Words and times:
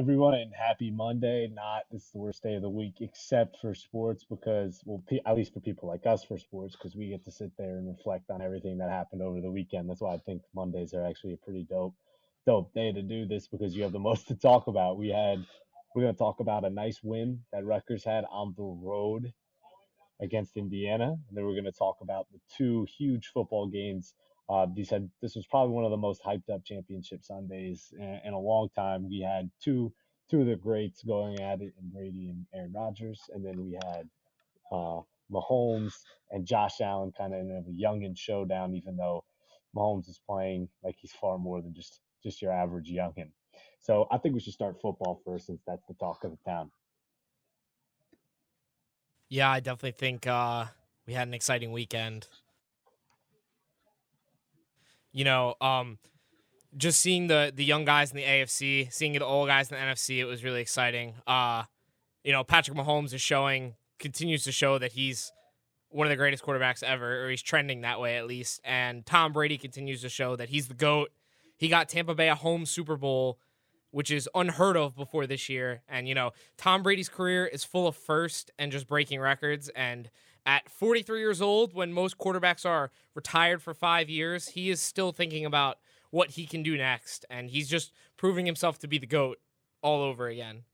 everyone, 0.00 0.32
and 0.32 0.50
happy 0.54 0.90
Monday. 0.90 1.46
Not 1.54 1.82
this 1.92 2.04
is 2.04 2.10
the 2.12 2.18
worst 2.20 2.42
day 2.42 2.54
of 2.54 2.62
the 2.62 2.70
week, 2.70 2.94
except 3.00 3.58
for 3.60 3.74
sports, 3.74 4.24
because 4.24 4.80
well, 4.86 5.02
pe- 5.06 5.20
at 5.26 5.36
least 5.36 5.52
for 5.52 5.60
people 5.60 5.90
like 5.90 6.06
us 6.06 6.24
for 6.24 6.38
sports, 6.38 6.74
because 6.74 6.96
we 6.96 7.10
get 7.10 7.22
to 7.26 7.30
sit 7.30 7.50
there 7.58 7.76
and 7.76 7.86
reflect 7.86 8.30
on 8.30 8.40
everything 8.40 8.78
that 8.78 8.88
happened 8.88 9.20
over 9.20 9.42
the 9.42 9.50
weekend. 9.50 9.90
That's 9.90 10.00
why 10.00 10.14
I 10.14 10.16
think 10.16 10.40
Mondays 10.54 10.94
are 10.94 11.04
actually 11.04 11.34
a 11.34 11.36
pretty 11.36 11.66
dope, 11.68 11.92
dope 12.46 12.72
day 12.72 12.92
to 12.92 13.02
do 13.02 13.26
this 13.26 13.46
because 13.46 13.76
you 13.76 13.82
have 13.82 13.92
the 13.92 13.98
most 13.98 14.26
to 14.28 14.34
talk 14.34 14.68
about. 14.68 14.96
We 14.96 15.10
had, 15.10 15.44
we're 15.94 16.04
gonna 16.04 16.14
talk 16.14 16.40
about 16.40 16.64
a 16.64 16.70
nice 16.70 17.00
win 17.02 17.40
that 17.52 17.66
Rutgers 17.66 18.02
had 18.02 18.24
on 18.30 18.54
the 18.56 18.62
road 18.62 19.34
against 20.22 20.56
Indiana, 20.56 21.10
and 21.28 21.36
then 21.36 21.44
we're 21.44 21.56
gonna 21.56 21.72
talk 21.72 21.98
about 22.00 22.26
the 22.32 22.38
two 22.56 22.86
huge 22.96 23.32
football 23.34 23.66
games 23.66 24.14
uh, 24.50 24.66
these 24.74 24.90
had 24.90 25.08
this 25.22 25.36
was 25.36 25.46
probably 25.46 25.72
one 25.72 25.84
of 25.84 25.92
the 25.92 25.96
most 25.96 26.22
hyped 26.24 26.50
up 26.52 26.64
championship 26.64 27.24
Sundays 27.24 27.94
in, 27.96 28.20
in, 28.24 28.32
a 28.32 28.38
long 28.38 28.68
time. 28.74 29.08
We 29.08 29.20
had 29.20 29.48
two 29.62 29.92
two 30.30 30.40
of 30.40 30.46
the 30.46 30.56
greats 30.56 31.02
going 31.02 31.40
at 31.40 31.60
it, 31.60 31.74
in 31.80 31.90
Brady 31.92 32.30
and 32.30 32.46
Aaron 32.54 32.72
Rodgers, 32.72 33.28
and 33.34 33.44
then 33.44 33.64
we 33.64 33.72
had 33.72 34.08
uh, 34.70 35.00
Mahomes 35.30 35.94
and 36.30 36.46
Josh 36.46 36.80
Allen 36.80 37.12
kind 37.16 37.34
of 37.34 37.40
in 37.40 37.64
a 37.66 37.82
youngin 37.82 38.16
showdown. 38.16 38.74
Even 38.74 38.96
though 38.96 39.24
Mahomes 39.76 40.08
is 40.08 40.20
playing 40.28 40.68
like 40.84 40.96
he's 40.98 41.12
far 41.12 41.38
more 41.38 41.60
than 41.60 41.74
just 41.74 42.00
just 42.22 42.40
your 42.40 42.52
average 42.52 42.90
youngin. 42.90 43.30
So 43.80 44.06
I 44.10 44.18
think 44.18 44.34
we 44.34 44.40
should 44.40 44.52
start 44.52 44.80
football 44.80 45.20
first, 45.24 45.46
since 45.46 45.62
that's 45.66 45.86
the 45.86 45.94
talk 45.94 46.24
of 46.24 46.30
the 46.30 46.50
town. 46.50 46.70
Yeah, 49.28 49.50
I 49.50 49.60
definitely 49.60 49.92
think 49.92 50.26
uh, 50.26 50.66
we 51.06 51.12
had 51.14 51.28
an 51.28 51.34
exciting 51.34 51.72
weekend 51.72 52.28
you 55.12 55.24
know, 55.24 55.54
um, 55.60 55.98
just 56.76 57.00
seeing 57.00 57.26
the 57.26 57.52
the 57.54 57.64
young 57.64 57.84
guys 57.84 58.10
in 58.10 58.16
the 58.16 58.24
AFC, 58.24 58.92
seeing 58.92 59.12
the 59.12 59.24
old 59.24 59.48
guys 59.48 59.70
in 59.70 59.76
the 59.76 59.82
NFC, 59.82 60.18
it 60.18 60.24
was 60.24 60.44
really 60.44 60.60
exciting. 60.60 61.14
Uh, 61.26 61.64
you 62.24 62.32
know, 62.32 62.44
Patrick 62.44 62.76
Mahomes 62.76 63.14
is 63.14 63.20
showing, 63.20 63.74
continues 63.98 64.44
to 64.44 64.52
show 64.52 64.78
that 64.78 64.92
he's 64.92 65.32
one 65.88 66.06
of 66.06 66.10
the 66.10 66.16
greatest 66.16 66.44
quarterbacks 66.44 66.82
ever, 66.82 67.24
or 67.24 67.30
he's 67.30 67.42
trending 67.42 67.80
that 67.80 68.00
way 68.00 68.16
at 68.16 68.26
least. 68.26 68.60
And 68.64 69.04
Tom 69.04 69.32
Brady 69.32 69.58
continues 69.58 70.02
to 70.02 70.08
show 70.08 70.36
that 70.36 70.48
he's 70.48 70.68
the 70.68 70.74
GOAT. 70.74 71.10
He 71.56 71.68
got 71.68 71.88
Tampa 71.88 72.14
Bay 72.14 72.28
a 72.28 72.34
home 72.34 72.64
Super 72.64 72.96
Bowl, 72.96 73.38
which 73.90 74.10
is 74.10 74.28
unheard 74.34 74.76
of 74.76 74.94
before 74.94 75.26
this 75.26 75.48
year. 75.48 75.82
And, 75.88 76.06
you 76.06 76.14
know, 76.14 76.30
Tom 76.56 76.82
Brady's 76.82 77.08
career 77.08 77.44
is 77.44 77.64
full 77.64 77.88
of 77.88 77.96
first 77.96 78.50
and 78.58 78.70
just 78.70 78.86
breaking 78.86 79.20
records. 79.20 79.68
And 79.70 80.10
at 80.46 80.70
43 80.70 81.18
years 81.18 81.42
old, 81.42 81.74
when 81.74 81.92
most 81.92 82.18
quarterbacks 82.18 82.64
are 82.64 82.90
retired 83.14 83.60
for 83.60 83.74
five 83.74 84.08
years, 84.08 84.48
he 84.48 84.70
is 84.70 84.80
still 84.80 85.12
thinking 85.12 85.44
about 85.44 85.78
what 86.10 86.30
he 86.30 86.46
can 86.46 86.62
do 86.62 86.76
next. 86.76 87.24
And 87.30 87.50
he's 87.50 87.68
just 87.68 87.92
proving 88.16 88.46
himself 88.46 88.78
to 88.80 88.88
be 88.88 88.98
the 88.98 89.06
GOAT 89.06 89.38
all 89.82 90.02
over 90.02 90.28
again. 90.28 90.64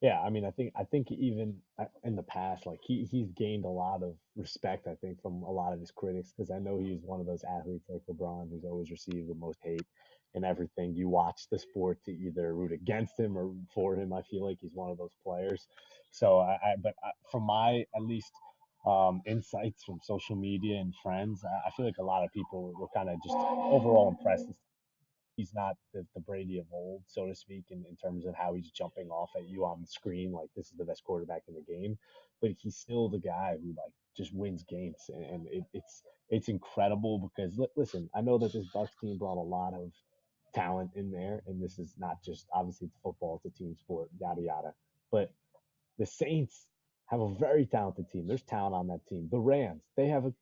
Yeah, 0.00 0.20
I 0.20 0.28
mean, 0.28 0.44
I 0.44 0.50
think 0.50 0.72
I 0.76 0.84
think 0.84 1.10
even 1.10 1.56
uh, 1.78 1.86
in 2.02 2.14
the 2.14 2.22
past, 2.22 2.66
like 2.66 2.80
he 2.82 3.08
he's 3.10 3.30
gained 3.30 3.64
a 3.64 3.68
lot 3.68 4.02
of 4.02 4.14
respect. 4.36 4.86
I 4.86 4.96
think 4.96 5.22
from 5.22 5.42
a 5.44 5.50
lot 5.50 5.72
of 5.72 5.80
his 5.80 5.90
critics 5.90 6.30
because 6.36 6.50
I 6.50 6.58
know 6.58 6.78
he's 6.78 7.00
one 7.02 7.20
of 7.20 7.26
those 7.26 7.42
athletes 7.42 7.86
like 7.88 8.02
LeBron 8.10 8.50
who's 8.50 8.64
always 8.64 8.90
received 8.90 9.30
the 9.30 9.34
most 9.34 9.60
hate 9.62 9.86
and 10.34 10.44
everything. 10.44 10.94
You 10.94 11.08
watch 11.08 11.46
the 11.50 11.58
sport 11.58 12.04
to 12.04 12.12
either 12.12 12.54
root 12.54 12.72
against 12.72 13.18
him 13.18 13.38
or 13.38 13.52
for 13.74 13.94
him. 13.94 14.12
I 14.12 14.20
feel 14.22 14.44
like 14.46 14.58
he's 14.60 14.74
one 14.74 14.90
of 14.90 14.98
those 14.98 15.16
players. 15.24 15.68
So 16.10 16.40
I, 16.40 16.58
I 16.62 16.74
but 16.82 16.94
I, 17.02 17.10
from 17.30 17.44
my 17.44 17.86
at 17.96 18.02
least 18.02 18.32
um, 18.86 19.22
insights 19.26 19.82
from 19.84 20.00
social 20.02 20.36
media 20.36 20.78
and 20.78 20.94
friends. 21.02 21.44
I, 21.44 21.68
I 21.68 21.70
feel 21.72 21.86
like 21.86 21.98
a 21.98 22.04
lot 22.04 22.24
of 22.24 22.32
people 22.32 22.72
were 22.78 22.88
kind 22.94 23.08
of 23.08 23.16
just 23.22 23.34
overall 23.36 24.14
impressed. 24.16 24.46
He's 25.36 25.52
not 25.54 25.76
the, 25.92 26.06
the 26.14 26.20
Brady 26.20 26.58
of 26.58 26.66
old, 26.72 27.02
so 27.06 27.26
to 27.26 27.34
speak, 27.34 27.64
in, 27.70 27.84
in 27.88 27.96
terms 27.96 28.24
of 28.24 28.34
how 28.36 28.54
he's 28.54 28.70
jumping 28.70 29.08
off 29.08 29.30
at 29.36 29.48
you 29.48 29.64
on 29.64 29.80
the 29.80 29.86
screen 29.86 30.32
like 30.32 30.48
this 30.54 30.66
is 30.66 30.78
the 30.78 30.84
best 30.84 31.02
quarterback 31.02 31.42
in 31.48 31.54
the 31.54 31.62
game. 31.62 31.98
But 32.40 32.52
he's 32.60 32.76
still 32.76 33.08
the 33.08 33.18
guy 33.18 33.56
who 33.60 33.68
like 33.70 33.92
just 34.16 34.32
wins 34.32 34.64
games, 34.68 34.96
and, 35.08 35.24
and 35.24 35.46
it, 35.50 35.64
it's 35.72 36.02
it's 36.28 36.48
incredible 36.48 37.18
because 37.18 37.58
listen, 37.76 38.08
I 38.14 38.20
know 38.20 38.38
that 38.38 38.52
this 38.52 38.66
Bucks 38.72 38.92
team 39.00 39.18
brought 39.18 39.38
a 39.38 39.42
lot 39.42 39.74
of 39.74 39.90
talent 40.54 40.90
in 40.94 41.10
there, 41.10 41.42
and 41.46 41.60
this 41.60 41.78
is 41.78 41.94
not 41.98 42.22
just 42.24 42.46
obviously 42.54 42.86
it's 42.86 42.98
football, 43.02 43.40
it's 43.44 43.54
a 43.54 43.58
team 43.58 43.74
sport, 43.80 44.10
yada 44.20 44.42
yada. 44.42 44.74
But 45.10 45.32
the 45.98 46.06
Saints 46.06 46.66
have 47.06 47.20
a 47.20 47.34
very 47.34 47.66
talented 47.66 48.08
team. 48.10 48.26
There's 48.26 48.42
talent 48.42 48.74
on 48.74 48.86
that 48.88 49.06
team. 49.06 49.28
The 49.30 49.38
Rams, 49.38 49.82
they 49.96 50.08
have 50.08 50.24
a 50.24 50.32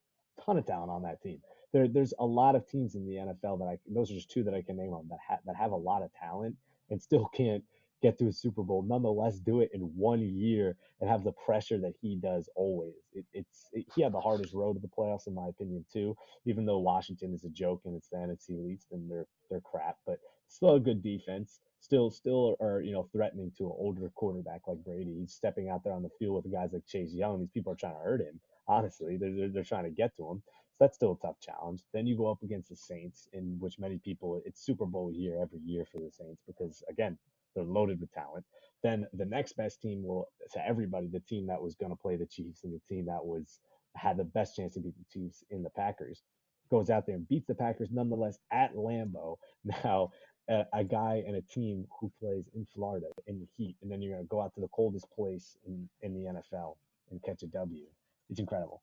ton 0.45 0.59
of 0.59 0.67
talent 0.67 0.91
on 0.91 1.03
that 1.03 1.23
team. 1.23 1.41
There, 1.73 1.89
there's 1.89 2.15
a 2.19 2.25
lot 2.25 2.55
of 2.55 2.67
teams 2.69 2.95
in 2.95 3.06
the 3.06 3.15
NFL 3.15 3.59
that 3.61 3.67
I 3.67 3.78
those 3.89 4.11
are 4.11 4.15
just 4.15 4.31
two 4.31 4.45
that 4.45 4.55
I 4.55 4.62
can 4.62 4.77
name 4.77 4.93
on 4.93 5.09
that 5.09 5.19
ha- 5.27 5.41
that 5.47 5.56
have 5.56 5.72
a 5.72 5.77
lot 5.77 6.03
of 6.03 6.11
talent 6.12 6.56
and 6.91 7.01
still 7.01 7.27
can't 7.34 7.65
get 8.03 8.19
to 8.19 8.29
a 8.29 8.33
Super 8.33 8.63
Bowl. 8.63 8.83
Nonetheless, 8.83 9.39
do 9.39 9.61
it 9.61 9.71
in 9.73 9.81
one 9.97 10.21
year 10.21 10.77
and 11.01 11.09
have 11.09 11.25
the 11.25 11.33
pressure 11.33 11.79
that 11.79 11.95
he 12.01 12.17
does 12.17 12.49
always. 12.57 12.95
It, 13.15 13.25
it's 13.33 13.69
it, 13.73 13.87
he 13.95 14.03
had 14.03 14.13
the 14.13 14.21
hardest 14.21 14.55
road 14.55 14.75
to 14.75 14.81
the 14.81 14.89
playoffs 14.89 15.27
in 15.27 15.35
my 15.35 15.49
opinion 15.49 15.85
too. 15.93 16.17
Even 16.45 16.67
though 16.67 16.79
Washington 16.79 17.35
is 17.35 17.45
a 17.45 17.49
joke 17.49 17.83
and 17.85 17.97
it's 17.97 18.09
the 18.11 18.55
least 18.55 18.89
and 18.93 19.11
they're 19.11 19.27
they're 19.51 19.61
crap, 19.61 19.97
but 20.07 20.19
still 20.49 20.75
a 20.75 20.81
good 20.81 21.03
defense 21.03 21.61
still 21.83 22.11
still 22.11 22.57
are 22.61 22.81
you 22.81 22.93
know 22.93 23.09
threatening 23.13 23.53
to 23.59 23.65
an 23.65 23.73
older 23.77 24.11
quarterback 24.15 24.63
like 24.67 24.83
Brady. 24.84 25.17
He's 25.21 25.34
stepping 25.34 25.69
out 25.69 25.84
there 25.84 25.93
on 25.93 26.03
the 26.03 26.11
field 26.19 26.37
with 26.37 26.53
guys 26.53 26.71
like 26.73 26.87
Chase 26.87 27.13
Young. 27.13 27.41
These 27.41 27.51
people 27.51 27.73
are 27.73 27.77
trying 27.77 27.95
to 27.95 28.01
hurt 28.01 28.21
him. 28.21 28.41
Honestly, 28.69 29.17
they're 29.17 29.34
they're, 29.34 29.49
they're 29.49 29.65
trying 29.65 29.84
to 29.84 29.91
get 29.91 30.17
to 30.17 30.31
him. 30.31 30.43
So 30.47 30.84
that's 30.84 30.97
still 30.97 31.19
a 31.21 31.27
tough 31.27 31.41
challenge. 31.41 31.83
Then 31.93 32.07
you 32.07 32.17
go 32.17 32.31
up 32.31 32.43
against 32.43 32.71
the 32.71 32.77
Saints, 32.77 33.29
in 33.33 33.57
which 33.59 33.79
many 33.79 33.99
people 33.99 34.41
it's 34.47 34.65
Super 34.65 34.87
Bowl 34.87 35.13
year 35.13 35.41
every 35.43 35.59
year 35.59 35.84
for 35.91 35.99
the 35.99 36.11
Saints 36.11 36.43
because 36.47 36.83
again 36.89 37.19
they're 37.55 37.65
loaded 37.65 38.01
with 38.01 38.13
talent. 38.13 38.45
Then 38.83 39.07
the 39.13 39.25
next 39.25 39.57
best 39.57 39.81
team 39.81 40.03
will 40.05 40.29
to 40.53 40.67
everybody 40.67 41.07
the 41.07 41.21
team 41.21 41.47
that 41.47 41.63
was 41.63 41.75
going 41.75 41.93
to 41.93 41.97
play 41.97 42.17
the 42.17 42.27
Chiefs 42.27 42.65
and 42.65 42.73
the 42.73 42.81
team 42.89 43.07
that 43.07 43.25
was 43.25 43.61
had 43.95 44.17
the 44.17 44.25
best 44.25 44.57
chance 44.57 44.75
to 44.75 44.81
beat 44.81 44.95
the 44.97 45.21
Chiefs 45.21 45.45
in 45.51 45.63
the 45.63 45.71
Packers 45.71 46.23
goes 46.71 46.89
out 46.89 47.05
there 47.07 47.17
and 47.17 47.29
beats 47.29 47.47
the 47.47 47.55
Packers 47.55 47.91
nonetheless 47.93 48.39
at 48.51 48.75
Lambeau. 48.75 49.37
Now 49.65 50.11
a, 50.49 50.65
a, 50.73 50.85
guy 50.85 51.23
and 51.27 51.37
a 51.37 51.43
team 51.43 51.87
who 52.01 52.11
plays 52.21 52.45
in 52.55 52.67
Florida 52.75 53.07
in 53.27 53.39
the 53.39 53.47
heat, 53.57 53.77
and 53.83 53.91
then 53.91 54.03
you're 54.03 54.15
going 54.15 54.25
to 54.25 54.29
go 54.29 54.41
out 54.41 54.55
to 54.55 54.61
the 54.61 54.69
coldest 54.69 55.07
place 55.15 55.57
in, 55.67 55.89
in 56.01 56.15
the 56.15 56.31
NFL 56.31 56.77
and 57.11 57.23
catch 57.23 57.43
a 57.43 57.47
W. 57.47 57.84
It's 58.29 58.41
incredible. 58.41 58.83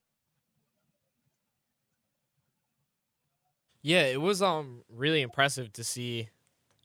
Yeah, 3.81 4.03
it 4.03 4.21
was 4.21 4.41
um 4.41 4.83
really 4.89 5.21
impressive 5.21 5.71
to 5.73 5.83
see, 5.83 6.29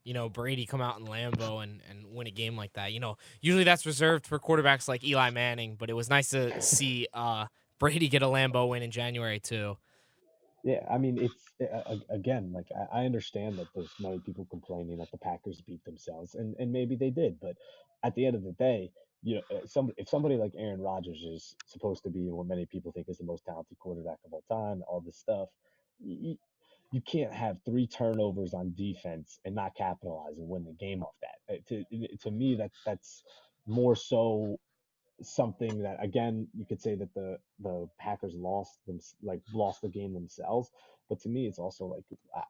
you 0.04 0.14
know, 0.14 0.28
Brady 0.28 0.66
come 0.66 0.80
out 0.80 0.98
in 1.00 1.06
Lambeau 1.06 1.62
and, 1.62 1.80
and 1.88 2.14
win 2.14 2.26
a 2.26 2.30
game 2.30 2.56
like 2.56 2.74
that. 2.74 2.92
You 2.92 3.00
know, 3.00 3.16
usually 3.40 3.64
that's 3.64 3.86
reserved 3.86 4.26
for 4.26 4.38
quarterbacks 4.38 4.86
like 4.86 5.02
Eli 5.02 5.30
Manning, 5.30 5.76
but 5.78 5.90
it 5.90 5.94
was 5.94 6.08
nice 6.08 6.30
to 6.30 6.60
see 6.60 7.08
uh 7.12 7.46
Brady 7.78 8.08
get 8.08 8.22
a 8.22 8.26
Lambeau 8.26 8.68
win 8.68 8.82
in 8.82 8.90
January 8.90 9.40
too. 9.40 9.76
Yeah, 10.62 10.80
I 10.90 10.96
mean, 10.96 11.18
it's 11.18 11.52
again 12.08 12.52
like 12.52 12.66
I, 12.90 13.04
understand 13.04 13.58
that 13.58 13.66
there's 13.74 13.90
many 14.00 14.18
people 14.20 14.46
complaining 14.48 14.96
that 14.98 15.10
the 15.10 15.18
Packers 15.18 15.60
beat 15.60 15.84
themselves, 15.84 16.36
and 16.36 16.54
and 16.58 16.72
maybe 16.72 16.96
they 16.96 17.10
did, 17.10 17.38
but 17.40 17.56
at 18.02 18.14
the 18.14 18.24
end 18.24 18.34
of 18.34 18.44
the 18.44 18.52
day, 18.52 18.90
you 19.22 19.36
know, 19.36 19.42
uh, 19.50 19.66
some 19.66 19.92
if 19.98 20.08
somebody 20.08 20.36
like 20.36 20.52
Aaron 20.56 20.80
Rodgers 20.80 21.22
is 21.22 21.54
supposed 21.66 22.02
to 22.04 22.10
be 22.10 22.30
what 22.30 22.46
many 22.46 22.64
people 22.64 22.92
think 22.92 23.10
is 23.10 23.18
the 23.18 23.24
most 23.24 23.44
talented 23.44 23.78
quarterback 23.78 24.18
of 24.24 24.32
all 24.32 24.44
time, 24.48 24.82
all 24.88 25.00
this 25.00 25.18
stuff, 25.18 25.48
you 26.94 27.02
can't 27.02 27.34
have 27.34 27.58
three 27.66 27.88
turnovers 27.88 28.54
on 28.54 28.72
defense 28.76 29.40
and 29.44 29.56
not 29.56 29.74
capitalize 29.76 30.38
and 30.38 30.48
win 30.48 30.64
the 30.64 30.74
game 30.74 31.02
off 31.02 31.16
that. 31.22 31.66
To 31.68 31.84
to 32.22 32.30
me, 32.30 32.54
that 32.56 32.70
that's 32.86 33.24
more 33.66 33.96
so 33.96 34.58
something 35.22 35.82
that 35.82 35.98
again 36.02 36.48
you 36.54 36.64
could 36.66 36.80
say 36.80 36.94
that 36.94 37.12
the 37.14 37.38
the 37.60 37.88
Packers 37.98 38.34
lost 38.36 38.78
them 38.86 39.00
like 39.22 39.42
lost 39.52 39.82
the 39.82 39.90
game 39.90 40.14
themselves. 40.14 40.70
But 41.10 41.20
to 41.22 41.30
me, 41.30 41.48
it's 41.48 41.58
also 41.58 41.86
like 41.86 42.04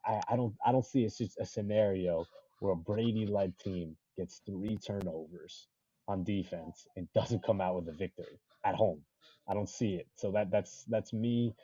I, 0.05 0.21
I 0.29 0.35
don't 0.35 0.55
I 0.65 0.71
don't 0.71 0.85
see 0.85 1.05
a, 1.05 1.09
a 1.41 1.45
scenario 1.45 2.25
where 2.59 2.73
a 2.73 2.77
Brady 2.77 3.25
led 3.27 3.57
team 3.59 3.97
gets 4.17 4.41
three 4.45 4.77
turnovers 4.77 5.67
on 6.07 6.23
defense 6.23 6.87
and 6.95 7.11
doesn't 7.15 7.43
come 7.45 7.61
out 7.61 7.77
with 7.77 7.89
a 7.89 7.97
victory 7.97 8.39
at 8.65 8.75
home. 8.75 9.01
I 9.49 9.55
don't 9.55 9.69
see 9.69 9.95
it. 9.95 10.07
So 10.15 10.31
that 10.33 10.51
that's 10.51 10.85
that's 10.89 11.13
me 11.13 11.55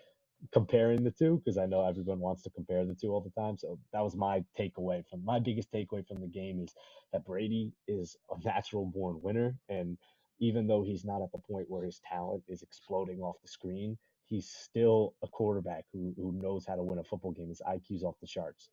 comparing 0.52 1.04
the 1.04 1.12
two 1.12 1.42
because 1.44 1.58
I 1.58 1.66
know 1.66 1.86
everyone 1.86 2.20
wants 2.20 2.42
to 2.44 2.50
compare 2.50 2.86
the 2.86 2.96
two 2.96 3.14
all 3.14 3.22
the 3.22 3.42
time. 3.42 3.58
So 3.58 3.78
that 3.94 4.02
was 4.04 4.16
my 4.16 4.44
takeaway 4.58 5.04
from 5.10 5.24
my 5.24 5.40
biggest 5.40 5.72
takeaway 5.72 6.08
from 6.08 6.22
the 6.22 6.28
game 6.28 6.62
is 6.62 6.74
that 7.14 7.26
Brady 7.26 7.72
is 7.88 8.18
a 8.32 8.44
natural 8.44 8.86
born 8.86 9.20
winner 9.22 9.56
and 9.70 9.98
even 10.40 10.66
though 10.66 10.82
he's 10.84 11.06
not 11.06 11.22
at 11.22 11.32
the 11.32 11.38
point 11.38 11.70
where 11.70 11.86
his 11.86 12.02
talent 12.10 12.44
is 12.48 12.64
exploding 12.64 13.22
off 13.22 13.36
the 13.44 13.48
screen, 13.48 13.98
he's 14.26 14.50
still 14.50 15.14
a 15.24 15.28
quarterback 15.28 15.86
who, 15.94 16.14
who 16.18 16.32
knows 16.32 16.66
how 16.66 16.76
to 16.76 16.84
win 16.84 16.98
a 16.98 17.04
football 17.04 17.32
game. 17.32 17.50
His 17.50 17.62
IQ's 17.68 18.04
off 18.04 18.16
the 18.20 18.28
charts. 18.28 18.72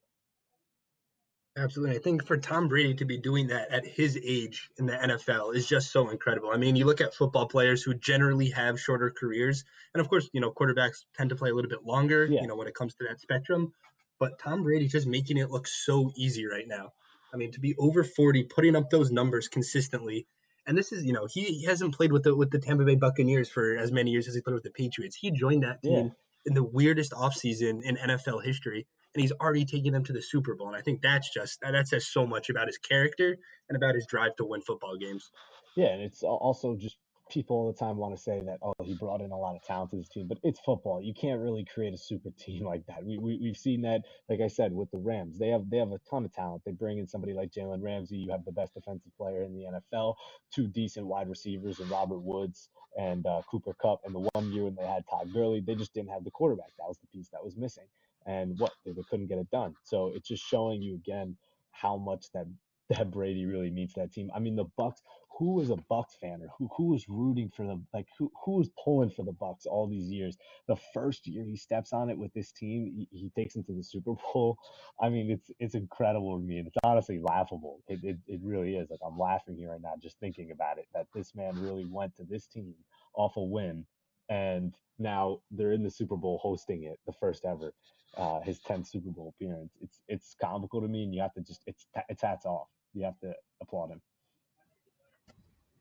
Absolutely. 1.59 1.97
I 1.97 1.99
think 1.99 2.25
for 2.25 2.37
Tom 2.37 2.69
Brady 2.69 2.95
to 2.95 3.05
be 3.05 3.19
doing 3.19 3.49
that 3.49 3.71
at 3.71 3.85
his 3.85 4.17
age 4.23 4.71
in 4.79 4.87
the 4.87 4.93
NFL 4.93 5.57
is 5.57 5.67
just 5.67 5.91
so 5.91 6.09
incredible. 6.11 6.51
I 6.53 6.57
mean, 6.57 6.77
you 6.77 6.85
look 6.85 7.01
at 7.01 7.15
football 7.15 7.47
players 7.47 7.83
who 7.83 7.95
generally 7.95 8.51
have 8.51 8.81
shorter 8.81 9.11
careers, 9.11 9.65
and 9.93 10.01
of 10.01 10.09
course, 10.09 10.31
you 10.33 10.41
know, 10.41 10.53
quarterbacks 10.53 11.05
tend 11.17 11.31
to 11.31 11.37
play 11.37 11.51
a 11.51 11.55
little 11.55 11.69
bit 11.69 11.85
longer, 11.85 12.27
yeah. 12.27 12.43
you 12.43 12.47
know, 12.47 12.55
when 12.55 12.69
it 12.69 12.75
comes 12.75 12.95
to 12.97 13.05
that 13.09 13.21
spectrum. 13.21 13.73
But 14.21 14.39
Tom 14.39 14.63
Brady 14.63 14.87
just 14.87 15.07
making 15.07 15.39
it 15.39 15.51
look 15.51 15.67
so 15.67 16.13
easy 16.17 16.47
right 16.47 16.67
now. 16.67 16.93
I 17.35 17.37
mean, 17.37 17.51
to 17.53 17.61
be 17.61 17.75
over 17.77 18.05
40, 18.05 18.45
putting 18.45 18.77
up 18.77 18.91
those 18.91 19.11
numbers 19.11 19.49
consistently. 19.49 20.27
And 20.67 20.79
this 20.79 20.93
is, 20.93 21.05
you 21.05 21.13
know, 21.13 21.27
he, 21.27 21.43
he 21.43 21.65
hasn't 21.65 21.95
played 21.95 22.13
with 22.13 22.23
the 22.23 22.37
with 22.37 22.51
the 22.51 22.59
Tampa 22.59 22.85
Bay 22.85 22.95
Buccaneers 22.95 23.49
for 23.49 23.77
as 23.77 23.91
many 23.91 24.13
years 24.13 24.29
as 24.29 24.35
he 24.35 24.43
played 24.43 24.55
with 24.55 24.65
the 24.65 24.71
Patriots. 24.71 25.17
He 25.17 25.31
joined 25.33 25.65
that 25.65 25.83
team 25.83 25.93
yeah. 25.93 26.11
in 26.47 26.55
the 26.55 26.63
weirdest 26.63 27.13
offseason 27.13 27.83
in 27.83 27.97
NFL 27.97 28.45
history 28.45 28.87
and 29.15 29.23
he's 29.23 29.33
already 29.33 29.65
taking 29.65 29.93
them 29.93 30.05
to 30.05 30.13
the 30.13 30.23
Super 30.23 30.55
Bowl. 30.55 30.69
And 30.69 30.77
I 30.77 30.81
think 30.81 31.03
that's 31.03 31.33
just 31.33 31.61
that 31.61 31.89
says 31.89 32.07
so 32.07 32.27
much 32.27 32.51
about 32.51 32.67
his 32.67 32.79
character 32.79 33.37
and 33.69 33.77
about 33.77 33.95
his 33.95 34.07
drive 34.07 34.37
to 34.37 34.45
win 34.45 34.61
football 34.61 34.97
games. 34.97 35.31
Yeah, 35.77 35.89
and 35.89 36.03
it's 36.03 36.23
also 36.23 36.77
just 36.77 36.97
people 37.31 37.57
all 37.57 37.67
the 37.71 37.79
time 37.79 37.97
want 37.99 38.17
to 38.17 38.23
say 38.23 38.41
that 38.41 38.59
oh 38.63 38.73
he 38.83 38.95
brought 38.95 39.21
in 39.21 39.31
a 39.31 39.37
lot 39.37 39.55
of 39.55 39.63
talent 39.63 39.91
to 39.91 39.97
his 39.97 40.09
team, 40.09 40.27
but 40.29 40.39
it's 40.43 40.61
football. 40.61 41.01
You 41.03 41.15
can't 41.15 41.41
really 41.41 41.65
create 41.65 41.95
a 41.95 41.99
super 41.99 42.31
team 42.39 42.65
like 42.67 42.87
that. 42.87 43.05
We, 43.05 43.19
we 43.19 43.39
we've 43.41 43.57
seen 43.57 43.83
that, 43.83 44.03
like 44.29 44.41
I 44.41 44.49
said, 44.49 44.73
with 44.73 44.91
the 44.91 44.99
Rams. 44.99 45.39
They 45.39 45.49
have 45.49 45.69
they 45.71 45.79
have 45.79 45.93
a 45.93 46.01
ton 46.11 46.25
of 46.25 46.33
talent. 46.33 46.63
They 46.65 46.73
bring 46.73 46.99
in 46.99 47.07
somebody 47.07 47.33
like 47.33 47.53
Jalen 47.53 47.83
Ramsey. 47.83 48.17
You 48.17 48.31
have 48.33 48.45
the 48.45 48.53
best 48.53 48.75
defensive 48.75 49.13
player 49.17 49.43
in 49.43 49.55
the 49.55 49.81
NFL, 49.95 50.15
two 50.55 50.69
decent 50.69 51.07
wide 51.07 51.29
receivers, 51.29 51.81
and 51.81 51.91
Robert 51.91 52.21
Woods 52.21 52.69
and 52.97 53.25
uh, 53.27 53.43
Cooper 53.51 53.75
Kupp 53.81 54.01
And 54.05 54.15
the 54.15 54.29
one 54.33 54.53
year 54.53 54.65
when 54.65 54.75
they 54.75 54.87
had 54.87 55.05
Todd 55.09 55.33
Gurley, 55.33 55.61
they 55.61 55.75
just 55.75 55.95
didn't 55.95 56.11
have 56.11 56.25
the 56.25 56.31
quarterback. 56.31 56.73
That 56.79 56.89
was 56.89 56.99
the 56.99 57.07
piece 57.07 57.29
that 57.29 57.45
was 57.45 57.57
missing 57.57 57.85
and 58.29 58.59
what 58.59 58.73
they, 58.85 58.93
couldn't 59.11 59.27
get 59.27 59.39
it 59.39 59.51
done. 59.51 59.75
So 59.83 60.13
it's 60.15 60.29
just 60.29 60.45
showing 60.45 60.83
you 60.83 60.95
again 60.95 61.37
how 61.73 61.97
much 61.97 62.27
that 62.35 62.47
that 62.91 63.11
Brady 63.11 63.45
really 63.45 63.71
means 63.71 63.95
to 63.95 64.01
that 64.01 64.13
team. 64.13 64.31
I 64.35 64.39
mean, 64.39 64.55
the 64.55 64.67
Bucks. 64.77 65.03
Who 65.39 65.55
was 65.55 65.71
a 65.71 65.77
Bucks 65.89 66.17
fan 66.21 66.41
or 66.43 66.49
who 66.59 66.69
who 66.77 66.87
was 66.87 67.09
rooting 67.09 67.49
for 67.55 67.65
them? 67.65 67.87
Like 67.95 68.07
who 68.19 68.29
who 68.45 68.57
was 68.57 68.71
pulling 68.83 69.11
for 69.11 69.25
the 69.25 69.33
Bucks 69.33 69.67
all 69.67 69.87
these 69.87 70.11
years? 70.11 70.37
The 70.67 70.75
first 70.93 71.29
year 71.29 71.45
he 71.45 71.57
steps 71.57 71.93
on 71.93 72.11
it 72.11 72.19
with 72.19 72.35
this 72.35 72.51
team, 72.51 72.93
he, 72.93 73.07
he 73.13 73.31
takes 73.37 73.55
them 73.55 73.63
to 73.65 73.73
the 73.73 73.85
Super 73.85 74.15
Bowl. 74.15 74.59
I 75.01 75.09
mean, 75.09 75.31
it's 75.31 75.49
it's 75.61 75.77
incredible 75.77 76.37
to 76.37 76.45
me, 76.45 76.59
and 76.59 76.67
it's 76.67 76.77
honestly 76.83 77.21
laughable. 77.21 77.83
It, 77.87 78.01
it 78.03 78.17
it 78.27 78.41
really 78.43 78.75
is. 78.75 78.91
Like 78.91 78.99
I'm 79.07 79.17
laughing 79.17 79.55
here 79.57 79.71
right 79.71 79.81
now 79.81 79.93
just 80.03 80.19
thinking 80.19 80.51
about 80.51 80.79
it. 80.79 80.87
That 80.93 81.07
this 81.15 81.37
man 81.37 81.55
really 81.63 81.85
went 81.85 82.17
to 82.17 82.25
this 82.25 82.49
team 82.49 82.75
off 83.15 83.37
a 83.37 83.43
win, 83.43 83.87
and 84.29 84.75
now 84.99 85.39
they're 85.53 85.73
in 85.73 85.85
the 85.85 85.91
Super 85.91 86.17
Bowl 86.17 86.41
hosting 86.43 86.83
it, 86.83 86.99
the 87.07 87.13
first 87.13 87.45
ever 87.45 87.73
uh, 88.17 88.41
his 88.41 88.59
10th 88.61 88.89
Super 88.89 89.11
Bowl 89.11 89.35
appearance. 89.35 89.73
It's 89.81 90.01
it's 90.09 90.37
comical 90.41 90.81
to 90.81 90.89
me, 90.89 91.05
and 91.05 91.15
you 91.15 91.23
have 91.23 91.35
to 91.35 91.41
just 91.41 91.63
it's 91.67 91.87
it's 92.09 92.23
hats 92.23 92.47
off. 92.47 92.69
You 92.95 93.05
have 93.05 93.19
to 93.21 93.35
applaud 93.61 93.91
him. 93.91 94.01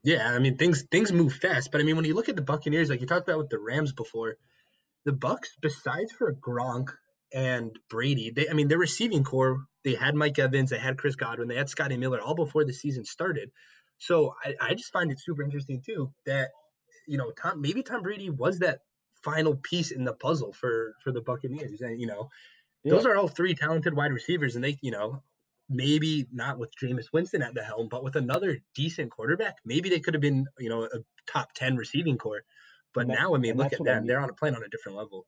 Yeah, 0.04 0.28
I 0.28 0.38
mean 0.38 0.56
things 0.56 0.84
things 0.90 1.12
move 1.12 1.34
fast, 1.34 1.72
but 1.72 1.80
I 1.80 1.84
mean 1.84 1.96
when 1.96 2.04
you 2.04 2.14
look 2.14 2.28
at 2.28 2.36
the 2.36 2.42
Buccaneers, 2.42 2.88
like 2.88 3.00
you 3.00 3.06
talked 3.06 3.28
about 3.28 3.38
with 3.38 3.50
the 3.50 3.58
Rams 3.58 3.92
before, 3.92 4.36
the 5.04 5.12
Bucks, 5.12 5.56
besides 5.60 6.12
for 6.12 6.32
Gronk 6.34 6.90
and 7.32 7.76
Brady, 7.90 8.30
they 8.30 8.48
I 8.48 8.52
mean 8.52 8.68
their 8.68 8.78
receiving 8.78 9.24
core, 9.24 9.64
they 9.84 9.94
had 9.94 10.14
Mike 10.14 10.38
Evans, 10.38 10.70
they 10.70 10.78
had 10.78 10.98
Chris 10.98 11.16
Godwin, 11.16 11.48
they 11.48 11.56
had 11.56 11.68
Scotty 11.68 11.96
Miller 11.96 12.20
all 12.20 12.34
before 12.34 12.64
the 12.64 12.72
season 12.72 13.04
started. 13.04 13.50
So 13.98 14.34
I, 14.44 14.54
I 14.60 14.74
just 14.74 14.92
find 14.92 15.10
it 15.10 15.20
super 15.20 15.42
interesting 15.42 15.82
too 15.84 16.12
that 16.26 16.50
you 17.08 17.18
know 17.18 17.32
Tom 17.32 17.60
maybe 17.60 17.82
Tom 17.82 18.02
Brady 18.02 18.30
was 18.30 18.60
that 18.60 18.80
final 19.22 19.56
piece 19.56 19.90
in 19.90 20.04
the 20.04 20.12
puzzle 20.12 20.52
for 20.52 20.94
for 21.02 21.12
the 21.12 21.20
Buccaneers. 21.20 21.80
And 21.80 22.00
you 22.00 22.06
know, 22.06 22.30
yeah. 22.84 22.92
those 22.92 23.06
are 23.06 23.16
all 23.16 23.28
three 23.28 23.54
talented 23.54 23.94
wide 23.94 24.12
receivers, 24.12 24.54
and 24.54 24.64
they, 24.64 24.78
you 24.80 24.90
know, 24.90 25.22
maybe 25.68 26.26
not 26.32 26.58
with 26.58 26.70
Jameis 26.76 27.12
Winston 27.12 27.42
at 27.42 27.54
the 27.54 27.62
helm, 27.62 27.88
but 27.88 28.04
with 28.04 28.16
another 28.16 28.58
decent 28.74 29.10
quarterback, 29.10 29.56
maybe 29.64 29.88
they 29.88 30.00
could 30.00 30.14
have 30.14 30.20
been, 30.20 30.46
you 30.58 30.68
know, 30.68 30.84
a 30.84 30.98
top 31.26 31.52
ten 31.54 31.76
receiving 31.76 32.18
core. 32.18 32.42
But 32.94 33.06
now, 33.06 33.34
I 33.34 33.38
mean, 33.38 33.56
look 33.56 33.72
at 33.72 33.78
them; 33.78 33.88
I 33.88 33.98
mean. 33.98 34.06
they're 34.06 34.20
on 34.20 34.30
a 34.30 34.34
plane 34.34 34.54
on 34.54 34.62
a 34.62 34.68
different 34.68 34.96
level. 34.96 35.26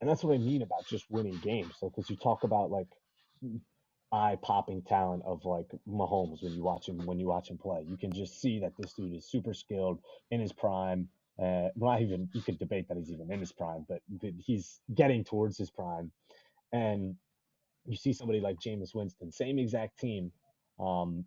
And 0.00 0.08
that's 0.08 0.24
what 0.24 0.34
I 0.34 0.38
mean 0.38 0.62
about 0.62 0.86
just 0.88 1.10
winning 1.10 1.38
games. 1.42 1.74
So, 1.78 1.90
because 1.90 2.08
you 2.08 2.16
talk 2.16 2.42
about 2.44 2.70
like 2.70 2.88
eye 4.12 4.38
popping 4.42 4.82
talent 4.82 5.22
of 5.24 5.44
like 5.44 5.66
Mahomes 5.88 6.42
when 6.42 6.52
you 6.52 6.62
watch 6.62 6.88
him 6.88 7.04
when 7.04 7.18
you 7.18 7.28
watch 7.28 7.50
him 7.50 7.58
play, 7.58 7.84
you 7.86 7.96
can 7.96 8.12
just 8.12 8.40
see 8.40 8.60
that 8.60 8.72
this 8.78 8.94
dude 8.94 9.14
is 9.14 9.30
super 9.30 9.54
skilled 9.54 10.00
in 10.30 10.40
his 10.40 10.52
prime 10.52 11.08
uh, 11.42 11.68
not 11.76 12.02
even 12.02 12.28
you 12.34 12.42
could 12.42 12.58
debate 12.58 12.88
that 12.88 12.96
he's 12.96 13.10
even 13.10 13.32
in 13.32 13.40
his 13.40 13.52
prime, 13.52 13.86
but 13.88 14.00
he's 14.38 14.80
getting 14.94 15.24
towards 15.24 15.56
his 15.58 15.70
prime. 15.70 16.12
And 16.72 17.16
you 17.86 17.96
see 17.96 18.12
somebody 18.12 18.40
like 18.40 18.56
Jameis 18.60 18.94
Winston, 18.94 19.32
same 19.32 19.58
exact 19.58 19.98
team, 19.98 20.32
um, 20.78 21.24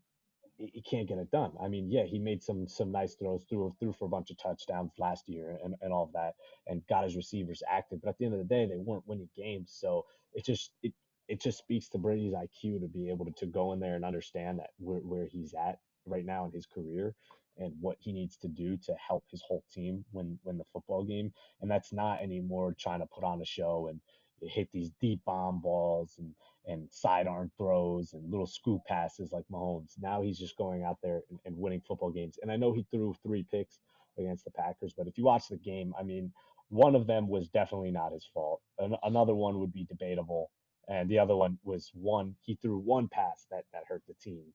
he 0.57 0.81
can't 0.81 1.07
get 1.07 1.17
it 1.17 1.31
done. 1.31 1.51
I 1.61 1.67
mean, 1.67 1.89
yeah, 1.91 2.03
he 2.05 2.19
made 2.19 2.43
some 2.43 2.67
some 2.67 2.91
nice 2.91 3.15
throws, 3.15 3.45
threw 3.49 3.75
threw 3.79 3.91
for 3.91 4.05
a 4.05 4.09
bunch 4.09 4.29
of 4.29 4.37
touchdowns 4.37 4.91
last 4.99 5.27
year 5.27 5.57
and, 5.63 5.75
and 5.81 5.91
all 5.91 6.03
of 6.03 6.13
that, 6.13 6.35
and 6.67 6.85
got 6.87 7.03
his 7.03 7.15
receivers 7.15 7.63
active. 7.69 7.99
But 8.01 8.09
at 8.09 8.17
the 8.19 8.25
end 8.25 8.35
of 8.35 8.39
the 8.39 8.45
day, 8.45 8.65
they 8.65 8.77
weren't 8.77 9.07
winning 9.07 9.29
games. 9.35 9.75
So 9.79 10.05
it 10.33 10.45
just 10.45 10.71
it 10.83 10.93
it 11.27 11.41
just 11.41 11.57
speaks 11.57 11.89
to 11.89 11.97
Brady's 11.97 12.33
IQ 12.33 12.81
to 12.81 12.87
be 12.87 13.09
able 13.09 13.25
to, 13.25 13.31
to 13.31 13.45
go 13.47 13.73
in 13.73 13.79
there 13.79 13.95
and 13.95 14.05
understand 14.05 14.59
that 14.59 14.71
where, 14.77 14.99
where 14.99 15.25
he's 15.25 15.53
at 15.53 15.79
right 16.05 16.25
now 16.25 16.45
in 16.45 16.51
his 16.51 16.65
career 16.67 17.15
and 17.57 17.73
what 17.79 17.97
he 17.99 18.11
needs 18.11 18.37
to 18.37 18.47
do 18.47 18.77
to 18.77 18.93
help 18.95 19.23
his 19.29 19.43
whole 19.47 19.63
team 19.71 20.03
win 20.11 20.39
win 20.43 20.57
the 20.57 20.63
football 20.73 21.03
game. 21.03 21.31
And 21.61 21.69
that's 21.69 21.93
not 21.93 22.21
anymore 22.21 22.75
trying 22.79 22.99
to 22.99 23.05
put 23.05 23.23
on 23.23 23.41
a 23.41 23.45
show 23.45 23.87
and 23.89 23.99
hit 24.41 24.69
these 24.73 24.91
deep 24.99 25.21
bomb 25.25 25.61
balls 25.61 26.15
and 26.17 26.33
and 26.65 26.87
sidearm 26.91 27.51
throws 27.57 28.13
and 28.13 28.29
little 28.31 28.47
scoop 28.47 28.81
passes 28.87 29.33
like 29.33 29.43
Mahomes. 29.51 29.93
Now 30.01 30.21
he's 30.21 30.39
just 30.39 30.57
going 30.57 30.83
out 30.83 30.97
there 31.03 31.21
and, 31.29 31.39
and 31.45 31.57
winning 31.57 31.81
football 31.81 32.09
games. 32.09 32.39
And 32.41 32.49
I 32.49 32.55
know 32.55 32.71
he 32.71 32.85
threw 32.89 33.13
three 33.21 33.45
picks 33.51 33.79
against 34.17 34.45
the 34.45 34.51
Packers, 34.51 34.93
but 34.97 35.07
if 35.07 35.17
you 35.17 35.25
watch 35.25 35.49
the 35.49 35.57
game, 35.57 35.93
I 35.99 36.03
mean, 36.03 36.31
one 36.69 36.95
of 36.95 37.05
them 37.05 37.27
was 37.27 37.49
definitely 37.49 37.91
not 37.91 38.13
his 38.13 38.25
fault. 38.33 38.61
An- 38.79 38.95
another 39.03 39.35
one 39.35 39.59
would 39.59 39.73
be 39.73 39.83
debatable, 39.83 40.51
and 40.87 41.09
the 41.09 41.19
other 41.19 41.35
one 41.35 41.57
was 41.63 41.91
one 41.93 42.35
he 42.41 42.55
threw 42.55 42.77
one 42.77 43.09
pass 43.09 43.45
that 43.51 43.65
that 43.73 43.83
hurt 43.87 44.03
the 44.07 44.13
team 44.15 44.45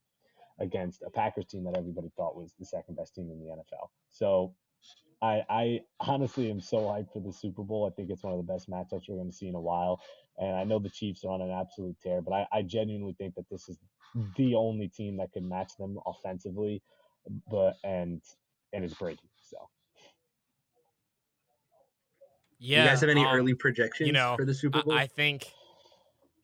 against 0.61 1.03
a 1.03 1.11
Packers 1.11 1.47
team 1.47 1.65
that 1.65 1.77
everybody 1.77 2.11
thought 2.17 2.37
was 2.37 2.53
the 2.59 2.67
second 2.67 2.97
best 2.97 3.15
team 3.15 3.31
in 3.31 3.38
the 3.38 3.47
NFL. 3.47 3.88
So 4.11 4.55
I, 5.23 5.43
I 5.49 5.81
honestly 6.00 6.50
am 6.50 6.61
so 6.61 6.79
hyped 6.79 7.12
for 7.12 7.21
the 7.21 7.33
Super 7.33 7.62
Bowl. 7.62 7.87
I 7.87 7.95
think 7.95 8.11
it's 8.11 8.23
one 8.23 8.33
of 8.33 8.38
the 8.38 8.53
best 8.53 8.71
matchups 8.71 9.09
we're 9.09 9.17
going 9.17 9.31
to 9.31 9.37
see 9.37 9.49
in 9.49 9.55
a 9.55 9.61
while. 9.61 10.00
And 10.38 10.55
I 10.57 10.65
know 10.65 10.79
the 10.79 10.91
Chiefs 10.91 11.25
are 11.25 11.31
on 11.33 11.43
an 11.43 11.50
absolute 11.50 11.97
tear, 12.00 12.23
but 12.23 12.33
I, 12.33 12.47
I 12.53 12.62
genuinely 12.62 13.15
think 13.19 13.35
that 13.35 13.49
this 13.50 13.69
is 13.69 13.79
the 14.37 14.55
only 14.55 14.88
team 14.88 15.17
that 15.17 15.33
can 15.33 15.49
match 15.49 15.73
them 15.79 15.99
offensively. 16.07 16.83
But 17.50 17.75
and 17.85 18.23
and 18.73 18.85
it's 18.85 18.95
Brady. 18.95 19.19
So 19.43 19.57
yeah, 22.59 22.85
you 22.85 22.88
guys 22.88 23.00
have 23.00 23.11
any 23.11 23.25
um, 23.25 23.35
early 23.35 23.55
projections 23.55 24.07
you 24.07 24.12
know, 24.12 24.35
for 24.37 24.45
the 24.45 24.55
Super 24.55 24.83
Bowl? 24.83 24.93
I, 24.95 25.03
I 25.03 25.07
think 25.09 25.53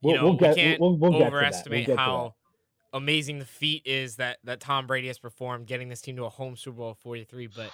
you 0.02 0.12
we'll, 0.12 0.16
know 0.16 0.24
we'll 0.24 0.34
get, 0.34 0.50
we 0.50 0.62
can't 0.62 0.80
we'll, 0.80 0.96
we'll 0.96 1.22
overestimate 1.22 1.96
how 1.96 2.34
amazing 2.94 3.40
the 3.40 3.44
feat 3.44 3.82
is 3.84 4.16
that 4.16 4.38
that 4.44 4.60
Tom 4.60 4.86
Brady 4.86 5.08
has 5.08 5.18
performed, 5.18 5.66
getting 5.66 5.90
this 5.90 6.00
team 6.00 6.16
to 6.16 6.24
a 6.24 6.30
home 6.30 6.56
Super 6.56 6.78
Bowl 6.78 6.94
43. 6.94 7.48
But 7.48 7.70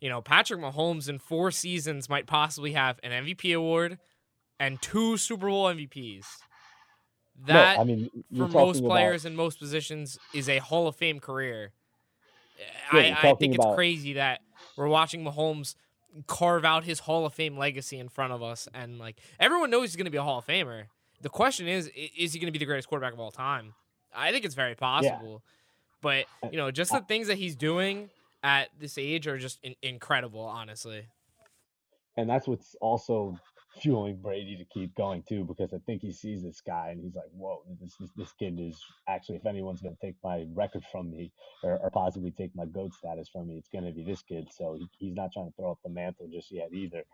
you 0.00 0.08
know, 0.08 0.20
Patrick 0.20 0.60
Mahomes 0.60 1.08
in 1.08 1.20
four 1.20 1.52
seasons 1.52 2.08
might 2.08 2.26
possibly 2.26 2.72
have 2.72 2.98
an 3.04 3.12
MVP 3.24 3.54
award 3.54 3.98
and 4.58 4.80
two 4.82 5.16
Super 5.16 5.46
Bowl 5.46 5.66
MVPs. 5.66 6.24
That, 7.46 7.76
no, 7.76 7.82
I 7.82 7.84
mean, 7.84 8.10
for 8.36 8.48
most 8.48 8.82
players 8.82 9.24
about... 9.24 9.32
in 9.32 9.36
most 9.36 9.58
positions, 9.58 10.18
is 10.32 10.48
a 10.48 10.58
Hall 10.58 10.86
of 10.86 10.96
Fame 10.96 11.20
career. 11.20 11.72
Yeah, 12.92 13.18
I, 13.22 13.30
I 13.30 13.34
think 13.34 13.56
it's 13.56 13.74
crazy 13.74 14.14
that 14.14 14.40
we're 14.76 14.88
watching 14.88 15.24
Mahomes 15.24 15.74
carve 16.28 16.64
out 16.64 16.84
his 16.84 17.00
Hall 17.00 17.26
of 17.26 17.34
Fame 17.34 17.58
legacy 17.58 17.98
in 17.98 18.08
front 18.08 18.32
of 18.32 18.42
us, 18.42 18.68
and 18.72 18.98
like 18.98 19.16
everyone 19.40 19.70
knows 19.70 19.90
he's 19.90 19.96
going 19.96 20.04
to 20.04 20.12
be 20.12 20.16
a 20.16 20.22
Hall 20.22 20.38
of 20.38 20.46
Famer. 20.46 20.84
The 21.22 21.28
question 21.28 21.66
is, 21.66 21.90
is 22.16 22.32
he 22.32 22.38
going 22.38 22.46
to 22.46 22.52
be 22.52 22.58
the 22.58 22.66
greatest 22.66 22.88
quarterback 22.88 23.14
of 23.14 23.20
all 23.20 23.32
time? 23.32 23.74
I 24.14 24.32
think 24.32 24.44
it's 24.44 24.54
very 24.54 24.74
possible. 24.74 25.42
Yeah. 25.44 25.50
But 26.00 26.26
uh, 26.42 26.50
you 26.50 26.58
know, 26.58 26.70
just 26.70 26.92
the 26.92 27.00
things 27.00 27.28
that 27.28 27.38
he's 27.38 27.56
doing 27.56 28.10
at 28.42 28.68
this 28.78 28.98
age 28.98 29.26
are 29.26 29.38
just 29.38 29.58
in- 29.62 29.76
incredible, 29.82 30.42
honestly. 30.42 31.06
And 32.16 32.28
that's 32.28 32.46
what's 32.46 32.76
also 32.80 33.38
fueling 33.80 34.16
Brady 34.16 34.56
to 34.56 34.64
keep 34.64 34.94
going 34.94 35.22
too, 35.28 35.44
because 35.44 35.72
I 35.72 35.78
think 35.86 36.02
he 36.02 36.12
sees 36.12 36.42
this 36.42 36.60
guy 36.60 36.90
and 36.90 37.00
he's 37.00 37.14
like, 37.14 37.30
"Whoa, 37.32 37.62
this 37.80 37.96
this, 37.98 38.10
this 38.16 38.32
kid 38.38 38.60
is 38.60 38.80
actually 39.08 39.36
if 39.36 39.46
anyone's 39.46 39.80
going 39.80 39.96
to 39.96 40.06
take 40.06 40.16
my 40.22 40.46
record 40.54 40.84
from 40.92 41.10
me 41.10 41.32
or, 41.62 41.78
or, 41.78 41.90
possibly 41.90 42.30
take 42.30 42.54
my 42.54 42.66
goat 42.66 42.94
status 42.94 43.28
from 43.28 43.48
me, 43.48 43.56
it's 43.56 43.68
going 43.68 43.84
to 43.84 43.92
be 43.92 44.04
this 44.04 44.22
kid." 44.22 44.48
So 44.52 44.74
he, 44.74 44.88
he's 44.98 45.14
not 45.14 45.32
trying 45.32 45.46
to 45.46 45.52
throw 45.56 45.72
up 45.72 45.78
the 45.82 45.90
mantle 45.90 46.28
just 46.30 46.52
yet 46.52 46.68
either. 46.72 47.04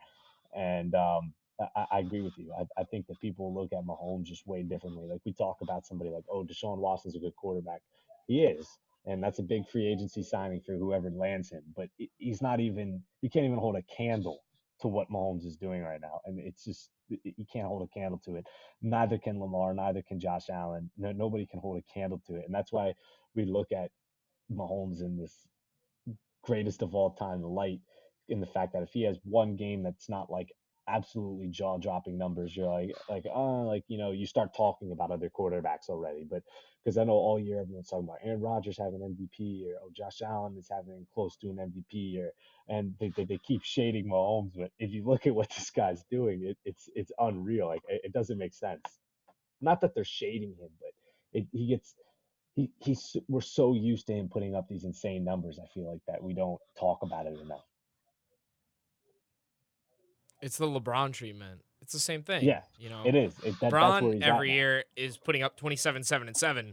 And 0.54 0.95
um, 0.95 1.33
I, 1.76 1.85
I, 1.93 1.99
agree 2.00 2.21
with 2.21 2.35
you. 2.37 2.52
I, 2.59 2.64
I, 2.81 2.85
think 2.85 3.07
that 3.09 3.21
people 3.21 3.55
look 3.55 3.73
at 3.73 3.85
Mahomes 3.85 4.25
just 4.25 4.47
way 4.47 4.62
differently. 4.62 5.07
Like 5.07 5.21
we 5.25 5.33
talk 5.33 5.59
about 5.62 5.87
somebody 5.87 6.11
like, 6.11 6.25
oh, 6.31 6.45
Deshaun 6.45 6.79
Watson's 6.79 7.17
a 7.17 7.19
good 7.19 7.37
quarterback. 7.37 7.83
He 8.26 8.45
is, 8.45 8.67
and 9.07 9.23
that's 9.23 9.38
a 9.38 9.43
big 9.43 9.69
free 9.69 9.87
agency 9.87 10.23
signing 10.23 10.61
for 10.64 10.75
whoever 10.76 11.11
lands 11.11 11.50
him. 11.50 11.62
But 11.76 11.88
he's 12.19 12.40
not 12.40 12.61
even 12.61 13.02
he 13.21 13.29
can't 13.29 13.45
even 13.45 13.59
hold 13.59 13.76
a 13.76 13.83
candle 13.95 14.40
to 14.81 14.88
what 14.88 15.11
Mahomes 15.11 15.45
is 15.45 15.57
doing 15.57 15.83
right 15.83 16.00
now, 16.00 16.21
and 16.25 16.38
it's 16.38 16.64
just 16.64 16.90
you 17.09 17.45
can't 17.52 17.67
hold 17.67 17.83
a 17.83 17.99
candle 17.99 18.21
to 18.25 18.37
it. 18.37 18.47
Neither 18.83 19.19
can 19.19 19.40
Lamar, 19.40 19.75
neither 19.75 20.02
can 20.02 20.21
Josh 20.21 20.49
Allen. 20.50 20.90
No, 20.97 21.12
nobody 21.12 21.47
can 21.47 21.61
hold 21.61 21.79
a 21.79 21.93
candle 21.93 22.23
to 22.29 22.37
it, 22.37 22.45
and 22.47 22.55
that's 22.55 22.73
why 22.73 22.95
we 23.35 23.45
look 23.45 23.73
at 23.73 23.90
Mahomes 24.50 25.00
in 25.00 25.17
this 25.17 25.47
greatest 26.43 26.83
of 26.83 26.95
all 26.95 27.11
time 27.11 27.43
light 27.43 27.81
in 28.29 28.40
the 28.40 28.47
fact 28.47 28.73
that 28.73 28.83
if 28.83 28.90
he 28.93 29.02
has 29.02 29.19
one 29.25 29.57
game 29.57 29.83
that's 29.83 30.09
not 30.09 30.31
like 30.31 30.49
absolutely 30.90 31.49
jaw 31.49 31.78
dropping 31.78 32.18
numbers, 32.18 32.56
you're 32.56 32.70
like 32.70 32.90
like 33.09 33.25
uh 33.35 33.62
like 33.62 33.85
you 33.88 33.99
know 33.99 34.12
you 34.12 34.26
start 34.26 34.54
talking 34.56 34.92
about 34.92 35.11
other 35.11 35.30
quarterbacks 35.30 35.88
already. 35.88 36.26
But 36.28 36.42
because 36.82 36.99
I 36.99 37.04
know 37.04 37.12
all 37.12 37.38
year 37.38 37.61
everyone's 37.61 37.88
talking 37.88 38.06
about 38.06 38.18
Aaron 38.25 38.40
Rodgers 38.40 38.78
having 38.78 39.02
an 39.02 39.16
MVP 39.16 39.66
or 39.66 39.76
oh 39.85 39.90
Josh 39.97 40.23
Allen 40.23 40.56
is 40.59 40.68
having 40.70 41.06
close 41.14 41.37
to 41.38 41.50
an 41.50 41.56
MVP 41.56 42.18
or 42.20 42.32
and 42.68 42.94
they, 43.00 43.12
they, 43.16 43.25
they 43.25 43.38
keep 43.38 43.62
shading 43.62 44.09
Mahomes. 44.09 44.52
But 44.56 44.70
if 44.78 44.90
you 44.90 45.04
look 45.04 45.26
at 45.26 45.35
what 45.35 45.50
this 45.56 45.70
guy's 45.70 46.04
doing, 46.11 46.44
it, 46.44 46.59
it's 46.64 46.88
it's 46.94 47.12
unreal. 47.18 47.68
Like 47.68 47.82
it, 47.88 48.02
it 48.04 48.12
doesn't 48.12 48.38
make 48.38 48.54
sense. 48.54 48.82
Not 49.61 49.80
that 49.82 49.94
they're 49.94 50.04
shading 50.04 50.54
him, 50.59 50.70
but 50.80 50.92
it, 51.32 51.47
he 51.52 51.68
gets 51.68 51.94
he 52.54 52.70
he's 52.78 53.16
we're 53.28 53.40
so 53.40 53.75
used 53.75 54.06
to 54.09 54.14
him 54.14 54.28
putting 54.28 54.54
up 54.54 54.68
these 54.68 54.85
insane 54.85 55.25
numbers. 55.25 55.59
I 55.62 55.66
feel 55.73 55.90
like 55.90 56.00
that 56.06 56.23
we 56.23 56.35
don't 56.35 56.61
talk 56.78 57.00
about 57.02 57.26
it 57.26 57.38
enough. 57.40 57.64
It's 60.42 60.59
the 60.59 60.66
LeBron 60.66 61.12
treatment. 61.12 61.62
It's 61.82 61.92
the 61.92 61.99
same 61.99 62.23
thing. 62.23 62.44
Yeah, 62.44 62.62
you 62.78 62.90
know, 62.90 63.02
it 63.04 63.14
is. 63.14 63.35
It, 63.44 63.59
that, 63.61 63.73
LeBron 63.73 64.23
every 64.23 64.52
year 64.52 64.85
is 64.97 65.16
putting 65.16 65.42
up 65.42 65.56
27, 65.56 66.02
7, 66.02 66.28
and 66.28 66.37
7, 66.37 66.73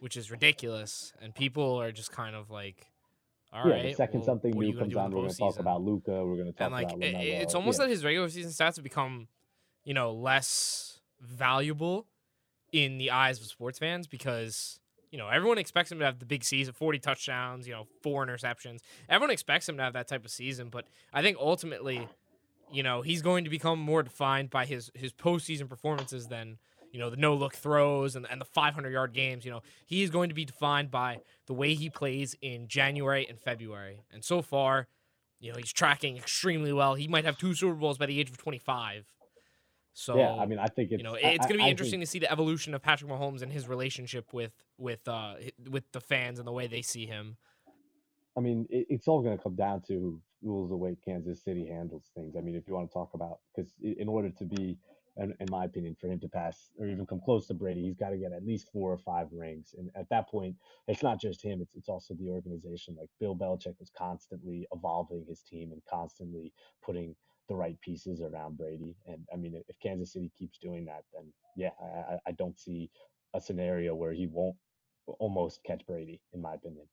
which 0.00 0.16
is 0.16 0.30
ridiculous. 0.30 1.12
And 1.20 1.34
people 1.34 1.80
are 1.80 1.92
just 1.92 2.12
kind 2.12 2.36
of 2.36 2.50
like, 2.50 2.86
all 3.52 3.68
yeah, 3.68 3.74
right. 3.74 3.82
The 3.84 3.94
second 3.94 4.20
well, 4.20 4.26
something 4.26 4.52
new 4.52 4.76
comes 4.76 4.94
on, 4.96 5.10
we're 5.10 5.22
going 5.22 5.30
to 5.30 5.36
talk 5.36 5.58
about 5.58 5.82
Luka. 5.82 6.24
We're 6.24 6.36
going 6.36 6.46
to 6.46 6.52
talk 6.52 6.66
and 6.66 6.72
like, 6.72 6.92
about. 6.92 7.02
It's 7.02 7.54
almost 7.54 7.78
yeah. 7.78 7.86
that 7.86 7.90
his 7.90 8.04
regular 8.04 8.28
season 8.28 8.52
stats 8.52 8.76
have 8.76 8.84
become, 8.84 9.28
you 9.84 9.94
know, 9.94 10.12
less 10.12 11.00
valuable 11.20 12.06
in 12.72 12.98
the 12.98 13.10
eyes 13.10 13.40
of 13.40 13.46
sports 13.46 13.78
fans 13.78 14.06
because 14.06 14.78
you 15.10 15.18
know, 15.18 15.28
everyone 15.28 15.58
expects 15.58 15.90
him 15.90 15.98
to 15.98 16.04
have 16.04 16.18
the 16.18 16.26
big 16.26 16.44
season, 16.44 16.74
40 16.74 16.98
touchdowns, 16.98 17.66
you 17.66 17.72
know, 17.72 17.86
four 18.02 18.26
interceptions. 18.26 18.80
Everyone 19.08 19.30
expects 19.30 19.68
him 19.68 19.76
to 19.78 19.82
have 19.82 19.94
that 19.94 20.08
type 20.08 20.24
of 20.24 20.30
season, 20.30 20.68
but 20.68 20.86
I 21.12 21.22
think 21.22 21.38
ultimately, 21.40 22.06
you 22.72 22.82
know, 22.82 23.02
he's 23.02 23.22
going 23.22 23.44
to 23.44 23.50
become 23.50 23.78
more 23.78 24.02
defined 24.02 24.50
by 24.50 24.66
his 24.66 24.90
his 24.94 25.12
postseason 25.12 25.68
performances 25.68 26.28
than 26.28 26.58
you 26.92 26.98
know 26.98 27.10
the 27.10 27.16
no 27.16 27.34
look 27.34 27.54
throws 27.54 28.16
and, 28.16 28.26
and 28.30 28.40
the 28.40 28.44
500 28.44 28.92
yard 28.92 29.12
games. 29.12 29.44
You 29.44 29.50
know, 29.50 29.62
he 29.86 30.02
is 30.02 30.10
going 30.10 30.28
to 30.28 30.34
be 30.34 30.44
defined 30.44 30.90
by 30.90 31.20
the 31.46 31.54
way 31.54 31.74
he 31.74 31.90
plays 31.90 32.36
in 32.40 32.68
January 32.68 33.26
and 33.28 33.38
February. 33.38 34.04
And 34.12 34.24
so 34.24 34.42
far, 34.42 34.88
you 35.40 35.52
know, 35.52 35.58
he's 35.58 35.72
tracking 35.72 36.16
extremely 36.16 36.72
well. 36.72 36.94
He 36.94 37.08
might 37.08 37.24
have 37.24 37.38
two 37.38 37.54
Super 37.54 37.74
Bowls 37.74 37.98
by 37.98 38.06
the 38.06 38.18
age 38.18 38.30
of 38.30 38.38
25. 38.38 39.06
So 39.92 40.16
yeah, 40.16 40.34
I 40.34 40.46
mean, 40.46 40.60
I 40.60 40.66
think 40.66 40.92
it's 40.92 40.98
you 40.98 41.04
know 41.04 41.14
it's 41.14 41.46
going 41.46 41.58
to 41.58 41.64
be 41.64 41.64
I, 41.64 41.70
interesting 41.70 41.98
I 41.98 42.02
think, 42.02 42.08
to 42.08 42.10
see 42.12 42.18
the 42.20 42.30
evolution 42.30 42.72
of 42.72 42.82
Patrick 42.82 43.10
Mahomes 43.10 43.42
and 43.42 43.52
his 43.52 43.66
relationship 43.66 44.32
with 44.32 44.52
with 44.76 45.06
uh 45.08 45.34
with 45.68 45.90
the 45.90 46.00
fans 46.00 46.38
and 46.38 46.46
the 46.46 46.52
way 46.52 46.68
they 46.68 46.82
see 46.82 47.04
him. 47.04 47.36
I 48.36 48.40
mean, 48.40 48.66
it's 48.70 49.08
all 49.08 49.20
going 49.20 49.36
to 49.36 49.42
come 49.42 49.56
down 49.56 49.82
to 49.88 50.20
rules 50.42 50.70
the 50.70 50.76
way 50.76 50.96
Kansas 51.04 51.42
City 51.42 51.66
handles 51.66 52.10
things. 52.14 52.36
I 52.36 52.40
mean, 52.40 52.56
if 52.56 52.68
you 52.68 52.74
want 52.74 52.90
to 52.90 52.94
talk 52.94 53.10
about 53.14 53.40
because 53.54 53.72
in 53.82 54.08
order 54.08 54.30
to 54.30 54.44
be, 54.44 54.78
in, 55.16 55.34
in 55.40 55.50
my 55.50 55.64
opinion, 55.64 55.96
for 56.00 56.08
him 56.08 56.20
to 56.20 56.28
pass 56.28 56.70
or 56.78 56.86
even 56.86 57.06
come 57.06 57.20
close 57.24 57.46
to 57.48 57.54
Brady, 57.54 57.82
he's 57.82 57.96
got 57.96 58.10
to 58.10 58.18
get 58.18 58.32
at 58.32 58.46
least 58.46 58.68
four 58.72 58.92
or 58.92 58.98
five 58.98 59.28
rings. 59.32 59.74
And 59.78 59.90
at 59.96 60.08
that 60.10 60.28
point, 60.30 60.56
it's 60.88 61.02
not 61.02 61.20
just 61.20 61.42
him; 61.42 61.60
it's 61.62 61.74
it's 61.74 61.88
also 61.88 62.14
the 62.14 62.28
organization. 62.28 62.96
Like 62.98 63.10
Bill 63.20 63.36
Belichick 63.36 63.78
was 63.80 63.90
constantly 63.96 64.66
evolving 64.72 65.24
his 65.28 65.42
team 65.42 65.72
and 65.72 65.82
constantly 65.90 66.52
putting 66.84 67.14
the 67.48 67.56
right 67.56 67.80
pieces 67.80 68.22
around 68.22 68.56
Brady. 68.58 68.96
And 69.06 69.26
I 69.32 69.36
mean, 69.36 69.62
if 69.68 69.78
Kansas 69.80 70.12
City 70.12 70.30
keeps 70.38 70.58
doing 70.58 70.84
that, 70.86 71.04
then 71.14 71.32
yeah, 71.56 71.70
I, 71.82 72.18
I 72.28 72.32
don't 72.32 72.58
see 72.58 72.90
a 73.34 73.40
scenario 73.40 73.94
where 73.94 74.12
he 74.12 74.26
won't 74.26 74.56
almost 75.18 75.62
catch 75.64 75.86
Brady, 75.86 76.20
in 76.32 76.42
my 76.42 76.54
opinion. 76.54 76.86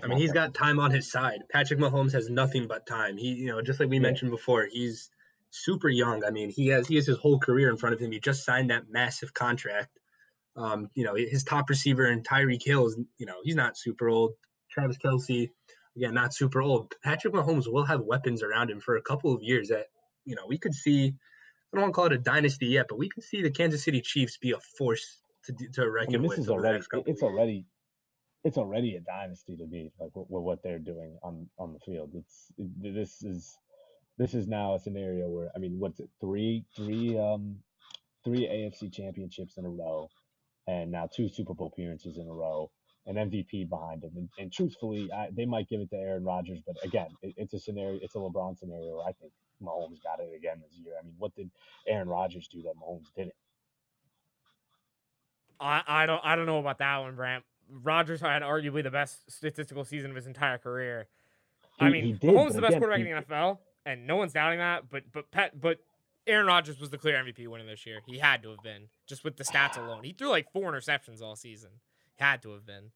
I 0.00 0.06
mean, 0.06 0.18
he's 0.18 0.32
got 0.32 0.54
time 0.54 0.80
on 0.80 0.90
his 0.90 1.10
side. 1.10 1.42
Patrick 1.50 1.78
Mahomes 1.78 2.12
has 2.12 2.30
nothing 2.30 2.66
but 2.66 2.86
time. 2.86 3.16
He, 3.18 3.28
you 3.34 3.48
know, 3.48 3.60
just 3.60 3.78
like 3.78 3.90
we 3.90 3.96
yeah. 3.96 4.02
mentioned 4.02 4.30
before, 4.30 4.66
he's 4.70 5.10
super 5.50 5.88
young. 5.88 6.24
I 6.24 6.30
mean, 6.30 6.48
he 6.48 6.68
has 6.68 6.86
he 6.86 6.96
has 6.96 7.06
his 7.06 7.18
whole 7.18 7.38
career 7.38 7.68
in 7.68 7.76
front 7.76 7.94
of 7.94 8.00
him. 8.00 8.10
He 8.10 8.18
just 8.18 8.44
signed 8.44 8.70
that 8.70 8.90
massive 8.90 9.34
contract. 9.34 9.98
Um, 10.56 10.88
you 10.94 11.04
know, 11.04 11.14
his 11.14 11.44
top 11.44 11.68
receiver 11.68 12.06
and 12.06 12.26
Tyreek 12.26 12.62
Hill 12.64 12.86
is, 12.86 12.98
you 13.18 13.26
know, 13.26 13.36
he's 13.42 13.54
not 13.54 13.76
super 13.76 14.08
old. 14.08 14.32
Travis 14.70 14.96
Kelce, 14.98 15.50
again, 15.96 16.14
not 16.14 16.34
super 16.34 16.62
old. 16.62 16.94
Patrick 17.02 17.34
Mahomes 17.34 17.70
will 17.70 17.84
have 17.84 18.00
weapons 18.00 18.42
around 18.42 18.70
him 18.70 18.80
for 18.80 18.96
a 18.96 19.02
couple 19.02 19.34
of 19.34 19.42
years 19.42 19.68
that, 19.68 19.86
you 20.24 20.34
know, 20.34 20.46
we 20.46 20.58
could 20.58 20.74
see. 20.74 21.14
I 21.72 21.76
don't 21.76 21.82
want 21.82 21.94
to 21.94 21.96
call 21.96 22.06
it 22.06 22.12
a 22.12 22.18
dynasty 22.18 22.66
yet, 22.66 22.86
but 22.88 22.98
we 22.98 23.08
could 23.08 23.24
see 23.24 23.42
the 23.42 23.50
Kansas 23.50 23.82
City 23.82 24.02
Chiefs 24.02 24.36
be 24.36 24.52
a 24.52 24.58
force 24.78 25.22
to 25.44 25.52
to 25.74 25.90
reckon 25.90 26.14
I 26.14 26.18
mean, 26.18 26.22
this 26.22 26.38
with. 26.38 26.38
Is 26.40 26.50
already, 26.50 26.82
it's 27.06 27.22
already 27.22 27.66
it's 28.44 28.58
already 28.58 28.96
a 28.96 29.00
dynasty 29.00 29.56
to 29.56 29.66
me, 29.66 29.92
like 30.00 30.10
what 30.14 30.62
they're 30.62 30.78
doing 30.78 31.16
on 31.22 31.48
on 31.58 31.72
the 31.72 31.78
field. 31.80 32.10
It's 32.14 32.52
it, 32.58 32.94
this 32.94 33.22
is 33.22 33.56
this 34.18 34.34
is 34.34 34.48
now 34.48 34.74
a 34.74 34.80
scenario 34.80 35.28
where 35.28 35.50
I 35.54 35.58
mean, 35.58 35.78
what's 35.78 36.00
it? 36.00 36.10
Three 36.20 36.64
three 36.76 37.18
um 37.18 37.56
three 38.24 38.46
AFC 38.46 38.92
championships 38.92 39.58
in 39.58 39.64
a 39.64 39.68
row, 39.68 40.08
and 40.66 40.90
now 40.90 41.08
two 41.14 41.28
Super 41.28 41.54
Bowl 41.54 41.70
appearances 41.72 42.18
in 42.18 42.26
a 42.26 42.32
row, 42.32 42.70
an 43.06 43.14
MVP 43.14 43.68
behind 43.68 44.02
him. 44.04 44.12
And, 44.16 44.28
and 44.38 44.52
truthfully, 44.52 45.10
I, 45.12 45.28
they 45.32 45.46
might 45.46 45.68
give 45.68 45.80
it 45.80 45.90
to 45.90 45.96
Aaron 45.96 46.24
Rodgers, 46.24 46.60
but 46.66 46.76
again, 46.84 47.08
it, 47.22 47.34
it's 47.36 47.54
a 47.54 47.60
scenario. 47.60 47.98
It's 48.02 48.14
a 48.14 48.18
LeBron 48.18 48.58
scenario. 48.58 48.96
Where 48.96 49.06
I 49.06 49.12
think 49.12 49.32
Mahomes 49.62 50.02
got 50.02 50.20
it 50.20 50.34
again 50.36 50.60
this 50.62 50.76
year. 50.76 50.94
I 51.00 51.04
mean, 51.04 51.14
what 51.18 51.34
did 51.36 51.50
Aaron 51.86 52.08
Rodgers 52.08 52.48
do 52.48 52.62
that 52.62 52.74
Mahomes 52.76 53.12
didn't? 53.16 53.34
I, 55.60 55.82
I 55.86 56.06
don't 56.06 56.20
I 56.24 56.34
don't 56.34 56.46
know 56.46 56.58
about 56.58 56.78
that 56.78 56.98
one, 56.98 57.14
Brant. 57.14 57.44
Rodgers 57.82 58.20
had 58.20 58.42
arguably 58.42 58.82
the 58.82 58.90
best 58.90 59.30
statistical 59.30 59.84
season 59.84 60.10
of 60.10 60.16
his 60.16 60.26
entire 60.26 60.58
career. 60.58 61.08
He, 61.78 61.86
I 61.86 61.90
mean, 61.90 62.18
did, 62.20 62.30
Mahomes 62.30 62.50
is 62.50 62.54
the 62.54 62.60
best 62.60 62.70
again, 62.72 62.80
quarterback 62.80 63.06
he, 63.06 63.10
in 63.10 63.16
the 63.16 63.22
NFL, 63.22 63.58
and 63.86 64.06
no 64.06 64.16
one's 64.16 64.32
doubting 64.32 64.58
that. 64.58 64.90
But 64.90 65.04
but 65.12 65.30
Pat, 65.30 65.60
but 65.60 65.78
Aaron 66.26 66.46
Rodgers 66.46 66.78
was 66.78 66.90
the 66.90 66.98
clear 66.98 67.22
MVP 67.22 67.48
winner 67.48 67.64
this 67.64 67.86
year. 67.86 68.00
He 68.06 68.18
had 68.18 68.42
to 68.42 68.50
have 68.50 68.62
been 68.62 68.88
just 69.06 69.24
with 69.24 69.36
the 69.36 69.44
stats 69.44 69.76
alone. 69.82 70.04
He 70.04 70.12
threw 70.12 70.28
like 70.28 70.52
four 70.52 70.72
interceptions 70.72 71.22
all 71.22 71.36
season. 71.36 71.70
Had 72.16 72.42
to 72.42 72.52
have 72.52 72.66
been. 72.66 72.92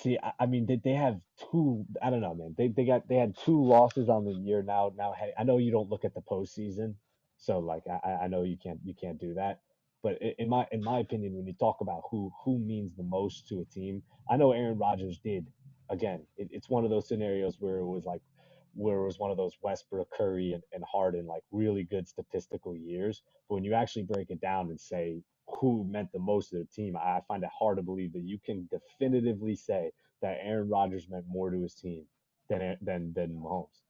See, 0.00 0.16
I, 0.22 0.32
I 0.40 0.46
mean, 0.46 0.64
they, 0.64 0.80
they 0.82 0.94
have 0.94 1.20
two. 1.50 1.84
I 2.02 2.08
don't 2.08 2.20
know, 2.20 2.34
man. 2.34 2.54
They 2.56 2.68
they 2.68 2.84
got 2.84 3.08
they 3.08 3.16
had 3.16 3.36
two 3.44 3.62
losses 3.62 4.08
on 4.08 4.24
the 4.24 4.32
year 4.32 4.62
now. 4.62 4.92
Now, 4.96 5.12
hey, 5.18 5.32
I 5.38 5.44
know 5.44 5.58
you 5.58 5.70
don't 5.70 5.90
look 5.90 6.04
at 6.04 6.14
the 6.14 6.22
postseason, 6.22 6.94
so 7.36 7.58
like 7.58 7.82
I 7.86 8.20
I 8.22 8.26
know 8.28 8.42
you 8.42 8.56
can't 8.56 8.80
you 8.84 8.94
can't 8.94 9.20
do 9.20 9.34
that. 9.34 9.60
But 10.04 10.18
in 10.38 10.50
my 10.50 10.68
in 10.72 10.84
my 10.84 11.00
opinion, 11.00 11.34
when 11.34 11.46
you 11.48 11.54
talk 11.54 11.78
about 11.82 12.02
who 12.10 12.32
who 12.44 12.60
means 12.60 12.94
the 12.96 13.04
most 13.04 13.48
to 13.48 13.62
a 13.62 13.66
team, 13.66 14.04
I 14.30 14.36
know 14.36 14.52
Aaron 14.52 14.78
Rodgers 14.78 15.18
did. 15.18 15.48
Again, 15.90 16.26
it, 16.36 16.48
it's 16.52 16.70
one 16.70 16.84
of 16.84 16.90
those 16.90 17.08
scenarios 17.08 17.56
where 17.60 17.78
it 17.78 17.86
was 17.86 18.04
like 18.04 18.22
where 18.74 18.98
it 18.98 19.06
was 19.06 19.18
one 19.18 19.32
of 19.32 19.38
those 19.38 19.56
Westbrook, 19.62 20.10
Curry, 20.12 20.52
and, 20.52 20.62
and 20.74 20.84
Harden 20.84 21.26
like 21.26 21.42
really 21.52 21.84
good 21.84 22.08
statistical 22.08 22.76
years. 22.76 23.22
But 23.48 23.56
when 23.56 23.64
you 23.64 23.74
actually 23.74 24.04
break 24.04 24.30
it 24.30 24.42
down 24.42 24.70
and 24.70 24.80
say 24.80 25.22
who 25.60 25.84
meant 25.88 26.12
the 26.12 26.20
most 26.20 26.50
to 26.50 26.58
the 26.58 26.66
team, 26.66 26.96
I 26.98 27.20
find 27.28 27.42
it 27.42 27.50
hard 27.58 27.78
to 27.78 27.82
believe 27.82 28.12
that 28.14 28.24
you 28.24 28.38
can 28.44 28.68
definitively 28.70 29.56
say 29.56 29.92
that 30.22 30.38
Aaron 30.42 30.68
Rodgers 30.68 31.08
meant 31.10 31.26
more 31.28 31.50
to 31.50 31.62
his 31.62 31.74
team 31.74 32.04
than 32.50 32.76
than 32.82 33.14
than 33.14 33.40
Mahomes. 33.42 33.83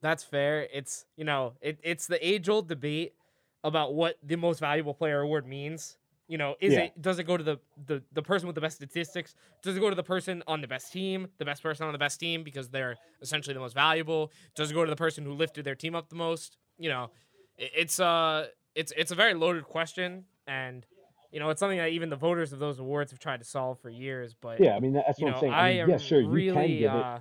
That's 0.00 0.24
fair. 0.24 0.66
It's 0.72 1.04
you 1.16 1.24
know, 1.24 1.54
it, 1.60 1.78
it's 1.82 2.06
the 2.06 2.26
age 2.26 2.48
old 2.48 2.68
debate 2.68 3.14
about 3.62 3.94
what 3.94 4.16
the 4.22 4.36
most 4.36 4.60
valuable 4.60 4.94
player 4.94 5.20
award 5.20 5.46
means. 5.46 5.96
You 6.26 6.38
know, 6.38 6.54
is 6.60 6.74
Yeah. 6.74 6.84
it 6.84 7.02
does 7.02 7.18
it 7.18 7.24
go 7.24 7.36
to 7.36 7.42
the, 7.42 7.58
the 7.86 8.02
the 8.12 8.22
person 8.22 8.46
with 8.46 8.54
the 8.54 8.60
best 8.60 8.76
statistics? 8.76 9.34
Does 9.62 9.76
it 9.76 9.80
go 9.80 9.90
to 9.90 9.96
the 9.96 10.02
person 10.02 10.42
on 10.46 10.60
the 10.60 10.68
best 10.68 10.92
team, 10.92 11.28
the 11.38 11.44
best 11.44 11.62
person 11.62 11.86
on 11.86 11.92
the 11.92 11.98
best 11.98 12.20
team 12.20 12.44
because 12.44 12.68
they're 12.68 12.96
essentially 13.20 13.52
the 13.52 13.60
most 13.60 13.74
valuable? 13.74 14.30
Does 14.54 14.70
it 14.70 14.74
go 14.74 14.84
to 14.84 14.90
the 14.90 14.96
person 14.96 15.24
who 15.24 15.32
lifted 15.32 15.64
their 15.64 15.74
team 15.74 15.94
up 15.94 16.08
the 16.08 16.14
most? 16.14 16.56
You 16.78 16.88
know, 16.88 17.10
it, 17.58 17.70
it's 17.76 17.98
uh 18.00 18.46
it's 18.74 18.92
it's 18.96 19.10
a 19.10 19.16
very 19.16 19.34
loaded 19.34 19.64
question 19.64 20.24
and 20.46 20.86
you 21.32 21.38
know, 21.38 21.50
it's 21.50 21.60
something 21.60 21.78
that 21.78 21.90
even 21.90 22.10
the 22.10 22.16
voters 22.16 22.52
of 22.52 22.58
those 22.58 22.80
awards 22.80 23.12
have 23.12 23.20
tried 23.20 23.38
to 23.38 23.44
solve 23.44 23.78
for 23.80 23.88
years, 23.90 24.34
but 24.40 24.60
Yeah, 24.60 24.74
I 24.74 24.80
mean 24.80 24.92
that's 24.92 25.20
what 25.20 25.28
know, 25.28 25.34
I'm 25.34 25.40
saying. 25.40 25.52
I 25.52 25.58
I 25.58 25.78
mean, 25.78 25.88
yeah, 25.88 25.98
sure, 25.98 26.20
you 26.20 26.52
can 26.52 26.68
give 26.78 26.82
it. 26.82 26.88
uh 26.88 27.18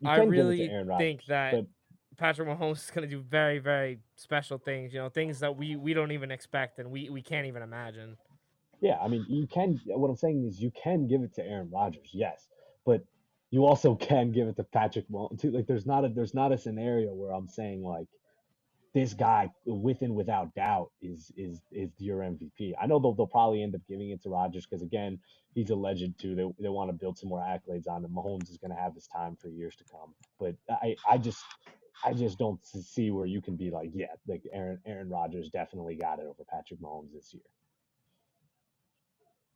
You 0.00 0.08
I 0.08 0.18
can 0.18 0.30
give 0.30 0.46
it 0.48 0.56
to 0.56 0.72
Aaron 0.72 0.86
Rodgers, 0.88 0.98
think 0.98 1.24
that 1.26 1.52
but 1.52 1.66
Patrick 2.18 2.48
Mahomes 2.48 2.84
is 2.84 2.90
going 2.90 3.08
to 3.08 3.16
do 3.16 3.22
very, 3.22 3.60
very 3.60 4.00
special 4.16 4.58
things. 4.58 4.92
You 4.92 5.00
know, 5.00 5.08
things 5.08 5.38
that 5.38 5.56
we 5.56 5.76
we 5.76 5.94
don't 5.94 6.12
even 6.12 6.30
expect 6.30 6.78
and 6.78 6.90
we 6.90 7.08
we 7.08 7.22
can't 7.22 7.46
even 7.46 7.62
imagine. 7.62 8.16
Yeah, 8.80 8.98
I 9.00 9.08
mean, 9.08 9.24
you 9.28 9.46
can. 9.46 9.80
What 9.86 10.08
I'm 10.08 10.16
saying 10.16 10.44
is, 10.46 10.60
you 10.60 10.70
can 10.70 11.06
give 11.06 11.22
it 11.22 11.34
to 11.36 11.44
Aaron 11.44 11.70
Rodgers, 11.72 12.10
yes, 12.12 12.46
but 12.84 13.04
you 13.50 13.64
also 13.64 13.94
can 14.08 14.32
give 14.32 14.48
it 14.48 14.56
to 14.56 14.64
Patrick 14.64 15.08
Mahomes. 15.08 15.40
too. 15.40 15.52
Like, 15.52 15.66
there's 15.66 15.86
not 15.86 16.04
a 16.04 16.08
there's 16.08 16.34
not 16.34 16.52
a 16.52 16.58
scenario 16.58 17.14
where 17.14 17.32
I'm 17.32 17.48
saying 17.48 17.82
like 17.82 18.08
this 18.94 19.14
guy, 19.14 19.50
with 19.64 20.02
and 20.02 20.14
without 20.14 20.54
doubt, 20.54 20.90
is 21.00 21.30
is 21.36 21.60
is 21.70 21.90
your 21.98 22.18
MVP. 22.18 22.72
I 22.80 22.86
know 22.86 22.98
they'll 22.98 23.14
they'll 23.14 23.26
probably 23.28 23.62
end 23.62 23.76
up 23.76 23.82
giving 23.88 24.10
it 24.10 24.22
to 24.24 24.28
Rodgers 24.28 24.66
because 24.66 24.82
again, 24.82 25.20
he's 25.54 25.70
a 25.70 25.76
legend 25.76 26.14
too. 26.18 26.34
They 26.34 26.62
they 26.62 26.68
want 26.68 26.88
to 26.88 26.94
build 26.94 27.16
some 27.16 27.28
more 27.28 27.40
accolades 27.40 27.88
on 27.88 28.04
him. 28.04 28.10
Mahomes 28.10 28.50
is 28.50 28.58
going 28.58 28.74
to 28.74 28.80
have 28.80 28.94
his 28.94 29.06
time 29.06 29.36
for 29.40 29.48
years 29.48 29.76
to 29.76 29.84
come. 29.84 30.14
But 30.40 30.56
I 30.68 30.96
I 31.08 31.18
just 31.18 31.42
I 32.04 32.12
just 32.12 32.38
don't 32.38 32.60
see 32.64 33.10
where 33.10 33.26
you 33.26 33.40
can 33.40 33.56
be 33.56 33.70
like, 33.70 33.90
yeah, 33.92 34.06
like 34.26 34.42
Aaron 34.52 34.78
Aaron 34.86 35.08
Rodgers 35.08 35.50
definitely 35.50 35.96
got 35.96 36.18
it 36.18 36.26
over 36.26 36.44
Patrick 36.48 36.80
Mahomes 36.80 37.12
this 37.12 37.32
year. 37.32 37.42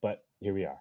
But 0.01 0.25
here 0.41 0.53
we 0.53 0.65
are. 0.65 0.81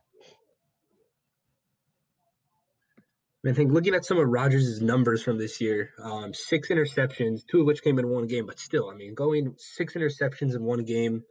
I 3.46 3.54
think 3.54 3.72
looking 3.72 3.96
at 3.96 4.06
some 4.06 4.20
of 4.20 4.28
Rodgers' 4.28 4.82
numbers 4.82 5.24
from 5.24 5.40
this 5.40 5.62
year, 5.62 5.90
um, 6.04 6.32
six 6.32 6.70
interceptions, 6.70 7.42
two 7.50 7.62
of 7.62 7.66
which 7.66 7.82
came 7.82 7.98
in 7.98 8.08
one 8.08 8.28
game, 8.28 8.46
but 8.46 8.60
still, 8.60 8.90
I 8.90 8.94
mean, 8.94 9.16
going 9.16 9.56
six 9.58 9.94
interceptions 9.94 10.56
in 10.56 10.64
one 10.64 10.84
game. 10.84 11.24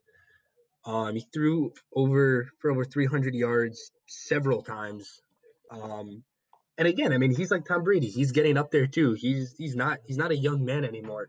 Um, 0.84 1.14
he 1.14 1.26
threw 1.32 1.72
over 1.94 2.48
for 2.60 2.70
over 2.72 2.84
300 2.84 3.34
yards 3.34 3.92
several 4.08 4.62
times. 4.62 5.20
Um, 5.70 6.24
and 6.80 6.88
again, 6.88 7.12
I 7.12 7.18
mean, 7.18 7.34
he's 7.36 7.50
like 7.50 7.66
Tom 7.66 7.84
Brady. 7.84 8.08
He's 8.08 8.32
getting 8.32 8.56
up 8.56 8.70
there 8.70 8.86
too. 8.86 9.12
He's 9.12 9.54
he's 9.58 9.76
not 9.76 9.98
he's 10.06 10.16
not 10.16 10.30
a 10.30 10.36
young 10.36 10.64
man 10.64 10.86
anymore. 10.86 11.28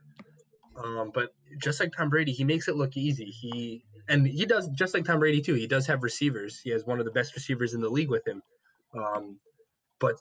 Um, 0.81 1.11
but 1.13 1.35
just 1.61 1.81
like 1.81 1.91
Tom 1.91 2.09
Brady, 2.09 2.31
he 2.31 2.45
makes 2.45 2.69
it 2.69 2.77
look 2.77 2.95
easy. 2.95 3.25
He 3.25 3.83
and 4.07 4.25
he 4.25 4.45
does 4.45 4.69
just 4.69 4.93
like 4.93 5.03
Tom 5.03 5.19
Brady 5.19 5.41
too. 5.41 5.55
He 5.55 5.67
does 5.67 5.87
have 5.87 6.03
receivers. 6.03 6.61
He 6.63 6.69
has 6.69 6.85
one 6.85 6.99
of 6.99 7.05
the 7.05 7.11
best 7.11 7.35
receivers 7.35 7.73
in 7.73 7.81
the 7.81 7.89
league 7.89 8.09
with 8.09 8.25
him. 8.25 8.41
Um, 8.97 9.39
but 9.99 10.15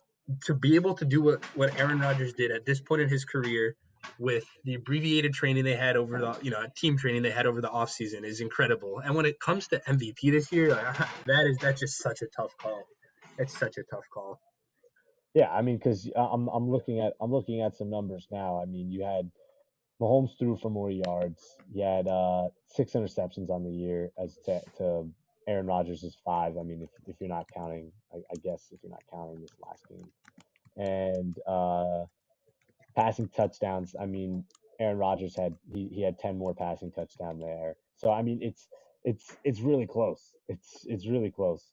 to 0.47 0.55
be 0.55 0.75
able 0.75 0.95
to 0.95 1.05
do 1.05 1.23
what 1.23 1.45
what 1.55 1.79
Aaron 1.79 2.01
Rodgers 2.01 2.33
did 2.33 2.51
at 2.51 2.67
this 2.67 2.81
point 2.81 3.03
in 3.03 3.09
his 3.09 3.25
career 3.25 3.77
with 4.19 4.45
the 4.65 4.75
abbreviated 4.75 5.33
training 5.33 5.63
they 5.63 5.77
had 5.77 5.97
over 5.97 6.19
the 6.19 6.39
you 6.43 6.51
know 6.51 6.67
team 6.77 6.99
training 6.99 7.23
they 7.23 7.31
had 7.31 7.47
over 7.47 7.61
the 7.61 7.69
offseason 7.69 8.25
is 8.25 8.41
incredible. 8.41 8.99
And 8.99 9.15
when 9.15 9.27
it 9.27 9.39
comes 9.39 9.69
to 9.69 9.79
MVP 9.79 10.33
this 10.33 10.51
year, 10.51 10.71
that 11.27 11.47
is 11.47 11.57
that's 11.59 11.79
just 11.79 11.99
such 11.99 12.21
a 12.23 12.27
tough 12.27 12.57
call. 12.59 12.83
It's 13.39 13.57
such 13.57 13.77
a 13.79 13.85
tough 13.85 14.07
call. 14.13 14.41
Yeah, 15.35 15.51
I 15.51 15.63
mean, 15.63 15.77
because 15.77 16.11
I'm 16.17 16.49
I'm 16.49 16.71
looking 16.71 17.01
at 17.01 17.15
I'm 17.21 17.31
looking 17.31 17.61
at 17.63 17.77
some 17.77 17.91
numbers 17.91 18.27
now. 18.33 18.61
I 18.61 18.67
mean, 18.67 18.91
you 18.91 19.05
had 19.05 19.31
Mahomes 20.01 20.37
threw 20.39 20.57
for 20.57 20.71
more 20.71 20.91
yards. 20.91 21.57
You 21.73 21.85
had 21.85 22.09
uh, 22.09 22.49
six 22.67 22.93
interceptions 22.93 23.51
on 23.51 23.63
the 23.65 23.71
year 23.71 24.11
as 24.23 24.39
to, 24.47 24.61
to 24.79 25.09
Aaron 25.47 25.67
Rodgers 25.67 26.03
is 26.03 26.17
five. 26.25 26.57
I 26.59 26.63
mean, 26.63 26.83
if, 26.83 26.91
if 27.07 27.17
you're 27.21 27.29
not 27.29 27.47
counting, 27.55 27.93
I, 28.13 28.19
I 28.19 28.37
guess 28.43 28.69
if 28.73 28.81
you're 28.83 28.91
not 28.91 29.03
counting 29.13 29.41
this 29.41 29.53
last 29.65 29.87
game, 29.89 30.09
and 30.77 31.37
uh, 31.47 32.05
passing 32.97 33.29
touchdowns. 33.29 33.95
I 34.01 34.07
mean, 34.07 34.45
Aaron 34.81 34.99
Rodgers 34.99 35.37
had 35.37 35.55
he, 35.73 35.89
he 35.93 36.03
had 36.03 36.19
ten 36.19 36.39
more 36.39 36.55
passing 36.55 36.91
touchdown 36.91 37.39
there. 37.39 37.77
So 37.97 38.11
I 38.11 38.23
mean, 38.23 38.41
it's 38.43 38.69
it's 39.05 39.37
it's 39.45 39.61
really 39.61 39.87
close. 39.87 40.35
It's 40.49 40.85
it's 40.87 41.07
really 41.07 41.31
close. 41.31 41.71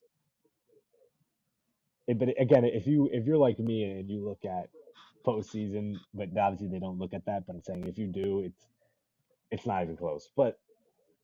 It, 2.07 2.19
but 2.19 2.29
again, 2.39 2.63
if 2.65 2.87
you 2.87 3.09
if 3.11 3.25
you're 3.25 3.37
like 3.37 3.59
me 3.59 3.83
and 3.83 4.09
you 4.09 4.23
look 4.23 4.45
at 4.45 4.69
postseason, 5.25 5.95
but 6.13 6.29
obviously 6.37 6.67
they 6.67 6.79
don't 6.79 6.97
look 6.97 7.13
at 7.13 7.25
that. 7.25 7.45
But 7.45 7.57
I'm 7.57 7.61
saying 7.61 7.85
if 7.87 7.97
you 7.97 8.07
do, 8.07 8.41
it's 8.41 8.65
it's 9.51 9.65
not 9.65 9.83
even 9.83 9.97
close. 9.97 10.29
But 10.35 10.59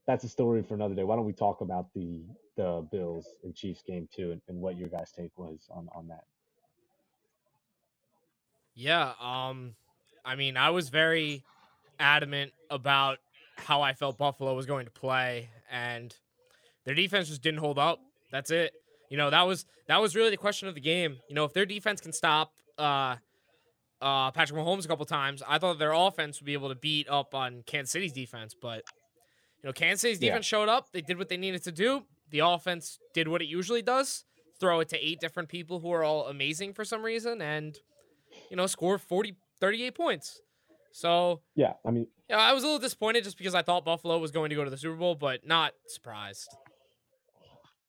that's 0.06 0.24
a 0.24 0.30
story 0.30 0.62
for 0.64 0.74
another 0.74 0.96
day. 0.96 1.04
Why 1.04 1.16
don't 1.16 1.26
we 1.26 1.34
talk 1.34 1.62
about 1.62 1.94
the 1.94 2.22
the 2.58 2.86
Bills 2.92 3.28
and 3.44 3.56
Chiefs 3.56 3.82
game 3.82 4.08
too, 4.14 4.32
and, 4.32 4.42
and 4.48 4.60
what 4.60 4.78
your 4.78 4.90
guys' 4.90 5.12
take 5.12 5.32
was 5.38 5.68
on 5.72 5.88
on 5.96 6.08
that? 6.10 6.26
Yeah, 8.76 9.14
um, 9.22 9.76
I 10.26 10.36
mean, 10.36 10.58
I 10.58 10.72
was 10.72 10.90
very 10.90 11.44
adamant 12.00 12.52
about 12.70 13.20
how 13.56 13.82
I 13.82 13.94
felt 13.94 14.18
Buffalo 14.18 14.54
was 14.56 14.66
going 14.66 14.86
to 14.86 14.92
play, 14.92 15.50
and 15.72 16.14
their 16.84 16.96
defense 16.96 17.30
just 17.30 17.42
didn't 17.42 17.60
hold 17.60 17.80
up. 17.80 18.00
That's 18.32 18.52
it. 18.52 18.74
You 19.14 19.18
know, 19.18 19.30
that 19.30 19.44
was 19.44 19.68
that 19.88 20.02
was 20.02 20.16
really 20.16 20.32
the 20.32 20.38
question 20.38 20.68
of 20.68 20.74
the 20.74 20.82
game. 20.82 21.18
You 21.30 21.36
know, 21.36 21.44
if 21.44 21.54
their 21.54 21.68
defense 21.68 22.02
can 22.02 22.12
stop 22.14 22.52
uh, 22.80 23.18
uh, 24.02 24.32
Patrick 24.32 24.60
Mahomes 24.60 24.86
a 24.86 24.88
couple 24.88 25.06
times, 25.06 25.44
I 25.48 25.60
thought 25.60 25.78
their 25.78 25.92
offense 25.94 26.42
would 26.42 26.48
be 26.48 26.54
able 26.54 26.70
to 26.70 26.76
beat 26.76 27.08
up 27.08 27.36
on 27.36 27.62
Kansas 27.68 27.92
City's 27.92 28.12
defense. 28.12 28.56
But 28.60 28.82
you 29.62 29.70
know, 29.70 29.72
Kansas 29.72 30.02
City's 30.02 30.20
Yeah. 30.20 30.30
defense 30.32 30.48
showed 30.48 30.68
up. 30.68 30.92
They 30.94 31.02
did 31.02 31.20
what 31.20 31.30
they 31.30 31.38
needed 31.38 31.64
to 31.66 31.72
do. 31.72 32.08
The 32.32 32.40
offense 32.40 32.98
did 33.14 33.28
what 33.28 33.44
it 33.44 33.46
usually 33.46 33.84
does: 33.84 34.26
throw 34.60 34.80
it 34.80 34.90
to 34.90 34.98
eight 34.98 35.20
different 35.20 35.48
people 35.48 35.80
who 35.82 35.92
are 35.92 36.04
all 36.04 36.26
amazing 36.26 36.74
for 36.74 36.84
some 36.84 37.04
reason, 37.04 37.40
and 37.40 37.78
you 38.50 38.58
know, 38.58 38.66
score 38.66 38.98
40, 38.98 39.36
38 39.60 39.94
points. 39.94 40.42
So 40.92 41.42
Yeah, 41.54 41.74
I 41.86 41.92
mean, 41.92 42.08
yeah, 42.28 42.38
I 42.40 42.52
was 42.54 42.64
a 42.64 42.66
little 42.66 42.80
disappointed 42.80 43.26
just 43.26 43.38
because 43.38 43.54
I 43.54 43.62
thought 43.62 43.86
Buffalo 43.86 44.18
was 44.18 44.32
going 44.32 44.50
to 44.50 44.56
go 44.56 44.64
to 44.64 44.72
the 44.72 44.78
Super 44.78 44.96
Bowl, 44.96 45.14
but 45.14 45.46
not 45.46 45.74
surprised. 45.86 46.50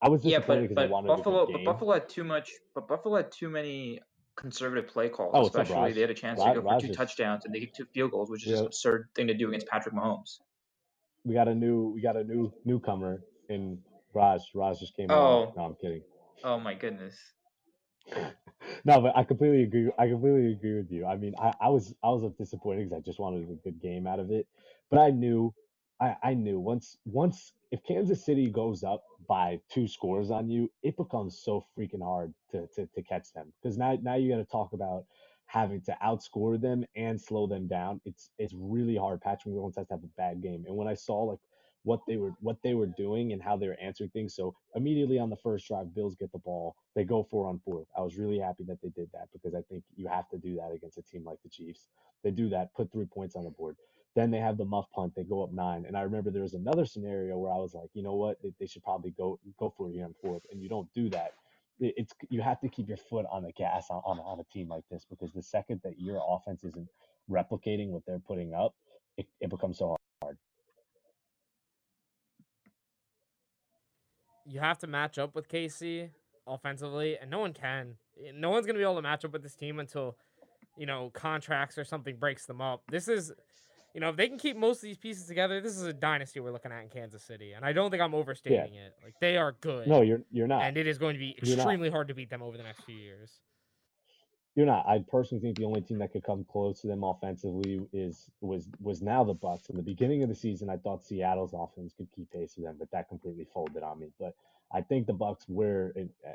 I 0.04 0.08
was 0.08 0.22
Yeah, 0.24 0.38
but 0.46 0.60
because 0.60 0.76
I 0.76 0.86
but 0.86 1.06
Buffalo 1.06 1.46
but. 1.50 1.64
Buffalo 1.64 1.94
had 1.94 2.08
too 2.08 2.24
much 2.24 2.52
but 2.74 2.86
Buffalo 2.86 3.16
had 3.16 3.32
too 3.32 3.48
many 3.48 4.00
conservative 4.36 4.86
play 4.88 5.08
calls, 5.08 5.30
Oh, 5.34 5.46
especially 5.46 5.92
they 5.92 6.02
had 6.02 6.10
a 6.10 6.14
chance 6.14 6.42
to 6.44 6.54
go 6.54 6.60
for 6.62 6.80
two 6.80 6.90
is- 6.90 6.96
touchdowns 6.96 7.44
and 7.46 7.54
they 7.54 7.60
kicked 7.60 7.76
two 7.76 7.86
field 7.94 8.10
goals, 8.10 8.30
which 8.30 8.44
is 8.44 8.52
Yeah. 8.52 8.60
an 8.60 8.66
absurd 8.66 9.08
thing 9.14 9.28
to 9.28 9.34
do 9.34 9.48
against 9.48 9.66
Patrick 9.66 9.94
Mahomes. 9.94 10.40
we 11.24 11.32
got 11.32 11.48
a 11.48 11.54
new 11.54 11.88
we 11.94 12.02
got 12.02 12.16
a 12.16 12.24
new 12.24 12.52
newcomer 12.66 13.22
in 13.48 13.82
Raj. 14.12 14.42
Raj 14.54 14.78
just 14.78 14.94
came 14.94 15.10
Oh. 15.10 15.16
on. 15.16 15.52
No, 15.56 15.64
I'm 15.64 15.74
kidding. 15.76 16.02
Oh 16.44 16.58
my 16.60 16.74
goodness. 16.74 17.16
no, 18.84 19.00
but 19.00 19.16
I 19.16 19.24
completely 19.24 19.62
agree. 19.62 19.90
I 19.98 20.08
completely 20.08 20.52
agree 20.52 20.74
with 20.76 20.92
you. 20.92 21.06
I 21.06 21.16
mean, 21.16 21.34
I, 21.38 21.54
I 21.60 21.68
was 21.70 21.94
I 22.02 22.08
was 22.10 22.30
disappointed 22.34 22.90
because 22.90 22.98
I 22.98 23.00
just 23.00 23.18
wanted 23.18 23.48
a 23.50 23.54
good 23.54 23.80
game 23.80 24.06
out 24.06 24.20
of 24.20 24.30
it, 24.30 24.46
but 24.90 24.98
I 24.98 25.10
knew, 25.10 25.54
I, 26.00 26.16
I 26.22 26.34
knew 26.34 26.60
once 26.60 26.98
once 27.06 27.54
if 27.74 27.82
Kansas 27.82 28.24
City 28.24 28.48
goes 28.48 28.84
up 28.84 29.02
by 29.28 29.58
two 29.68 29.88
scores 29.88 30.30
on 30.30 30.48
you, 30.48 30.70
it 30.84 30.96
becomes 30.96 31.40
so 31.42 31.66
freaking 31.76 32.02
hard 32.02 32.32
to 32.52 32.68
to, 32.68 32.86
to 32.94 33.02
catch 33.02 33.32
them 33.32 33.52
because 33.60 33.76
now 33.76 33.98
now 34.00 34.14
you 34.14 34.30
got 34.30 34.38
to 34.38 34.44
talk 34.44 34.72
about 34.72 35.06
having 35.46 35.80
to 35.82 35.96
outscore 36.02 36.60
them 36.60 36.84
and 36.94 37.20
slow 37.20 37.48
them 37.48 37.66
down. 37.66 38.00
It's 38.04 38.30
it's 38.38 38.54
really 38.56 38.96
hard. 38.96 39.20
Patrick 39.20 39.52
Mahomes 39.52 39.76
has 39.76 39.88
to 39.88 39.94
have 39.94 40.04
a 40.04 40.16
bad 40.16 40.40
game, 40.40 40.64
and 40.68 40.76
when 40.76 40.86
I 40.86 40.94
saw 40.94 41.24
like 41.24 41.40
what 41.82 42.00
they 42.06 42.16
were 42.16 42.32
what 42.40 42.58
they 42.62 42.74
were 42.74 42.86
doing 42.86 43.32
and 43.32 43.42
how 43.42 43.56
they 43.56 43.66
were 43.66 43.80
answering 43.82 44.10
things. 44.10 44.36
So 44.36 44.54
immediately 44.76 45.18
on 45.18 45.28
the 45.28 45.36
first 45.36 45.66
drive, 45.66 45.92
Bills 45.96 46.14
get 46.14 46.30
the 46.30 46.38
ball. 46.38 46.76
They 46.94 47.02
go 47.02 47.26
four 47.28 47.48
on 47.48 47.60
fourth. 47.64 47.88
I 47.98 48.02
was 48.02 48.16
really 48.16 48.38
happy 48.38 48.62
that 48.68 48.80
they 48.82 48.88
did 48.90 49.10
that 49.14 49.28
because 49.32 49.52
I 49.54 49.62
think 49.68 49.82
you 49.96 50.06
have 50.06 50.28
to 50.30 50.38
do 50.38 50.54
that 50.56 50.72
against 50.72 50.96
a 50.96 51.02
team 51.02 51.24
like 51.24 51.42
the 51.42 51.50
Chiefs. 51.50 51.88
They 52.22 52.30
do 52.30 52.48
that, 52.50 52.72
put 52.74 52.92
three 52.92 53.04
points 53.04 53.34
on 53.34 53.44
the 53.44 53.50
board. 53.50 53.76
Then 54.14 54.30
they 54.30 54.38
have 54.38 54.56
the 54.56 54.64
muff 54.64 54.86
punt. 54.94 55.12
They 55.16 55.24
go 55.24 55.42
up 55.42 55.52
nine. 55.52 55.84
And 55.86 55.96
I 55.96 56.02
remember 56.02 56.30
there 56.30 56.42
was 56.42 56.54
another 56.54 56.86
scenario 56.86 57.36
where 57.36 57.52
I 57.52 57.56
was 57.56 57.74
like, 57.74 57.90
you 57.94 58.02
know 58.02 58.14
what, 58.14 58.40
they, 58.42 58.52
they 58.60 58.66
should 58.66 58.84
probably 58.84 59.10
go 59.10 59.38
go 59.58 59.72
for 59.76 59.90
it 59.90 60.00
on 60.00 60.14
fourth. 60.22 60.42
And 60.52 60.62
you 60.62 60.68
don't 60.68 60.92
do 60.94 61.08
that. 61.10 61.34
It- 61.80 61.94
It's 61.96 62.12
you 62.30 62.40
have 62.40 62.60
to 62.60 62.68
keep 62.68 62.88
your 62.88 62.96
foot 62.96 63.26
on 63.30 63.42
the 63.42 63.52
gas 63.52 63.86
on, 63.90 64.02
on, 64.04 64.18
on 64.20 64.38
a 64.38 64.44
team 64.52 64.68
like 64.68 64.84
this 64.90 65.04
because 65.08 65.32
the 65.32 65.42
second 65.42 65.80
that 65.82 65.98
your 65.98 66.22
offense 66.28 66.62
isn't 66.64 66.88
replicating 67.28 67.88
what 67.88 68.02
they're 68.06 68.20
putting 68.20 68.54
up, 68.54 68.74
it, 69.16 69.26
it 69.40 69.50
becomes 69.50 69.78
so 69.78 69.96
hard. 70.22 70.38
You 74.46 74.60
have 74.60 74.78
to 74.80 74.86
match 74.86 75.18
up 75.18 75.34
with 75.34 75.48
KC 75.48 76.10
offensively, 76.46 77.16
and 77.20 77.30
no 77.30 77.38
one 77.40 77.54
can. 77.54 77.94
Eh, 78.22 78.30
no 78.34 78.50
one's 78.50 78.66
going 78.66 78.74
to 78.74 78.78
be 78.78 78.84
able 78.84 78.96
to 78.96 79.02
match 79.02 79.24
up 79.24 79.32
with 79.32 79.42
this 79.42 79.54
team 79.56 79.80
until, 79.80 80.16
you 80.76 80.84
know, 80.86 81.10
contracts 81.14 81.78
or 81.78 81.84
something 81.84 82.16
breaks 82.16 82.44
them 82.44 82.60
up. 82.60 82.82
This 82.90 83.08
is, 83.08 83.32
you 83.94 84.00
know, 84.00 84.08
if 84.08 84.16
they 84.16 84.28
can 84.28 84.38
keep 84.38 84.56
most 84.56 84.78
of 84.78 84.82
these 84.82 84.98
pieces 84.98 85.26
together, 85.26 85.60
this 85.60 85.76
is 85.76 85.84
a 85.84 85.92
dynasty 85.92 86.40
we're 86.40 86.50
looking 86.50 86.72
at 86.72 86.82
in 86.82 86.88
Kansas 86.88 87.22
City. 87.22 87.52
And 87.52 87.64
I 87.64 87.72
don't 87.72 87.90
think 87.92 88.02
I'm 88.02 88.14
overstating 88.14 88.74
it. 88.74 88.94
Like, 89.02 89.14
they 89.20 89.36
are 89.36 89.52
good. 89.60 89.86
No, 89.86 90.02
you're 90.02 90.22
you're 90.32 90.48
not. 90.48 90.62
and 90.62 90.76
it 90.76 90.88
is 90.88 90.98
going 90.98 91.14
to 91.14 91.20
be 91.20 91.36
extremely 91.40 91.90
hard 91.90 92.08
to 92.08 92.14
beat 92.14 92.28
them 92.28 92.42
over 92.42 92.56
the 92.56 92.64
next 92.64 92.82
few 92.84 92.96
years. 92.96 93.40
You're 94.56 94.66
not. 94.66 94.86
I 94.86 95.04
personally 95.08 95.42
think 95.42 95.58
the 95.58 95.64
only 95.64 95.80
team 95.80 95.98
that 95.98 96.12
could 96.12 96.22
come 96.22 96.44
close 96.44 96.80
to 96.82 96.86
them 96.86 97.02
offensively 97.02 97.80
is 97.92 98.30
was 98.40 98.68
was 98.80 99.00
now 99.02 99.24
the 99.24 99.34
Bucks. 99.34 99.68
In 99.68 99.76
the 99.76 99.82
beginning 99.82 100.22
of 100.22 100.28
the 100.28 100.34
season, 100.34 100.68
I 100.70 100.76
thought 100.76 101.04
Seattle's 101.04 101.54
offense 101.54 101.92
could 101.96 102.08
keep 102.14 102.30
pace 102.30 102.54
with 102.56 102.66
them, 102.66 102.76
but 102.78 102.90
that 102.92 103.08
completely 103.08 103.46
folded 103.52 103.82
on 103.82 103.98
me. 104.00 104.10
But 104.18 104.34
I 104.72 104.80
think 104.80 105.06
the 105.06 105.12
Bucks 105.12 105.44
were. 105.48 105.92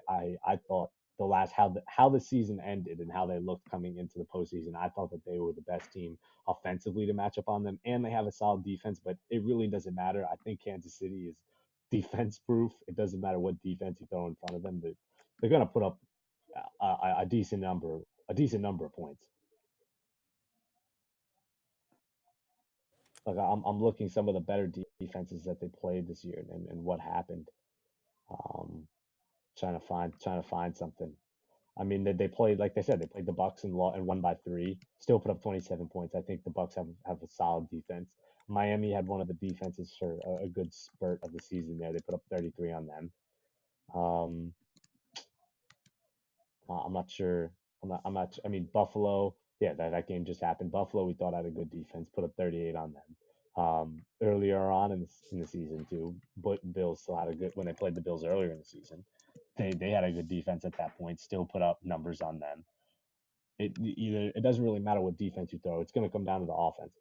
I 0.10 0.36
I 0.46 0.58
thought 0.68 0.92
the 1.20 1.26
last 1.26 1.52
how 1.52 1.70
the 1.70 1.84
how 1.88 2.10
the 2.10 2.20
season 2.20 2.60
ended 2.66 3.00
and 3.00 3.12
how 3.12 3.28
they 3.28 3.40
looked 3.40 3.70
coming 3.70 3.98
into 3.98 4.18
the 4.18 4.26
postseason. 4.26 4.76
I 4.76 4.90
thought 4.90 5.12
that 5.12 5.26
they 5.26 5.40
were 5.40 5.54
the 5.54 5.62
best 5.62 5.92
team 5.92 6.18
offensively 6.48 7.06
to 7.06 7.14
match 7.14 7.38
up 7.38 7.50
on 7.50 7.64
them, 7.64 7.80
and 7.86 8.04
they 8.04 8.10
have 8.10 8.26
a 8.26 8.32
solid 8.32 8.64
defense. 8.64 9.00
But 9.04 9.18
it 9.30 9.44
really 9.44 9.68
doesn't 9.68 9.96
matter. 9.96 10.26
I 10.32 10.36
think 10.44 10.64
Kansas 10.64 10.98
City 10.98 11.28
is 11.30 11.36
defense 11.92 12.40
proof. 12.46 12.72
It 12.88 12.96
doesn't 12.96 13.22
matter 13.22 13.40
what 13.40 13.62
defense 13.62 14.00
you 14.00 14.08
throw 14.08 14.28
in 14.28 14.36
front 14.36 14.56
of 14.56 14.64
them. 14.64 14.80
They, 14.82 14.96
they're 15.42 15.50
going 15.50 15.62
to 15.62 15.66
put 15.66 15.84
up 15.84 16.00
a, 16.82 16.86
a, 16.86 17.16
a 17.20 17.26
decent 17.26 17.62
number, 17.62 18.00
a 18.30 18.34
decent 18.34 18.62
number 18.62 18.86
of 18.86 18.94
points. 18.94 19.28
Like 23.26 23.38
I'm, 23.38 23.64
I'm 23.66 23.82
looking 23.82 24.10
some 24.10 24.28
of 24.28 24.34
the 24.34 24.40
better 24.40 24.72
defenses 25.00 25.44
that 25.44 25.60
they 25.60 25.68
played 25.68 26.08
this 26.08 26.24
year 26.24 26.46
and, 26.52 26.68
and 26.70 26.84
what 26.84 27.00
happened. 27.00 27.50
Um, 28.32 28.88
trying 29.60 29.80
to 29.80 29.86
find, 29.86 30.14
trying 30.22 30.42
to 30.42 30.48
find 30.48 30.76
something. 30.76 31.12
I 31.80 31.84
mean, 31.84 32.04
they, 32.04 32.12
they 32.14 32.28
played 32.28 32.60
like 32.60 32.76
they 32.76 32.82
said 32.82 33.02
they 33.02 33.06
played 33.08 33.26
the 33.26 33.32
Bucks 33.32 33.64
and 33.64 33.74
law 33.74 33.94
and 33.94 34.06
won 34.06 34.22
by 34.22 34.36
three. 34.44 34.78
Still 35.00 35.20
put 35.20 35.32
up 35.32 35.42
27 35.42 35.88
points. 35.88 36.16
I 36.16 36.22
think 36.22 36.44
the 36.44 36.50
Bucks 36.50 36.76
have 36.76 36.88
have 37.06 37.22
a 37.24 37.28
solid 37.30 37.70
defense. 37.70 38.10
Miami 38.48 38.92
had 38.92 39.08
one 39.08 39.22
of 39.22 39.28
the 39.28 39.36
defenses 39.36 39.96
for 39.98 40.20
a, 40.26 40.46
a 40.46 40.48
good 40.48 40.74
spurt 40.74 41.20
of 41.24 41.32
the 41.32 41.40
season 41.40 41.78
there. 41.80 41.94
They 41.94 42.00
put 42.00 42.16
up 42.16 42.24
33 42.32 42.72
on 42.74 42.88
them. 42.88 43.12
Um, 43.96 44.54
I'm 46.70 46.94
not 46.94 47.10
sure. 47.10 47.52
I'm 47.84 47.90
not. 47.90 48.02
I'm 48.06 48.14
not. 48.14 48.38
I 48.46 48.50
mean, 48.50 48.68
Buffalo. 48.74 49.36
Yeah, 49.60 49.74
that, 49.74 49.92
that 49.92 50.08
game 50.08 50.26
just 50.26 50.42
happened. 50.42 50.72
Buffalo, 50.72 51.06
we 51.06 51.14
thought 51.14 51.34
had 51.34 51.46
a 51.46 51.50
good 51.50 51.70
defense, 51.70 52.10
put 52.16 52.24
up 52.24 52.32
38 52.38 52.76
on 52.76 52.94
them. 52.94 53.04
Um, 53.60 54.04
earlier 54.22 54.72
on 54.72 54.94
in 54.94 55.02
the, 55.02 55.08
in 55.34 55.42
the 55.42 55.48
season 55.48 55.86
too, 55.90 56.16
but 56.38 56.62
Bills 56.74 57.02
still 57.02 57.18
had 57.18 57.28
a 57.28 57.36
good 57.36 57.52
when 57.56 57.68
they 57.68 57.74
played 57.74 57.94
the 57.94 58.00
Bills 58.00 58.24
earlier 58.24 58.52
in 58.52 58.60
the 58.60 58.64
season. 58.64 59.04
They 59.58 59.74
they 59.74 59.90
had 59.90 60.06
a 60.06 60.12
good 60.12 60.30
defense 60.30 60.64
at 60.64 60.78
that 60.78 60.98
point. 60.98 61.20
Still 61.20 61.44
put 61.46 61.62
up 61.62 61.80
numbers 61.84 62.22
on 62.22 62.40
them. 62.40 62.64
It 63.60 63.74
either 63.78 64.32
it 64.34 64.44
doesn't 64.44 64.64
really 64.64 64.80
matter 64.80 65.02
what 65.02 65.18
defense 65.18 65.52
you 65.52 65.60
throw. 65.60 65.82
It's 65.82 65.92
going 65.92 66.08
to 66.08 66.12
come 66.12 66.24
down 66.24 66.40
to 66.40 66.46
the 66.46 66.54
offense. 66.54 66.94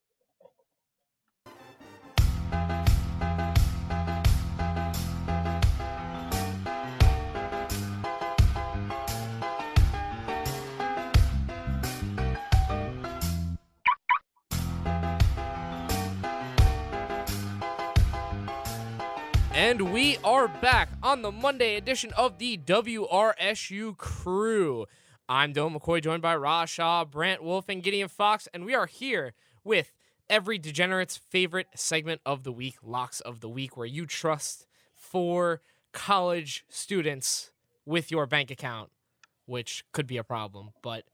And 19.68 19.92
we 19.92 20.16
are 20.24 20.48
back 20.48 20.88
on 21.02 21.20
the 21.20 21.30
Monday 21.30 21.76
edition 21.76 22.10
of 22.16 22.38
the 22.38 22.56
WRSU 22.56 23.98
crew. 23.98 24.86
I'm 25.28 25.52
Dylan 25.52 25.76
McCoy, 25.76 26.02
joined 26.02 26.22
by 26.22 26.64
Shah, 26.64 27.04
Brant 27.04 27.42
Wolff, 27.42 27.68
and 27.68 27.82
Gideon 27.82 28.08
Fox, 28.08 28.48
and 28.54 28.64
we 28.64 28.74
are 28.74 28.86
here 28.86 29.34
with 29.64 29.92
every 30.30 30.56
degenerate's 30.56 31.18
favorite 31.18 31.66
segment 31.74 32.22
of 32.24 32.44
the 32.44 32.50
week, 32.50 32.76
Locks 32.82 33.20
of 33.20 33.40
the 33.40 33.48
Week, 33.50 33.76
where 33.76 33.84
you 33.86 34.06
trust 34.06 34.66
for 34.94 35.60
college 35.92 36.64
students 36.70 37.50
with 37.84 38.10
your 38.10 38.24
bank 38.24 38.50
account, 38.50 38.88
which 39.44 39.84
could 39.92 40.06
be 40.06 40.16
a 40.16 40.24
problem, 40.24 40.70
but 40.82 41.04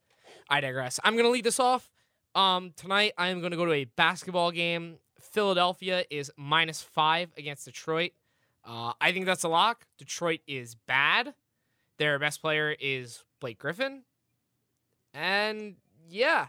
I 0.49 0.61
digress. 0.61 1.01
I'm 1.03 1.15
going 1.15 1.25
to 1.25 1.31
lead 1.31 1.45
this 1.45 1.59
off. 1.59 1.91
Um, 2.37 2.73
tonight, 2.77 3.15
I 3.19 3.31
am 3.31 3.41
going 3.41 3.51
to 3.51 3.57
go 3.57 3.67
to 3.67 3.73
a 3.73 3.87
basketball 3.87 4.53
game. 4.53 4.99
Philadelphia 5.21 6.05
is 6.09 6.31
minus 6.37 6.83
five 6.83 7.33
against 7.37 7.65
Detroit. 7.65 8.13
Uh, 8.67 8.93
I 9.01 9.13
think 9.13 9.27
that's 9.27 9.45
a 9.45 9.49
lock. 9.49 9.87
Detroit 9.99 10.41
is 10.47 10.75
bad. 10.75 11.35
Their 11.99 12.19
best 12.19 12.41
player 12.41 12.75
is 12.79 13.25
Blake 13.41 13.59
Griffin. 13.59 14.03
And 15.13 15.77
yeah, 16.09 16.49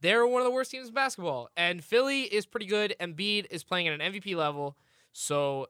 they're 0.00 0.26
one 0.26 0.40
of 0.40 0.46
the 0.46 0.52
worst 0.52 0.70
teams 0.70 0.88
in 0.88 0.94
basketball. 0.94 1.50
And 1.56 1.84
Philly 1.84 2.22
is 2.22 2.46
pretty 2.46 2.66
good. 2.66 2.94
Embiid 3.00 3.46
is 3.50 3.64
playing 3.64 3.88
at 3.88 4.00
an 4.00 4.12
MVP 4.12 4.36
level. 4.36 4.76
So 5.12 5.66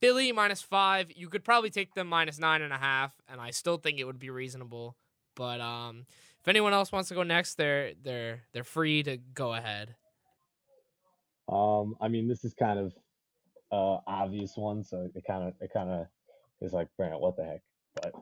Philly 0.00 0.32
minus 0.32 0.60
five. 0.60 1.10
You 1.16 1.28
could 1.28 1.44
probably 1.44 1.70
take 1.70 1.94
them 1.94 2.08
minus 2.08 2.38
nine 2.38 2.60
and 2.60 2.72
a 2.72 2.76
half, 2.76 3.14
and 3.28 3.40
I 3.40 3.50
still 3.50 3.78
think 3.78 3.98
it 3.98 4.04
would 4.04 4.18
be 4.18 4.30
reasonable. 4.30 4.96
But 5.34 5.60
um, 5.60 6.04
if 6.42 6.48
anyone 6.48 6.72
else 6.72 6.92
wants 6.92 7.08
to 7.08 7.14
go 7.14 7.22
next, 7.22 7.54
they're 7.54 7.92
they're 8.02 8.42
they're 8.52 8.64
free 8.64 9.02
to 9.04 9.16
go 9.16 9.54
ahead. 9.54 9.94
Um, 11.48 11.96
I 12.00 12.08
mean, 12.08 12.28
this 12.28 12.44
is 12.44 12.52
kind 12.52 12.78
of 12.78 12.92
uh, 13.74 14.00
obvious 14.06 14.56
one, 14.56 14.84
so 14.84 15.10
it 15.14 15.24
kind 15.26 15.48
of 15.48 15.54
it 15.60 15.70
kind 15.72 15.90
of 15.90 16.06
is 16.60 16.72
like, 16.72 16.88
Brant, 16.96 17.20
what 17.20 17.36
the 17.36 17.44
heck? 17.44 17.62
But 17.94 18.14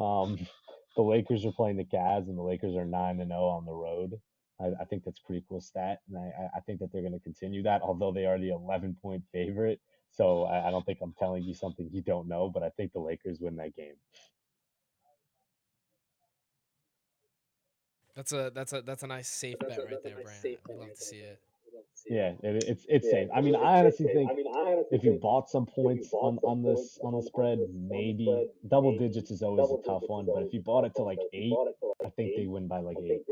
um, 0.00 0.38
the 0.96 1.02
Lakers 1.02 1.44
are 1.46 1.52
playing 1.52 1.76
the 1.76 1.84
Cavs, 1.84 2.28
and 2.28 2.36
the 2.36 2.42
Lakers 2.42 2.74
are 2.76 2.84
nine 2.84 3.20
and 3.20 3.30
zero 3.30 3.46
on 3.46 3.64
the 3.64 3.72
road. 3.72 4.20
I, 4.60 4.72
I 4.80 4.84
think 4.84 5.04
that's 5.04 5.20
a 5.20 5.26
pretty 5.26 5.44
cool 5.48 5.60
stat, 5.60 6.00
and 6.08 6.18
I, 6.18 6.56
I 6.56 6.60
think 6.60 6.80
that 6.80 6.92
they're 6.92 7.02
going 7.02 7.12
to 7.12 7.20
continue 7.20 7.62
that. 7.64 7.82
Although 7.82 8.12
they 8.12 8.26
are 8.26 8.38
the 8.38 8.50
11 8.50 8.96
point 9.00 9.22
favorite, 9.32 9.80
so 10.10 10.44
I, 10.44 10.68
I 10.68 10.70
don't 10.70 10.84
think 10.84 10.98
I'm 11.02 11.14
telling 11.18 11.44
you 11.44 11.54
something 11.54 11.88
you 11.92 12.02
don't 12.02 12.28
know. 12.28 12.50
But 12.52 12.62
I 12.62 12.70
think 12.70 12.92
the 12.92 13.00
Lakers 13.00 13.38
win 13.40 13.56
that 13.56 13.76
game. 13.76 13.94
That's 18.16 18.32
a 18.32 18.50
that's 18.54 18.72
a 18.72 18.80
that's 18.80 19.02
a 19.02 19.06
nice 19.06 19.28
safe 19.28 19.56
bet 19.68 19.78
right 19.78 20.02
there, 20.02 20.16
Brant. 20.22 20.46
I'd 20.70 20.76
love 20.76 20.94
to 20.94 20.96
see 20.96 21.18
it. 21.18 21.38
Yeah, 22.08 22.32
it, 22.42 22.64
it's 22.68 22.86
it's 22.88 23.10
safe. 23.10 23.28
I 23.34 23.40
mean, 23.40 23.56
I 23.56 23.80
honestly 23.80 24.06
think 24.12 24.30
if 24.92 25.02
you 25.02 25.18
bought 25.20 25.48
some 25.48 25.66
points 25.66 26.12
on 26.12 26.38
on 26.44 26.62
this 26.62 26.98
on 27.02 27.14
the 27.14 27.22
spread, 27.22 27.58
maybe 27.74 28.48
double 28.68 28.96
digits 28.98 29.30
is 29.30 29.42
always 29.42 29.70
a 29.70 29.82
tough 29.86 30.02
one. 30.06 30.26
But 30.26 30.44
if 30.44 30.54
you 30.54 30.60
bought 30.60 30.84
it 30.84 30.94
to 30.96 31.02
like 31.02 31.18
eight, 31.32 31.52
I 32.04 32.10
think 32.10 32.36
they 32.36 32.46
win 32.46 32.68
by 32.68 32.78
like 32.78 32.98
eight. 33.02 33.22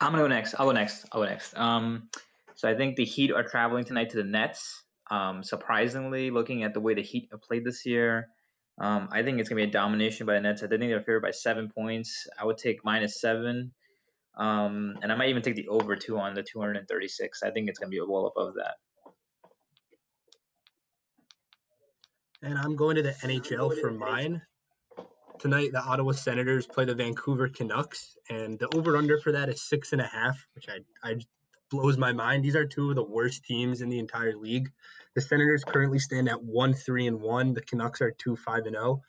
I'm 0.00 0.12
gonna 0.12 0.24
go 0.24 0.28
next. 0.28 0.54
I'll 0.58 0.66
go 0.66 0.72
next. 0.72 1.06
I'll 1.12 1.20
go 1.22 1.28
next. 1.28 1.56
Um, 1.56 2.08
so 2.54 2.68
I 2.68 2.74
think 2.74 2.96
the 2.96 3.04
Heat 3.04 3.32
are 3.32 3.42
traveling 3.42 3.84
tonight 3.84 4.10
to 4.10 4.16
the 4.16 4.24
Nets. 4.24 4.82
Um, 5.10 5.42
surprisingly, 5.42 6.30
looking 6.30 6.64
at 6.64 6.74
the 6.74 6.80
way 6.80 6.94
the 6.94 7.02
Heat 7.02 7.28
have 7.32 7.42
played 7.42 7.64
this 7.64 7.84
year, 7.86 8.28
um, 8.80 9.08
I 9.12 9.22
think 9.22 9.40
it's 9.40 9.48
gonna 9.48 9.60
be 9.60 9.68
a 9.68 9.70
domination 9.70 10.26
by 10.26 10.34
the 10.34 10.40
Nets. 10.40 10.62
I 10.62 10.68
think 10.68 10.80
they're 10.80 11.00
favored 11.00 11.22
by 11.22 11.32
seven 11.32 11.68
points. 11.68 12.26
I 12.38 12.44
would 12.44 12.58
take 12.58 12.84
minus 12.84 13.20
seven. 13.20 13.72
Um, 14.38 14.96
and 15.02 15.10
I 15.10 15.16
might 15.16 15.30
even 15.30 15.42
take 15.42 15.56
the 15.56 15.68
over 15.68 15.96
two 15.96 16.18
on 16.18 16.34
the 16.34 16.44
236. 16.44 17.42
I 17.42 17.50
think 17.50 17.68
it's 17.68 17.78
going 17.78 17.90
to 17.90 17.94
be 17.94 18.00
well 18.00 18.26
above 18.26 18.54
that. 18.54 18.76
And 22.40 22.56
I'm 22.56 22.76
going 22.76 22.96
to 22.96 23.02
the 23.02 23.10
NHL 23.10 23.80
for 23.80 23.90
mine. 23.90 24.42
Tonight, 25.40 25.70
the 25.72 25.82
Ottawa 25.82 26.12
Senators 26.12 26.66
play 26.66 26.84
the 26.84 26.94
Vancouver 26.94 27.48
Canucks, 27.48 28.16
and 28.28 28.58
the 28.58 28.68
over/under 28.76 29.18
for 29.18 29.32
that 29.32 29.48
is 29.48 29.68
six 29.68 29.92
and 29.92 30.00
a 30.00 30.06
half, 30.06 30.36
which 30.54 30.66
I, 30.68 30.78
I 31.08 31.16
blows 31.70 31.96
my 31.96 32.12
mind. 32.12 32.44
These 32.44 32.56
are 32.56 32.64
two 32.64 32.90
of 32.90 32.96
the 32.96 33.04
worst 33.04 33.44
teams 33.44 33.80
in 33.80 33.88
the 33.88 33.98
entire 33.98 34.36
league. 34.36 34.70
The 35.14 35.20
Senators 35.20 35.64
currently 35.64 35.98
stand 35.98 36.28
at 36.28 36.42
one 36.42 36.74
three 36.74 37.06
and 37.06 37.20
one. 37.20 37.54
The 37.54 37.62
Canucks 37.62 38.00
are 38.00 38.12
two 38.12 38.36
five 38.36 38.66
and 38.66 38.74
zero 38.74 39.02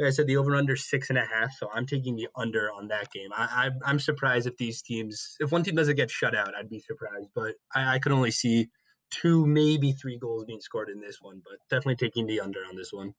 like 0.00 0.08
I 0.08 0.10
said, 0.10 0.26
the 0.26 0.38
over 0.38 0.56
under 0.56 0.76
six 0.76 1.10
and 1.10 1.18
a 1.18 1.26
half. 1.26 1.52
So 1.52 1.68
I'm 1.72 1.84
taking 1.84 2.16
the 2.16 2.28
under 2.34 2.72
on 2.72 2.88
that 2.88 3.12
game. 3.12 3.28
I, 3.36 3.70
I 3.84 3.90
am 3.90 3.98
surprised 3.98 4.46
if 4.46 4.56
these 4.56 4.80
teams, 4.80 5.36
if 5.40 5.52
one 5.52 5.62
team 5.62 5.74
doesn't 5.74 5.96
get 5.96 6.10
shut 6.10 6.34
out, 6.34 6.54
I'd 6.54 6.70
be 6.70 6.78
surprised. 6.80 7.28
But 7.34 7.56
I, 7.74 7.96
I 7.96 7.98
could 7.98 8.12
only 8.12 8.30
see 8.30 8.70
two, 9.10 9.46
maybe 9.46 9.92
three 9.92 10.16
goals 10.16 10.46
being 10.46 10.62
scored 10.62 10.88
in 10.88 11.02
this 11.02 11.20
one. 11.20 11.42
But 11.44 11.58
definitely 11.68 11.96
taking 11.96 12.26
the 12.26 12.40
under 12.40 12.60
on 12.60 12.76
this 12.76 12.94
one. 12.94 13.12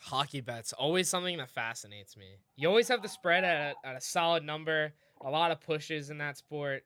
Hockey 0.00 0.40
bets 0.40 0.72
always 0.72 1.08
something 1.08 1.36
that 1.38 1.50
fascinates 1.50 2.16
me. 2.16 2.26
You 2.56 2.68
always 2.68 2.88
have 2.88 3.02
the 3.02 3.08
spread 3.08 3.44
at 3.44 3.76
a, 3.84 3.88
at 3.88 3.96
a 3.96 4.00
solid 4.00 4.42
number. 4.42 4.92
A 5.20 5.30
lot 5.30 5.52
of 5.52 5.60
pushes 5.60 6.10
in 6.10 6.18
that 6.18 6.36
sport. 6.36 6.82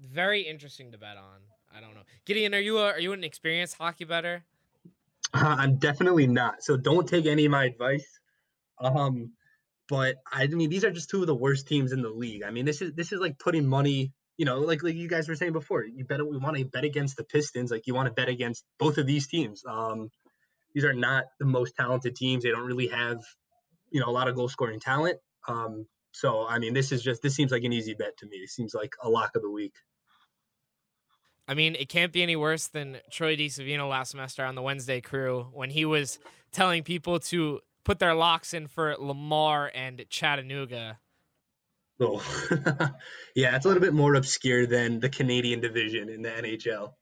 Very 0.00 0.42
interesting 0.42 0.92
to 0.92 0.98
bet 0.98 1.16
on. 1.16 1.40
I 1.76 1.80
don't 1.80 1.94
know. 1.94 2.02
Gideon, 2.24 2.54
are 2.54 2.60
you 2.60 2.78
a, 2.78 2.86
are 2.86 3.00
you 3.00 3.12
an 3.12 3.24
experienced 3.24 3.76
hockey 3.78 4.04
better? 4.04 4.44
Uh, 5.32 5.56
I'm 5.58 5.76
definitely 5.76 6.26
not. 6.26 6.62
So 6.62 6.76
don't 6.76 7.08
take 7.08 7.26
any 7.26 7.44
of 7.44 7.52
my 7.52 7.64
advice. 7.64 8.06
Um, 8.80 9.32
but 9.88 10.16
I 10.30 10.46
mean, 10.46 10.70
these 10.70 10.84
are 10.84 10.90
just 10.90 11.10
two 11.10 11.22
of 11.22 11.26
the 11.26 11.34
worst 11.34 11.66
teams 11.66 11.92
in 11.92 12.02
the 12.02 12.10
league. 12.10 12.42
I 12.42 12.50
mean, 12.50 12.64
this 12.64 12.82
is 12.82 12.92
this 12.92 13.12
is 13.12 13.20
like 13.20 13.38
putting 13.38 13.66
money. 13.66 14.12
You 14.36 14.44
know, 14.44 14.60
like 14.60 14.84
like 14.84 14.94
you 14.94 15.08
guys 15.08 15.28
were 15.28 15.34
saying 15.34 15.52
before, 15.52 15.84
you 15.84 16.04
bet 16.04 16.24
we 16.24 16.36
want 16.36 16.56
to 16.56 16.64
bet 16.64 16.84
against 16.84 17.16
the 17.16 17.24
Pistons. 17.24 17.70
Like 17.70 17.86
you 17.86 17.94
want 17.94 18.06
to 18.06 18.12
bet 18.12 18.28
against 18.28 18.64
both 18.78 18.98
of 18.98 19.06
these 19.06 19.26
teams. 19.26 19.64
Um, 19.66 20.10
these 20.74 20.84
are 20.84 20.92
not 20.92 21.24
the 21.40 21.46
most 21.46 21.74
talented 21.74 22.14
teams. 22.14 22.44
They 22.44 22.50
don't 22.50 22.66
really 22.66 22.86
have, 22.88 23.24
you 23.90 24.00
know, 24.00 24.08
a 24.08 24.12
lot 24.12 24.28
of 24.28 24.36
goal 24.36 24.48
scoring 24.48 24.78
talent. 24.78 25.18
Um, 25.48 25.86
so 26.12 26.46
I 26.46 26.58
mean, 26.58 26.74
this 26.74 26.92
is 26.92 27.02
just 27.02 27.22
this 27.22 27.34
seems 27.34 27.50
like 27.50 27.64
an 27.64 27.72
easy 27.72 27.94
bet 27.94 28.16
to 28.18 28.26
me. 28.26 28.36
It 28.36 28.50
seems 28.50 28.74
like 28.74 28.92
a 29.02 29.08
lock 29.08 29.32
of 29.34 29.42
the 29.42 29.50
week. 29.50 29.74
I 31.48 31.54
mean, 31.54 31.74
it 31.76 31.88
can't 31.88 32.12
be 32.12 32.22
any 32.22 32.36
worse 32.36 32.66
than 32.66 32.98
Troy 33.10 33.34
DiSavino 33.34 33.88
last 33.88 34.10
semester 34.10 34.44
on 34.44 34.54
the 34.54 34.60
Wednesday 34.60 35.00
crew 35.00 35.48
when 35.52 35.70
he 35.70 35.86
was 35.86 36.18
telling 36.52 36.82
people 36.82 37.18
to 37.20 37.60
put 37.84 37.98
their 37.98 38.14
locks 38.14 38.52
in 38.52 38.66
for 38.66 38.94
Lamar 38.98 39.72
and 39.74 40.04
Chattanooga. 40.10 40.98
Oh, 42.00 42.22
yeah, 43.34 43.56
it's 43.56 43.64
a 43.64 43.68
little 43.68 43.80
bit 43.80 43.94
more 43.94 44.14
obscure 44.14 44.66
than 44.66 45.00
the 45.00 45.08
Canadian 45.08 45.60
division 45.60 46.10
in 46.10 46.20
the 46.20 46.28
NHL. 46.28 46.92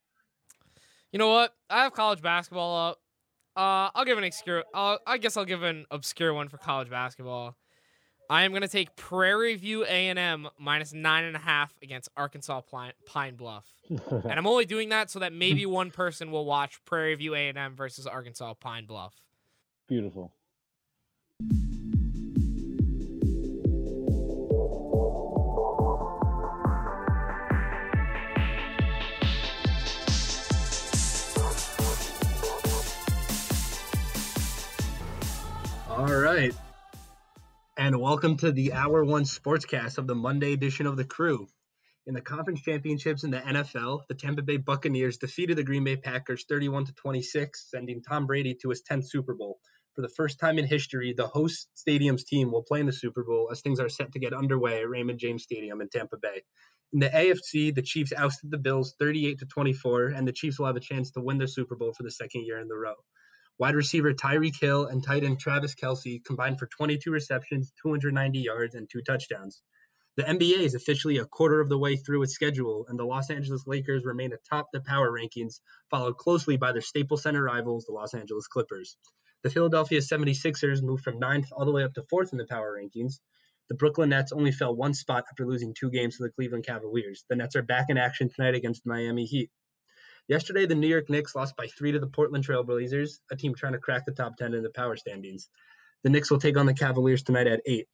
You 1.11 1.19
know 1.19 1.29
what? 1.29 1.53
I 1.69 1.83
have 1.83 1.93
college 1.93 2.23
basketball 2.23 2.91
up. 2.91 2.99
Uh, 3.57 3.91
I'll 3.95 4.05
give 4.05 4.17
an 4.17 4.25
obscure. 4.25 4.65
I'll, 4.75 5.01
I 5.07 5.19
guess 5.19 5.37
I'll 5.37 5.45
give 5.45 5.65
an 5.65 5.87
obscure 5.91 6.33
one 6.33 6.49
for 6.49 6.59
college 6.59 6.89
basketball. 6.89 7.57
I 8.29 8.43
am 8.43 8.51
going 8.51 8.63
to 8.63 8.69
take 8.69 8.97
Prairie 8.97 9.55
View 9.55 9.85
A&M 9.85 10.49
minus 10.59 10.93
nine 10.93 11.25
and 11.25 11.37
a 11.37 11.41
half 11.41 11.73
against 11.81 12.09
Arkansas 12.17 12.63
Pine 13.07 13.37
Bluff, 13.37 13.67
and 13.89 14.33
I'm 14.33 14.47
only 14.47 14.65
doing 14.65 14.89
that 14.89 15.11
so 15.11 15.21
that 15.21 15.33
maybe 15.33 15.65
one 15.67 15.91
person 15.91 16.31
will 16.31 16.45
watch 16.45 16.85
Prairie 16.85 17.15
View 17.15 17.35
A&M 17.35 17.77
versus 17.77 18.07
Arkansas 18.07 18.55
Pine 18.55 18.87
Bluff. 18.87 19.15
Beautiful. 19.87 20.33
All 35.89 36.13
right. 36.13 36.55
And 37.87 38.01
welcome 38.01 38.37
to 38.39 38.51
the 38.51 38.73
Hour 38.73 39.05
One 39.05 39.23
Sportscast 39.23 39.97
of 39.97 40.09
the 40.09 40.15
Monday 40.17 40.53
edition 40.53 40.89
of 40.89 40.97
The 40.97 41.05
Crew. 41.05 41.47
In 42.09 42.15
the 42.15 42.21
conference 42.21 42.63
championships 42.63 43.23
in 43.23 43.31
the 43.31 43.39
NFL, 43.39 44.01
the 44.09 44.15
Tampa 44.17 44.43
Bay 44.43 44.57
Buccaneers 44.57 45.19
defeated 45.19 45.57
the 45.57 45.63
Green 45.63 45.85
Bay 45.85 45.95
Packers 45.95 46.45
31 46.49 46.87
to 46.87 46.93
26, 46.95 47.71
sending 47.71 48.03
Tom 48.03 48.27
Brady 48.27 48.57
to 48.61 48.71
his 48.71 48.83
10th 48.83 49.09
Super 49.09 49.35
Bowl. 49.35 49.61
For 49.95 50.03
the 50.03 50.09
first 50.09 50.41
time 50.41 50.59
in 50.59 50.67
history, 50.67 51.15
the 51.17 51.29
host 51.29 51.69
stadium's 51.75 52.25
team 52.25 52.51
will 52.51 52.65
play 52.65 52.81
in 52.81 52.87
the 52.87 52.93
Super 52.93 53.23
Bowl 53.23 53.51
as 53.53 53.61
things 53.61 53.79
are 53.79 53.89
set 53.89 54.11
to 54.15 54.19
get 54.19 54.35
underway 54.35 54.81
at 54.81 54.89
Raymond 54.89 55.21
James 55.21 55.45
Stadium 55.45 55.81
in 55.81 55.89
Tampa 55.89 56.17
Bay. 56.17 56.43
In 56.93 56.99
the 56.99 57.09
AFC, 57.09 57.73
the 57.73 57.83
Chiefs 57.83 58.13
ousted 58.13 58.51
the 58.51 58.59
Bills 58.59 58.97
38 58.99 59.39
to 59.39 59.47
24, 59.47 60.09
and 60.09 60.27
the 60.27 60.33
Chiefs 60.33 60.59
will 60.59 60.67
have 60.67 60.75
a 60.75 60.81
chance 60.81 61.13
to 61.13 61.21
win 61.21 61.39
the 61.39 61.47
Super 61.47 61.77
Bowl 61.77 61.93
for 61.93 62.03
the 62.03 62.11
second 62.11 62.47
year 62.47 62.59
in 62.59 62.69
a 62.69 62.75
row. 62.75 62.97
Wide 63.59 63.75
receiver 63.75 64.13
Tyreek 64.13 64.61
Hill 64.61 64.87
and 64.87 65.03
tight 65.03 65.25
end 65.25 65.41
Travis 65.41 65.75
Kelce 65.75 66.23
combined 66.25 66.59
for 66.59 66.67
22 66.67 67.11
receptions, 67.11 67.73
290 67.83 68.39
yards, 68.39 68.75
and 68.75 68.89
two 68.89 69.01
touchdowns. 69.01 69.63
The 70.17 70.25
NBA 70.25 70.61
is 70.61 70.75
officially 70.75 71.19
a 71.19 71.25
quarter 71.25 71.61
of 71.61 71.71
the 71.71 71.79
way 71.79 71.97
through 71.97 72.23
its 72.23 72.35
schedule, 72.35 72.85
and 72.89 72.99
the 72.99 73.05
Los 73.05 73.31
Angeles 73.31 73.67
Lakers 73.67 74.05
remain 74.05 74.33
atop 74.33 74.69
the 74.73 74.81
power 74.81 75.11
rankings, 75.11 75.61
followed 75.91 76.19
closely 76.19 76.59
by 76.59 76.73
their 76.73 76.83
Staples 76.83 77.23
Center 77.23 77.43
rivals, 77.43 77.87
the 77.87 77.93
Los 77.93 78.13
Angeles 78.13 78.47
Clippers. 78.47 78.99
The 79.43 79.51
Philadelphia 79.51 80.01
76ers 80.01 80.83
moved 80.83 81.05
from 81.05 81.19
ninth 81.19 81.49
all 81.53 81.65
the 81.65 81.73
way 81.73 81.85
up 81.85 81.95
to 81.95 82.03
fourth 82.11 82.33
in 82.33 82.39
the 82.39 82.47
power 82.47 82.79
rankings. 82.79 83.21
The 83.69 83.75
Brooklyn 83.75 84.11
Nets 84.11 84.33
only 84.33 84.53
fell 84.53 84.77
one 84.77 84.93
spot 84.95 85.25
after 85.31 85.47
losing 85.47 85.73
two 85.73 85.91
games 85.91 86.17
to 86.17 86.25
the 86.25 86.31
Cleveland 86.31 86.67
Cavaliers. 86.67 87.25
The 87.29 87.37
Nets 87.37 87.57
are 87.57 87.63
back 87.63 87.87
in 87.89 87.97
action 87.97 88.29
tonight 88.29 88.55
against 88.55 88.85
the 88.85 88.91
Miami 88.91 89.25
Heat. 89.25 89.51
Yesterday, 90.29 90.67
the 90.67 90.75
New 90.75 90.89
York 90.89 91.09
Knicks 91.09 91.37
lost 91.37 91.57
by 91.57 91.69
three 91.69 91.93
to 91.93 92.01
the 92.01 92.09
Portland 92.09 92.45
Trailblazers, 92.45 93.21
a 93.31 93.37
team 93.37 93.55
trying 93.55 93.75
to 93.75 93.79
crack 93.79 94.05
the 94.05 94.13
top 94.13 94.37
10 94.37 94.55
in 94.55 94.63
the 94.65 94.71
power 94.71 94.97
standings. 94.97 95.49
The 96.03 96.11
Knicks 96.11 96.33
will 96.33 96.41
take 96.41 96.57
on 96.57 96.67
the 96.67 96.75
Cavaliers 96.75 97.23
tonight 97.23 97.47
at 97.47 97.63
8. 97.65 97.87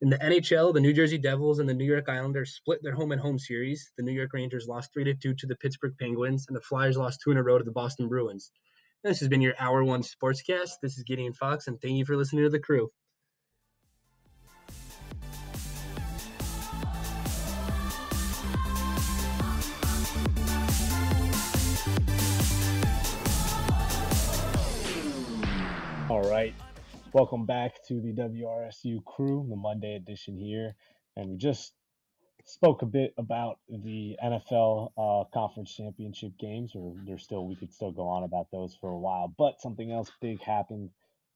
In 0.00 0.08
the 0.08 0.18
NHL, 0.18 0.72
the 0.72 0.80
New 0.80 0.92
Jersey 0.92 1.18
Devils 1.18 1.58
and 1.58 1.68
the 1.68 1.74
New 1.74 1.84
York 1.84 2.08
Islanders 2.08 2.54
split 2.54 2.80
their 2.82 2.94
home 2.94 3.10
and 3.10 3.20
home 3.20 3.38
series. 3.38 3.90
The 3.96 4.04
New 4.04 4.12
York 4.12 4.32
Rangers 4.32 4.68
lost 4.68 4.92
3 4.92 5.04
to 5.04 5.14
2 5.14 5.34
to 5.34 5.46
the 5.46 5.56
Pittsburgh 5.56 5.94
Penguins, 5.98 6.46
and 6.46 6.56
the 6.56 6.60
Flyers 6.60 6.96
lost 6.96 7.20
2 7.24 7.32
in 7.32 7.36
a 7.36 7.42
row 7.42 7.58
to 7.58 7.64
the 7.64 7.72
Boston 7.72 8.08
Bruins. 8.08 8.52
This 9.02 9.18
has 9.18 9.28
been 9.28 9.40
your 9.40 9.54
Hour 9.58 9.82
One 9.82 10.02
Sportscast. 10.02 10.74
This 10.82 10.98
is 10.98 11.02
Gideon 11.02 11.32
Fox, 11.32 11.66
and 11.66 11.80
thank 11.80 11.94
you 11.94 12.04
for 12.04 12.16
listening 12.16 12.44
to 12.44 12.50
the 12.50 12.60
crew. 12.60 12.90
All 26.22 26.30
right. 26.30 26.54
Welcome 27.12 27.46
back 27.46 27.84
to 27.88 28.00
the 28.00 28.12
WRSU 28.12 29.04
crew, 29.04 29.44
the 29.50 29.56
Monday 29.56 29.96
edition 29.96 30.38
here. 30.38 30.76
And 31.16 31.30
we 31.30 31.36
just 31.36 31.72
spoke 32.44 32.82
a 32.82 32.86
bit 32.86 33.12
about 33.18 33.58
the 33.68 34.16
NFL 34.24 34.92
uh, 34.96 35.24
conference 35.34 35.74
championship 35.74 36.38
games, 36.38 36.76
or 36.76 36.94
there's 37.04 37.24
still, 37.24 37.48
we 37.48 37.56
could 37.56 37.72
still 37.72 37.90
go 37.90 38.06
on 38.06 38.22
about 38.22 38.46
those 38.52 38.78
for 38.80 38.90
a 38.90 38.98
while. 38.98 39.34
But 39.36 39.60
something 39.60 39.90
else 39.90 40.12
big 40.20 40.40
happened 40.40 40.90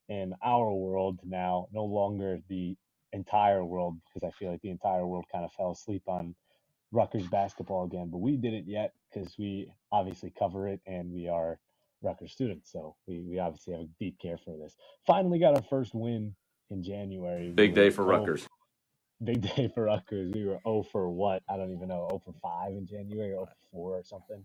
in 0.09 0.35
our 0.41 0.73
world 0.73 1.19
now, 1.25 1.67
no 1.73 1.85
longer 1.85 2.39
the 2.49 2.77
entire 3.13 3.65
world, 3.65 3.97
because 4.07 4.25
I 4.25 4.39
feel 4.39 4.53
like 4.53 4.63
the 4.63 4.71
entire 4.71 5.05
world 5.05 5.25
kind 5.33 5.45
of 5.45 5.53
fell 5.55 5.73
asleep 5.73 6.05
on 6.07 6.37
Rutgers 6.93 7.27
basketball 7.27 7.87
again. 7.87 8.11
But 8.13 8.19
we 8.19 8.37
didn't 8.37 8.69
yet 8.69 8.93
because 9.13 9.35
we 9.37 9.69
obviously 9.91 10.33
cover 10.39 10.69
it 10.69 10.81
and 10.87 11.11
we 11.11 11.27
are 11.27 11.59
Rutgers 12.03 12.33
students. 12.33 12.71
So 12.73 12.97
we, 13.07 13.21
we 13.23 13.39
obviously 13.39 13.75
have 13.75 13.83
a 13.83 13.89
deep 13.99 14.19
care 14.21 14.39
for 14.39 14.57
this. 14.57 14.77
Finally 15.07 15.39
got 15.39 15.55
our 15.55 15.63
first 15.63 15.95
win 15.95 16.35
in 16.71 16.83
January. 16.83 17.51
Big 17.51 17.71
We 17.71 17.75
day 17.75 17.91
for 17.91 18.05
0 18.05 18.19
Rutgers. 18.19 18.47
Big 19.25 19.43
day 19.55 19.71
for 19.75 19.85
Rutgers. 19.85 20.33
We 20.35 20.45
were 20.45 20.59
0 20.67 20.85
for 20.93 21.09
what? 21.11 21.43
I 21.49 21.57
don't 21.57 21.73
even 21.73 21.89
know. 21.89 22.07
0 22.11 22.23
for 22.25 22.35
5 22.43 22.73
in 22.73 22.87
January, 22.87 23.31
0 23.31 23.47
for 23.47 23.57
4 23.73 23.99
or 23.99 24.05
something. 24.05 24.45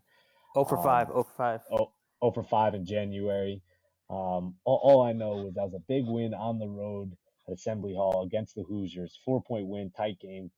Oh 0.56 0.66
for 0.66 0.82
five. 0.82 1.10
Um, 1.10 1.14
Oh 1.18 1.24
for 1.24 1.34
five. 1.38 1.62
Oh, 1.72 1.92
0 2.24 2.32
for 2.34 2.44
5 2.44 2.76
in 2.76 2.86
January. 2.86 3.62
Um, 4.10 4.56
all, 4.66 4.82
all 4.84 5.02
I 5.04 5.14
know 5.14 5.48
is 5.48 5.54
that 5.56 5.64
was 5.64 5.74
a 5.74 5.84
big 5.88 6.06
win 6.06 6.34
on 6.34 6.60
the 6.60 6.68
road 6.68 7.16
at 7.48 7.54
Assembly 7.54 7.94
Hall 7.94 8.24
against 8.24 8.56
the 8.56 8.64
Hoosiers. 8.64 9.18
Four 9.24 9.42
point 9.42 9.68
win, 9.68 9.92
tight 9.96 10.20
game, 10.20 10.52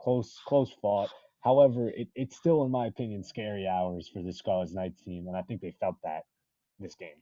close, 0.00 0.38
close 0.46 0.70
fought. 0.82 1.10
However, 1.40 1.88
it, 1.90 2.08
it's 2.14 2.36
still, 2.36 2.64
in 2.64 2.70
my 2.70 2.86
opinion, 2.86 3.22
scary 3.24 3.66
hours 3.66 4.08
for 4.12 4.22
the 4.22 4.32
Scarlet 4.32 4.72
Knights 4.72 5.02
team, 5.02 5.28
and 5.28 5.36
I 5.36 5.42
think 5.42 5.60
they 5.60 5.74
felt 5.80 5.96
that 6.04 6.24
this 6.80 6.94
game. 6.94 7.16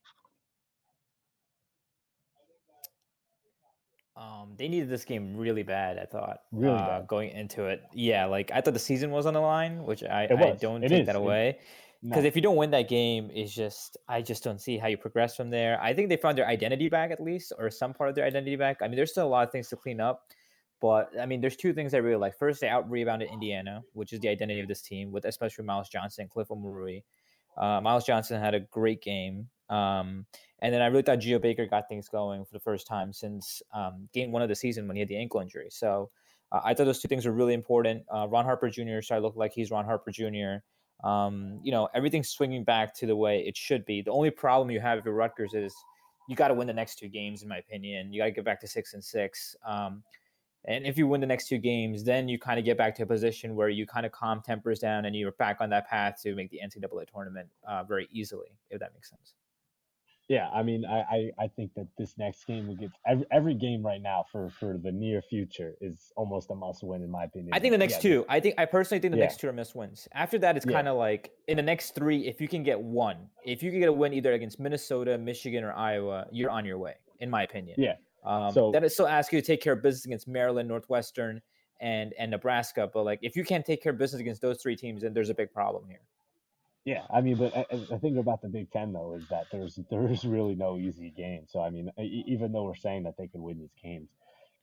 Um, 4.17 4.55
they 4.57 4.69
needed 4.69 4.89
this 4.89 5.05
game 5.05 5.37
really 5.37 5.63
bad. 5.63 5.99
I 5.99 6.07
thought 6.07 6.39
Really 6.51 6.75
uh, 6.75 7.01
bad. 7.01 7.07
going 7.07 7.31
into 7.31 7.67
it. 7.67 7.83
Yeah, 7.93 8.25
like 8.25 8.51
I 8.51 8.63
thought 8.63 8.73
the 8.73 8.81
season 8.81 9.11
was 9.11 9.27
on 9.27 9.35
the 9.35 9.41
line, 9.41 9.85
which 9.85 10.03
I, 10.03 10.25
I 10.25 10.27
don't 10.59 10.83
It 10.83 10.89
take 10.89 11.01
is. 11.03 11.07
that 11.07 11.17
away. 11.17 11.59
Because 12.03 12.23
No. 12.23 12.29
if 12.29 12.37
you 12.37 12.41
don't 12.43 12.57
win 12.57 12.71
that 12.71 12.89
game, 12.89 13.31
it's 13.35 13.53
just 13.55 13.99
I 14.09 14.23
just 14.23 14.43
don't 14.43 14.61
see 14.61 14.79
how 14.79 14.87
you 14.87 14.97
progress 14.97 15.37
from 15.37 15.51
there. 15.51 15.79
I 15.83 15.93
think 15.93 16.09
they 16.09 16.17
found 16.17 16.39
their 16.39 16.47
identity 16.47 16.89
back 16.89 17.11
at 17.11 17.21
least, 17.21 17.53
or 17.59 17.69
some 17.71 17.93
part 17.93 18.09
of 18.09 18.15
their 18.15 18.25
identity 18.25 18.57
back. 18.57 18.79
I 18.81 18.89
mean, 18.89 18.97
there's 18.97 19.11
still 19.11 19.27
a 19.27 19.29
lot 19.29 19.47
of 19.47 19.53
things 19.53 19.69
to 19.69 19.77
clean 19.77 20.01
up, 20.01 20.23
but 20.81 21.11
I 21.21 21.27
mean, 21.27 21.43
there's 21.43 21.57
two 21.57 21.75
things 21.75 21.93
I 21.93 21.99
really 21.99 22.17
like. 22.17 22.39
First, 22.39 22.61
they 22.63 22.69
out 22.69 22.89
rebounded 22.91 23.29
Indiana, 23.31 23.83
which 23.93 24.13
is 24.15 24.21
the 24.21 24.29
identity 24.29 24.61
of 24.61 24.69
this 24.69 24.81
team, 24.81 25.11
with 25.13 25.27
especially 25.27 25.65
Myles 25.65 25.91
Johnson 25.91 26.23
and 26.23 26.31
Cliff 26.31 26.49
Omoruyi. 26.49 27.03
Uh, 27.57 27.81
Myles 27.81 28.05
Johnson 28.05 28.41
had 28.41 28.55
a 28.55 28.61
great 28.61 29.03
game, 29.03 29.49
um, 29.69 30.27
and 30.61 30.73
then 30.73 30.83
I 30.83 30.87
really 30.87 31.03
thought 31.03 31.21
Geo 31.21 31.39
Baker 31.39 31.67
got 31.67 31.89
things 31.89 32.09
going 32.09 32.45
for 32.45 32.53
the 32.53 32.61
first 32.61 32.87
time 32.87 33.13
since 33.13 33.63
um, 33.75 34.09
game 34.13 34.33
one 34.33 34.43
of 34.43 34.49
the 34.49 34.55
season 34.55 34.87
when 34.87 34.97
he 34.97 35.01
had 35.01 35.09
the 35.09 35.17
ankle 35.17 35.41
injury. 35.41 35.69
So 35.71 36.11
uh, 36.53 36.61
I 36.65 36.75
thought 36.75 36.85
those 36.85 37.01
two 37.01 37.09
things 37.09 37.27
were 37.27 37.33
really 37.33 37.55
important. 37.55 38.05
Uh, 38.13 38.27
Ron 38.29 38.45
Harper 38.45 38.69
Jr. 38.71 39.01
started 39.01 39.23
look 39.23 39.37
like 39.37 39.53
he's 39.53 39.71
Ron 39.71 39.85
Harper 39.85 40.11
Jr. 40.11 40.63
Um, 41.07 41.61
you 41.63 41.73
know, 41.73 41.89
everything's 41.95 42.31
swinging 42.31 42.65
back 42.65 42.95
to 42.97 43.07
the 43.07 43.17
way 43.17 43.41
it 43.47 43.57
should 43.57 43.85
be. 43.85 44.03
The 44.03 44.13
only 44.13 44.31
problem 44.31 44.71
you 44.71 44.81
have 44.81 44.99
if 44.99 45.05
you're 45.05 45.15
Rutgers 45.15 45.55
is 45.55 45.75
you 46.29 46.37
got 46.37 46.49
to 46.49 46.55
win 46.55 46.67
the 46.67 46.73
next 46.73 46.99
two 46.99 47.09
games, 47.09 47.43
in 47.43 47.49
my 47.49 47.59
opinion. 47.59 48.13
You 48.13 48.21
got 48.21 48.27
to 48.27 48.31
get 48.33 48.45
back 48.45 48.61
to 48.61 48.67
six 48.67 48.95
and 48.95 49.05
six. 49.05 49.55
Um, 49.67 50.03
and 50.67 50.87
if 50.87 50.99
you 50.99 51.07
win 51.07 51.21
the 51.21 51.27
next 51.27 51.49
two 51.49 51.59
games, 51.59 52.05
then 52.05 52.29
you 52.29 52.39
kind 52.39 52.59
of 52.59 52.65
get 52.65 52.77
back 52.77 52.95
to 52.97 53.03
a 53.05 53.07
position 53.07 53.55
where 53.55 53.69
you 53.69 53.87
kind 53.87 54.05
of 54.05 54.13
calm 54.13 54.43
tempers 54.45 54.79
down 54.81 55.05
and 55.05 55.15
you're 55.15 55.33
back 55.33 55.61
on 55.61 55.71
that 55.71 55.89
path 55.89 56.21
to 56.23 56.35
make 56.35 56.51
the 56.51 56.61
NCAA 56.65 57.07
tournament 57.13 57.49
uh, 57.67 57.85
very 57.85 58.09
easily, 58.11 58.49
if 58.71 58.81
that 58.81 58.93
makes 58.95 59.11
sense. 59.11 59.35
Yeah, 60.29 60.49
I 60.53 60.65
mean, 60.65 60.85
I, 60.85 60.99
I, 61.03 61.31
I 61.45 61.47
think 61.47 61.73
that 61.75 61.87
this 61.97 62.19
next 62.19 62.49
game 62.49 62.67
will 62.67 62.75
get 62.75 62.91
every, 63.07 63.27
every 63.31 63.55
game 63.55 63.87
right 63.87 64.03
now 64.03 64.25
for, 64.33 64.51
for 64.51 64.77
the 64.77 64.91
near 64.91 65.23
future 65.23 65.77
is 65.81 66.13
almost 66.17 66.51
a 66.51 66.55
must 66.57 66.83
win 66.83 67.01
in 67.03 67.11
my 67.13 67.23
opinion. 67.25 67.51
I 67.55 67.61
think 67.61 67.71
the 67.71 67.79
next 67.79 68.03
Yeah, 68.03 68.11
two. 68.11 68.27
I 68.29 68.41
think 68.41 68.57
I 68.59 68.65
personally 68.65 69.01
think 69.01 69.13
the 69.13 69.19
Yeah. 69.19 69.25
next 69.27 69.39
two 69.39 69.49
are 69.49 69.53
missed 69.53 69.77
wins. 69.77 70.09
After 70.13 70.37
that, 70.41 70.57
it's 70.57 70.67
Yeah. 70.67 70.73
kind 70.73 70.89
of 70.89 70.97
like 70.97 71.31
in 71.47 71.57
the 71.59 71.63
next 71.63 71.93
three. 71.93 72.27
If 72.27 72.41
you 72.41 72.49
can 72.49 72.65
get 72.65 72.81
one, 72.81 73.31
if 73.45 73.63
you 73.63 73.71
can 73.71 73.79
get 73.79 73.89
a 73.89 73.93
win 73.93 74.13
either 74.15 74.33
against 74.33 74.59
Minnesota, 74.59 75.17
Michigan, 75.17 75.63
or 75.63 75.73
Iowa, 75.73 76.27
you're 76.33 76.51
on 76.51 76.65
your 76.65 76.79
way, 76.79 76.97
in 77.21 77.31
my 77.31 77.45
opinion. 77.45 77.77
Yeah. 77.81 77.95
Um, 78.27 78.53
So- 78.53 78.73
that 78.73 78.85
is 78.85 78.93
still 78.95 79.07
ask 79.07 79.33
you 79.33 79.41
to 79.41 79.47
take 79.47 79.61
care 79.63 79.73
of 79.75 79.83
business 79.83 80.05
against 80.05 80.29
Maryland, 80.29 80.69
Northwestern, 80.69 81.41
and 81.81 82.13
and 82.15 82.31
Nebraska. 82.31 82.91
But 82.93 83.05
like, 83.05 83.19
if 83.23 83.37
you 83.37 83.45
can't 83.45 83.65
take 83.65 83.83
care 83.83 83.93
of 83.93 83.99
business 83.99 84.21
against 84.21 84.41
those 84.43 84.61
three 84.63 84.77
teams, 84.77 85.03
then 85.03 85.13
there's 85.13 85.31
a 85.31 85.35
big 85.35 85.53
problem 85.53 85.87
here. 85.89 86.01
Yeah, 86.85 87.05
I 87.11 87.21
mean, 87.21 87.37
but 87.37 87.57
I, 87.57 87.67
I- 87.71 87.77
the 87.77 87.99
thing 87.99 88.19
about 88.19 88.43
the 88.43 88.49
Big 88.49 88.71
Ten 88.71 88.93
though 88.93 89.15
is 89.15 89.29
that 89.29 89.47
there's 89.51 89.77
there's 89.91 90.25
really 90.25 90.55
no 90.55 90.77
easy 90.79 91.11
game. 91.11 91.45
So 91.47 91.61
I 91.61 91.71
mean, 91.71 91.91
even 91.99 92.53
though 92.53 92.65
we're 92.65 92.75
saying 92.75 93.03
that 93.05 93.17
they 93.17 93.27
could 93.29 93.41
win 93.41 93.59
these 93.59 93.75
games, 93.83 94.09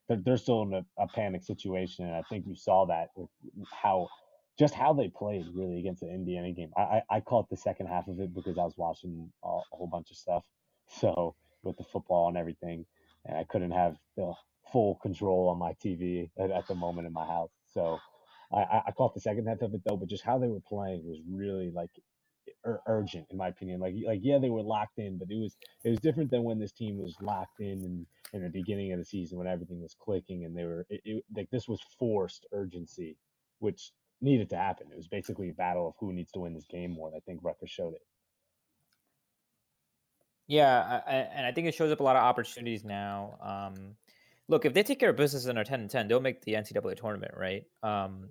they're, 0.07 0.17
they're 0.17 0.37
still 0.37 0.61
in 0.63 0.73
a, 0.73 0.85
a 0.97 1.07
panic 1.07 1.43
situation, 1.43 2.05
and 2.05 2.15
I 2.15 2.23
think 2.29 2.45
you 2.47 2.55
saw 2.55 2.85
that 2.85 3.09
with 3.15 3.29
how 3.71 4.09
just 4.57 4.73
how 4.73 4.93
they 4.93 5.09
played 5.09 5.45
really 5.53 5.79
against 5.79 6.01
the 6.01 6.09
Indiana 6.09 6.51
game. 6.51 6.71
I 6.77 6.81
I, 6.81 7.03
I 7.17 7.19
caught 7.19 7.49
the 7.49 7.57
second 7.57 7.87
half 7.87 8.07
of 8.07 8.19
it 8.19 8.33
because 8.33 8.57
I 8.57 8.63
was 8.63 8.77
watching 8.77 9.31
a, 9.43 9.47
a 9.47 9.61
whole 9.71 9.87
bunch 9.87 10.09
of 10.09 10.17
stuff, 10.17 10.45
so 10.87 11.35
with 11.63 11.77
the 11.77 11.83
football 11.83 12.27
and 12.29 12.37
everything, 12.37 12.85
and 13.25 13.37
I 13.37 13.45
couldn't 13.45 13.71
have 13.71 13.95
the 14.17 14.33
full 14.71 14.95
control 15.01 15.49
on 15.49 15.59
my 15.59 15.73
TV 15.85 16.29
at, 16.39 16.51
at 16.51 16.67
the 16.67 16.75
moment 16.75 17.07
in 17.07 17.13
my 17.13 17.25
house. 17.25 17.51
So 17.73 17.99
I, 18.53 18.61
I- 18.61 18.83
caught 18.91 19.13
the 19.15 19.21
second 19.21 19.47
half 19.47 19.61
of 19.61 19.73
it 19.73 19.81
though, 19.85 19.97
but 19.97 20.09
just 20.09 20.23
how 20.25 20.39
they 20.39 20.47
were 20.49 20.61
playing 20.67 21.05
was 21.05 21.19
really 21.29 21.71
like 21.71 21.91
ur- 22.65 22.81
urgent 22.87 23.27
in 23.31 23.37
my 23.37 23.49
opinion. 23.49 23.79
Like 23.79 23.95
like 24.05 24.21
yeah, 24.23 24.39
they 24.39 24.49
were 24.49 24.63
locked 24.63 24.99
in, 24.99 25.17
but 25.17 25.29
it 25.31 25.37
was 25.39 25.57
it 25.83 25.89
was 25.89 25.99
different 25.99 26.31
than 26.31 26.43
when 26.43 26.59
this 26.59 26.71
team 26.73 26.97
was 26.99 27.15
locked 27.21 27.59
in 27.59 27.83
in, 27.83 28.07
in 28.33 28.43
the 28.43 28.49
beginning 28.49 28.93
of 28.93 28.99
the 28.99 29.05
season 29.05 29.37
when 29.37 29.47
everything 29.47 29.81
was 29.81 29.95
clicking 29.99 30.45
and 30.45 30.57
they 30.57 30.65
were 30.65 30.85
it, 30.89 31.01
it, 31.05 31.23
like 31.35 31.49
this 31.51 31.67
was 31.67 31.81
forced 31.99 32.45
urgency, 32.53 33.17
which 33.59 33.91
needed 34.21 34.49
to 34.51 34.57
happen. 34.57 34.87
It 34.91 34.97
was 34.97 35.07
basically 35.07 35.49
a 35.49 35.53
battle 35.53 35.89
of 35.89 35.95
who 35.99 36.13
needs 36.13 36.31
to 36.33 36.39
win 36.41 36.53
this 36.53 36.67
game 36.69 36.91
more. 36.91 37.09
And 37.09 37.17
I 37.17 37.21
think 37.21 37.41
Rutgers 37.43 37.71
showed 37.71 37.95
it. 37.95 38.12
Yeah, 40.47 41.01
I, 41.07 41.11
and 41.11 41.45
I 41.45 41.51
think 41.51 41.67
it 41.67 41.73
shows 41.73 41.91
up 41.91 41.99
a 41.99 42.03
lot 42.03 42.15
of 42.15 42.23
opportunities 42.23 42.83
now. 42.83 43.37
Um, 43.41 43.95
look, 44.47 44.65
if 44.65 44.73
they 44.73 44.83
take 44.83 44.99
care 44.99 45.09
of 45.09 45.15
business 45.15 45.45
and 45.45 45.57
are 45.57 45.63
ten 45.63 45.79
and 45.81 45.89
ten, 45.89 46.07
they'll 46.07 46.19
make 46.19 46.41
the 46.41 46.53
NCAA 46.53 46.95
tournament, 46.97 47.33
right? 47.37 47.65
Um, 47.81 48.29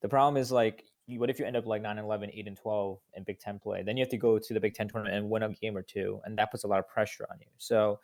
the 0.00 0.08
problem 0.08 0.40
is 0.40 0.52
like, 0.52 0.84
what 1.08 1.30
if 1.30 1.38
you 1.38 1.46
end 1.46 1.56
up 1.56 1.66
like 1.66 1.82
9 1.82 1.98
and 1.98 2.04
11, 2.04 2.30
8 2.32 2.46
and 2.46 2.56
12 2.56 3.00
in 3.14 3.24
Big 3.24 3.40
Ten 3.40 3.58
play? 3.58 3.82
Then 3.82 3.96
you 3.96 4.02
have 4.02 4.10
to 4.10 4.16
go 4.18 4.38
to 4.38 4.54
the 4.54 4.60
Big 4.60 4.74
Ten 4.74 4.88
tournament 4.88 5.16
and 5.16 5.28
win 5.30 5.42
a 5.42 5.48
game 5.48 5.76
or 5.76 5.82
two, 5.82 6.20
and 6.24 6.38
that 6.38 6.50
puts 6.50 6.64
a 6.64 6.68
lot 6.68 6.78
of 6.78 6.88
pressure 6.88 7.26
on 7.30 7.38
you. 7.40 7.48
So 7.58 7.98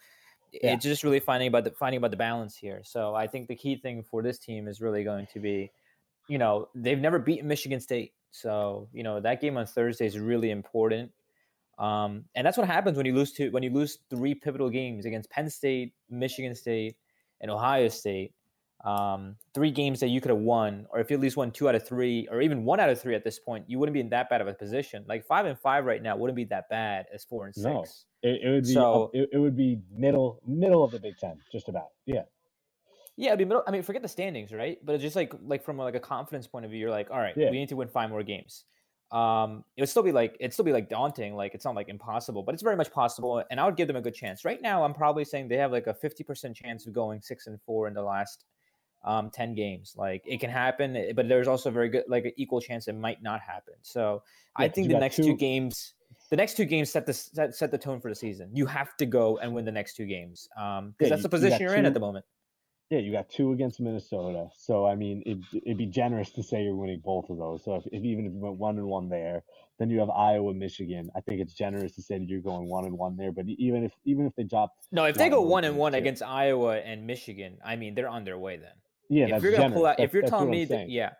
Yeah. 0.62 0.74
it's 0.74 0.84
just 0.84 1.04
really 1.04 1.20
finding 1.20 1.48
about 1.48 1.64
the 1.64 1.72
finding 1.72 1.98
about 1.98 2.10
the 2.12 2.16
balance 2.16 2.56
here. 2.56 2.82
So 2.84 3.14
I 3.14 3.26
think 3.26 3.48
the 3.48 3.56
key 3.56 3.76
thing 3.76 4.02
for 4.02 4.22
this 4.22 4.38
team 4.38 4.68
is 4.68 4.80
really 4.80 5.04
going 5.04 5.26
to 5.28 5.40
be, 5.40 5.72
you 6.28 6.38
know, 6.38 6.68
they've 6.74 6.98
never 6.98 7.18
beaten 7.18 7.48
Michigan 7.48 7.80
State, 7.80 8.14
so 8.30 8.88
you 8.92 9.02
know 9.02 9.20
that 9.20 9.40
game 9.40 9.56
on 9.56 9.66
Thursday 9.66 10.06
is 10.06 10.18
really 10.18 10.50
important. 10.50 11.12
Um, 11.78 12.24
and 12.34 12.46
that's 12.46 12.56
what 12.56 12.66
happens 12.66 12.96
when 12.96 13.06
you 13.06 13.14
lose 13.14 13.32
to 13.32 13.50
when 13.50 13.62
you 13.62 13.70
lose 13.70 13.98
three 14.10 14.34
pivotal 14.34 14.70
games 14.70 15.06
against 15.06 15.30
Penn 15.30 15.50
State, 15.50 15.92
Michigan 16.08 16.54
State, 16.54 16.96
and 17.40 17.50
Ohio 17.50 17.88
State. 17.88 18.32
Um, 18.84 19.36
three 19.54 19.70
games 19.70 19.98
that 20.00 20.08
you 20.08 20.20
could 20.20 20.28
have 20.30 20.40
won, 20.40 20.86
or 20.90 21.00
if 21.00 21.08
you 21.10 21.16
at 21.16 21.20
least 21.22 21.38
won 21.38 21.50
two 21.50 21.68
out 21.70 21.74
of 21.74 21.86
three, 21.88 22.28
or 22.30 22.42
even 22.42 22.64
one 22.64 22.80
out 22.80 22.90
of 22.90 23.00
three 23.00 23.14
at 23.14 23.24
this 23.24 23.38
point, 23.38 23.64
you 23.66 23.78
wouldn't 23.78 23.94
be 23.94 24.00
in 24.00 24.10
that 24.10 24.28
bad 24.28 24.42
of 24.42 24.46
a 24.46 24.52
position. 24.52 25.04
Like 25.08 25.24
five 25.24 25.46
and 25.46 25.58
five 25.58 25.86
right 25.86 26.02
now 26.02 26.16
wouldn't 26.16 26.36
be 26.36 26.44
that 26.46 26.68
bad 26.68 27.06
as 27.14 27.24
four 27.24 27.46
and 27.46 27.54
six. 27.54 27.64
No. 27.64 27.84
It, 28.22 28.40
it 28.42 28.50
would 28.50 28.64
be 28.64 28.72
So- 28.74 29.10
it, 29.14 29.30
it 29.32 29.38
would 29.38 29.56
be 29.56 29.78
middle 29.90 30.40
middle 30.46 30.84
of 30.84 30.90
the 30.90 30.98
Big 31.00 31.16
Ten, 31.18 31.38
just 31.50 31.68
about. 31.70 31.88
Yeah. 32.04 32.22
Yeah, 33.16 33.28
it'd 33.28 33.38
be 33.38 33.44
middle. 33.46 33.62
I 33.66 33.70
mean, 33.70 33.82
forget 33.82 34.02
the 34.02 34.08
standings, 34.08 34.52
right? 34.52 34.76
But 34.84 34.96
it's 34.96 35.02
just 35.02 35.16
like 35.16 35.32
like 35.46 35.64
from 35.64 35.78
like 35.78 35.94
a 35.94 36.00
confidence 36.00 36.46
point 36.46 36.64
of 36.66 36.70
view, 36.70 36.80
you're 36.80 36.90
like, 36.90 37.10
all 37.10 37.18
right, 37.18 37.34
Yeah. 37.36 37.50
we 37.50 37.58
need 37.58 37.70
to 37.70 37.76
win 37.76 37.88
five 37.88 38.10
more 38.10 38.22
games. 38.22 38.64
Um, 39.12 39.64
it 39.76 39.82
would 39.82 39.88
still 39.88 40.02
be 40.02 40.12
like 40.12 40.36
it'd 40.40 40.52
still 40.52 40.64
be 40.64 40.72
like 40.72 40.88
daunting. 40.88 41.34
Like 41.34 41.54
it's 41.54 41.64
not 41.64 41.74
like 41.74 41.88
impossible, 41.88 42.42
but 42.42 42.54
it's 42.54 42.62
very 42.62 42.76
much 42.76 42.90
possible. 42.90 43.42
And 43.50 43.60
I 43.60 43.64
would 43.64 43.76
give 43.76 43.86
them 43.86 43.96
a 43.96 44.00
good 44.00 44.14
chance. 44.14 44.44
Right 44.44 44.60
now, 44.60 44.84
I'm 44.84 44.94
probably 44.94 45.24
saying 45.24 45.48
they 45.48 45.56
have 45.56 45.72
like 45.72 45.86
a 45.86 45.94
50% 45.94 46.54
chance 46.54 46.86
of 46.86 46.92
going 46.92 47.20
six 47.20 47.46
and 47.46 47.60
four 47.62 47.86
in 47.86 47.94
the 47.94 48.02
last 48.02 48.44
um 49.04 49.30
10 49.30 49.54
games. 49.54 49.94
Like 49.96 50.22
it 50.26 50.40
can 50.40 50.50
happen, 50.50 50.96
eh, 50.96 51.12
but 51.14 51.28
there's 51.28 51.48
also 51.48 51.68
a 51.68 51.72
very 51.72 51.88
good 51.88 52.04
like 52.08 52.24
an 52.24 52.32
equal 52.36 52.60
chance 52.60 52.88
it 52.88 52.94
might 52.94 53.22
not 53.22 53.40
happen. 53.40 53.74
So 53.82 54.22
I 54.56 54.68
think 54.68 54.88
the 54.88 54.98
next 54.98 55.16
two 55.16 55.22
two- 55.24 55.36
games. 55.36 55.94
The 56.30 56.36
next 56.36 56.56
two 56.56 56.64
games 56.64 56.90
set 56.90 57.06
the 57.06 57.12
set, 57.12 57.54
set 57.54 57.70
the 57.70 57.78
tone 57.78 58.00
for 58.00 58.08
the 58.08 58.14
season. 58.14 58.50
You 58.54 58.66
have 58.66 58.96
to 58.96 59.06
go 59.06 59.36
and 59.38 59.54
win 59.54 59.64
the 59.64 59.70
next 59.70 59.94
two 59.94 60.06
games, 60.06 60.48
um, 60.56 60.94
because 60.96 61.10
Yeah, 61.10 61.16
that's 61.16 61.22
the 61.22 61.28
position 61.28 61.60
you're 61.60 61.74
in 61.74 61.84
at 61.84 61.94
the 61.94 62.00
moment. 62.00 62.24
Yeah, 62.94 63.00
you 63.00 63.10
got 63.10 63.28
two 63.28 63.50
against 63.50 63.80
Minnesota. 63.80 64.48
So 64.56 64.86
I 64.86 64.94
mean, 64.94 65.20
it, 65.26 65.38
it'd 65.66 65.78
be 65.78 65.86
generous 65.86 66.30
to 66.32 66.44
say 66.44 66.62
you're 66.62 66.76
winning 66.76 67.00
both 67.04 67.28
of 67.28 67.38
those. 67.38 67.64
So 67.64 67.74
if, 67.74 67.84
if 67.86 68.04
even 68.04 68.24
if 68.26 68.32
you 68.32 68.38
went 68.38 68.56
one 68.56 68.78
and 68.78 68.86
one 68.86 69.08
there, 69.08 69.42
then 69.80 69.90
you 69.90 69.98
have 69.98 70.10
Iowa, 70.10 70.54
Michigan. 70.54 71.10
I 71.16 71.20
think 71.20 71.40
it's 71.40 71.54
generous 71.54 71.96
to 71.96 72.02
say 72.02 72.18
that 72.18 72.28
you're 72.28 72.40
going 72.40 72.68
one 72.68 72.84
and 72.84 72.96
one 72.96 73.16
there. 73.16 73.32
But 73.32 73.46
even 73.48 73.82
if 73.82 73.92
even 74.04 74.26
if 74.26 74.34
they 74.36 74.44
drop, 74.44 74.70
No, 74.92 75.06
if 75.06 75.16
they 75.16 75.28
go 75.28 75.40
one 75.42 75.64
and 75.64 75.76
one 75.76 75.90
too. 75.92 75.98
against 75.98 76.22
Iowa 76.22 76.76
and 76.76 77.04
Michigan, 77.04 77.58
I 77.64 77.74
mean 77.74 77.96
they're 77.96 78.08
on 78.08 78.22
their 78.24 78.38
way 78.38 78.58
then. 78.58 78.76
yeah, 79.08 79.24
if 79.24 79.30
that's 79.32 79.42
you're 79.42 79.52
gonna 79.52 79.62
generous. 79.64 79.76
pull 79.76 79.86
out, 79.86 79.96
That's- 79.96 80.08
if 80.10 80.14
you're 80.14 80.22
telling 80.22 80.50
me 80.50 80.64
that, 80.66 80.88
yeah, 80.88 81.10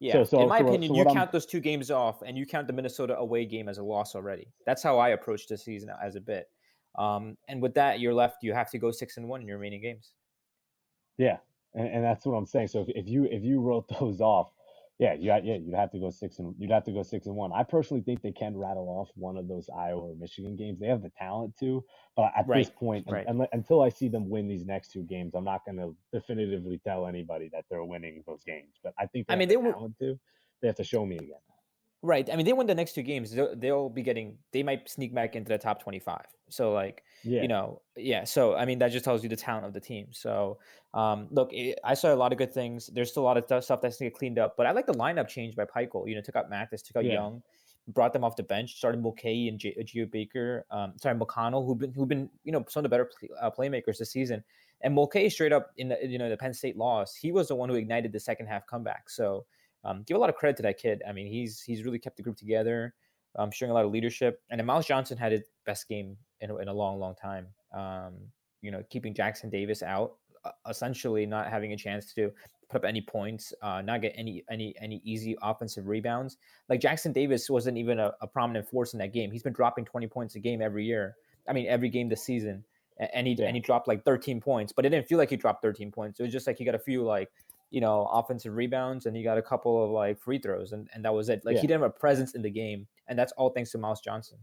yeah. 0.00 0.12
So- 0.14 0.24
so- 0.24 0.42
in 0.44 0.48
my 0.48 0.60
so 0.60 0.68
opinion, 0.68 0.92
so 0.92 0.96
you 0.96 1.04
I'm- 1.04 1.14
count 1.14 1.30
those 1.32 1.44
two 1.44 1.60
games 1.60 1.90
off, 1.90 2.22
and 2.22 2.38
you 2.38 2.46
count 2.46 2.68
the 2.68 2.72
Minnesota 2.72 3.18
away 3.18 3.44
game 3.44 3.68
as 3.68 3.76
a 3.76 3.84
loss 3.84 4.14
already. 4.14 4.46
That's 4.64 4.82
how 4.82 4.98
I 4.98 5.10
approach 5.10 5.46
this 5.46 5.62
season 5.64 5.90
as 6.02 6.16
a 6.16 6.20
bit. 6.22 6.46
Um, 6.96 7.36
and 7.48 7.60
with 7.60 7.74
that, 7.74 8.00
you're 8.00 8.14
left. 8.14 8.38
You 8.42 8.54
have 8.54 8.70
to 8.70 8.78
go 8.78 8.90
six 8.92 9.18
and 9.18 9.28
one 9.28 9.42
in 9.42 9.46
your 9.46 9.58
remaining 9.58 9.82
games. 9.82 10.14
Yeah, 11.18 11.38
and, 11.74 11.88
and 11.88 12.04
that's 12.04 12.24
what 12.26 12.34
I'm 12.34 12.46
saying. 12.46 12.68
So 12.68 12.82
if, 12.82 12.88
if 12.90 13.08
you 13.08 13.24
if 13.26 13.42
you 13.44 13.60
wrote 13.60 13.88
those 14.00 14.20
off, 14.20 14.50
yeah, 14.98 15.14
you 15.14 15.26
got, 15.26 15.44
yeah, 15.44 15.56
you'd 15.56 15.74
have 15.74 15.90
to 15.92 15.98
go 16.00 16.10
six 16.10 16.38
and 16.40 16.54
you'd 16.58 16.70
have 16.70 16.84
to 16.84 16.92
go 16.92 17.02
six 17.02 17.26
and 17.26 17.36
one. 17.36 17.52
I 17.52 17.62
personally 17.64 18.02
think 18.02 18.22
they 18.22 18.32
can 18.32 18.56
rattle 18.56 18.88
off 18.88 19.10
one 19.16 19.36
of 19.36 19.48
those 19.48 19.68
Iowa 19.76 20.00
or 20.00 20.14
Michigan 20.16 20.56
games. 20.56 20.80
They 20.80 20.88
have 20.88 21.02
the 21.02 21.10
talent 21.18 21.54
to, 21.60 21.84
but 22.16 22.32
at 22.36 22.52
this 22.52 22.68
Right, 22.68 22.76
point, 22.76 23.06
un- 23.28 23.46
until 23.52 23.82
I 23.82 23.90
see 23.90 24.08
them 24.08 24.28
win 24.30 24.48
these 24.48 24.64
next 24.66 24.92
two 24.92 25.02
games, 25.04 25.34
I'm 25.34 25.44
not 25.44 25.64
going 25.64 25.78
to 25.78 25.96
definitively 26.12 26.80
tell 26.84 27.06
anybody 27.06 27.48
that 27.52 27.64
they're 27.70 27.84
winning 27.84 28.24
those 28.26 28.44
games. 28.44 28.74
But 28.82 28.94
I 28.98 29.06
think 29.06 29.28
they 29.28 29.34
I 29.34 29.36
have 29.36 29.40
mean, 29.40 29.48
the 29.48 29.54
they 29.54 29.56
were- 29.56 29.72
talent 29.72 29.96
to. 30.00 30.18
They 30.62 30.68
have 30.68 30.76
to 30.76 30.84
show 30.84 31.06
me 31.06 31.16
again. 31.16 31.38
Right. 32.02 32.28
I 32.32 32.36
mean, 32.36 32.46
they 32.46 32.52
win 32.52 32.66
the 32.68 32.74
next 32.74 32.94
two 32.94 33.02
games. 33.02 33.32
They'll, 33.32 33.56
they'll 33.56 33.88
be 33.88 34.02
getting. 34.02 34.38
They 34.52 34.62
might 34.62 34.88
sneak 34.88 35.14
back 35.14 35.34
into 35.34 35.48
the 35.48 35.58
top 35.58 35.82
twenty-five. 35.82 36.26
So 36.48 36.72
like, 36.72 37.02
Yeah, 37.24 37.42
you 37.42 37.48
know 37.48 37.82
yeah 37.96 38.22
so 38.24 38.54
i 38.54 38.64
mean 38.64 38.78
that 38.78 38.92
just 38.92 39.04
tells 39.04 39.22
you 39.24 39.28
the 39.28 39.36
talent 39.36 39.66
of 39.66 39.72
the 39.74 39.80
team 39.80 40.06
so 40.12 40.56
um 40.94 41.26
look 41.32 41.52
it, 41.52 41.76
i 41.84 41.92
saw 41.92 42.14
a 42.14 42.16
lot 42.16 42.30
of 42.32 42.38
good 42.38 42.54
things 42.54 42.86
there's 42.94 43.10
still 43.10 43.24
a 43.24 43.28
lot 43.28 43.36
of 43.36 43.46
th- 43.48 43.64
stuff 43.64 43.80
that's 43.82 43.96
to 43.98 44.04
get 44.04 44.14
cleaned 44.14 44.38
up 44.38 44.56
but 44.56 44.64
i 44.64 44.70
like 44.70 44.86
the 44.86 44.94
lineup 44.94 45.26
change 45.28 45.56
by 45.56 45.64
Pikiell. 45.64 46.08
you 46.08 46.14
know 46.14 46.22
took 46.22 46.36
out 46.36 46.48
Mathis, 46.48 46.80
took 46.80 46.96
out 46.96 47.04
Yeah. 47.04 47.14
young 47.14 47.42
brought 47.88 48.12
them 48.12 48.22
off 48.22 48.36
the 48.36 48.42
bench 48.44 48.76
started 48.76 49.02
mulcahy 49.02 49.48
and 49.48 49.58
J- 49.58 49.76
Geo 49.82 50.06
baker 50.06 50.64
um 50.70 50.92
sorry 50.96 51.18
mcconnell 51.18 51.66
who've 51.66 51.76
been 51.76 51.92
who've 51.92 52.08
been 52.08 52.30
you 52.44 52.52
know 52.52 52.64
some 52.68 52.80
of 52.80 52.84
the 52.84 52.88
better 52.88 53.06
play, 53.18 53.28
uh, 53.42 53.50
playmakers 53.50 53.98
this 53.98 54.12
season 54.12 54.42
and 54.82 54.94
mulcahy 54.94 55.28
straight 55.28 55.52
up 55.52 55.72
in 55.76 55.88
the 55.88 55.98
you 56.06 56.18
know 56.18 56.30
the 56.30 56.36
penn 56.36 56.54
state 56.54 56.76
loss 56.76 57.16
he 57.16 57.32
was 57.32 57.48
the 57.48 57.54
one 57.56 57.68
who 57.68 57.74
ignited 57.74 58.12
the 58.12 58.20
second 58.20 58.46
half 58.46 58.64
comeback 58.66 59.10
so 59.10 59.44
um, 59.84 60.02
give 60.06 60.16
a 60.16 60.20
lot 60.20 60.28
of 60.28 60.36
credit 60.36 60.56
to 60.56 60.62
that 60.62 60.78
kid 60.78 61.02
i 61.08 61.12
mean 61.12 61.26
he's 61.26 61.60
he's 61.62 61.84
really 61.84 61.98
kept 61.98 62.16
the 62.16 62.22
group 62.22 62.36
together 62.36 62.94
um, 63.36 63.50
showing 63.50 63.70
a 63.70 63.74
lot 63.74 63.84
of 63.84 63.92
leadership. 63.92 64.40
And 64.50 64.58
then 64.58 64.66
Myles 64.66 64.86
Johnson 64.86 65.16
had 65.18 65.32
his 65.32 65.42
best 65.66 65.86
game 65.86 66.16
in, 66.40 66.50
a- 66.50 66.56
in 66.56 66.68
a 66.68 66.72
long, 66.72 66.98
long 66.98 67.14
time. 67.14 67.46
Um, 67.72 68.14
you 68.62 68.70
know, 68.72 68.82
keeping 68.90 69.14
Jackson 69.14 69.50
Davis 69.50 69.82
out, 69.82 70.14
uh, 70.44 70.50
essentially 70.68 71.24
not 71.26 71.46
having 71.48 71.72
a 71.72 71.76
chance 71.76 72.12
to 72.14 72.32
put 72.70 72.78
up 72.82 72.84
any 72.88 73.02
points, 73.02 73.52
uh, 73.62 73.82
not 73.82 74.00
get 74.00 74.14
any 74.16 74.42
any 74.50 74.74
any 74.80 75.00
easy 75.04 75.36
offensive 75.42 75.86
rebounds. 75.86 76.38
Like 76.70 76.80
Jackson 76.80 77.12
Davis 77.12 77.48
wasn't 77.50 77.76
even 77.76 78.00
a, 78.00 78.12
a 78.22 78.26
prominent 78.26 78.66
force 78.68 78.94
in 78.94 78.98
that 78.98 79.12
game. 79.12 79.30
He's 79.30 79.42
been 79.42 79.52
dropping 79.52 79.84
twenty 79.84 80.08
points 80.08 80.34
a 80.34 80.40
game 80.40 80.60
every 80.62 80.84
year. 80.86 81.14
I 81.46 81.52
mean, 81.52 81.66
every 81.68 81.90
game 81.90 82.08
this 82.08 82.24
season, 82.24 82.64
and 83.12 83.26
he 83.26 83.34
Yeah. 83.34 83.46
and 83.46 83.54
he 83.54 83.60
dropped 83.60 83.86
like 83.86 84.04
thirteen 84.04 84.40
points, 84.40 84.72
but 84.72 84.84
it 84.86 84.88
didn't 84.88 85.06
feel 85.06 85.18
like 85.18 85.30
he 85.30 85.36
dropped 85.36 85.62
thirteen 85.62 85.92
points. 85.92 86.18
It 86.18 86.24
was 86.24 86.32
just 86.32 86.46
like 86.46 86.56
he 86.58 86.64
got 86.64 86.74
a 86.74 86.78
few 86.80 87.04
like 87.04 87.30
you 87.70 87.80
know 87.80 88.06
offensive 88.12 88.54
rebounds 88.56 89.06
and 89.06 89.16
he 89.16 89.22
got 89.22 89.36
a 89.38 89.42
couple 89.42 89.84
of 89.84 89.90
like 89.90 90.18
free 90.18 90.38
throws, 90.38 90.72
and 90.72 90.88
and 90.94 91.04
that 91.04 91.12
was 91.14 91.28
it. 91.28 91.44
Like 91.44 91.56
Yeah. 91.56 91.60
he 91.60 91.66
didn't 91.66 91.82
have 91.82 91.90
a 91.90 91.98
presence 91.98 92.34
in 92.34 92.42
the 92.42 92.50
game, 92.50 92.86
and 93.08 93.18
that's 93.18 93.32
all 93.32 93.50
thanks 93.50 93.70
to 93.72 93.78
Myles 93.78 94.00
Johnson. 94.00 94.38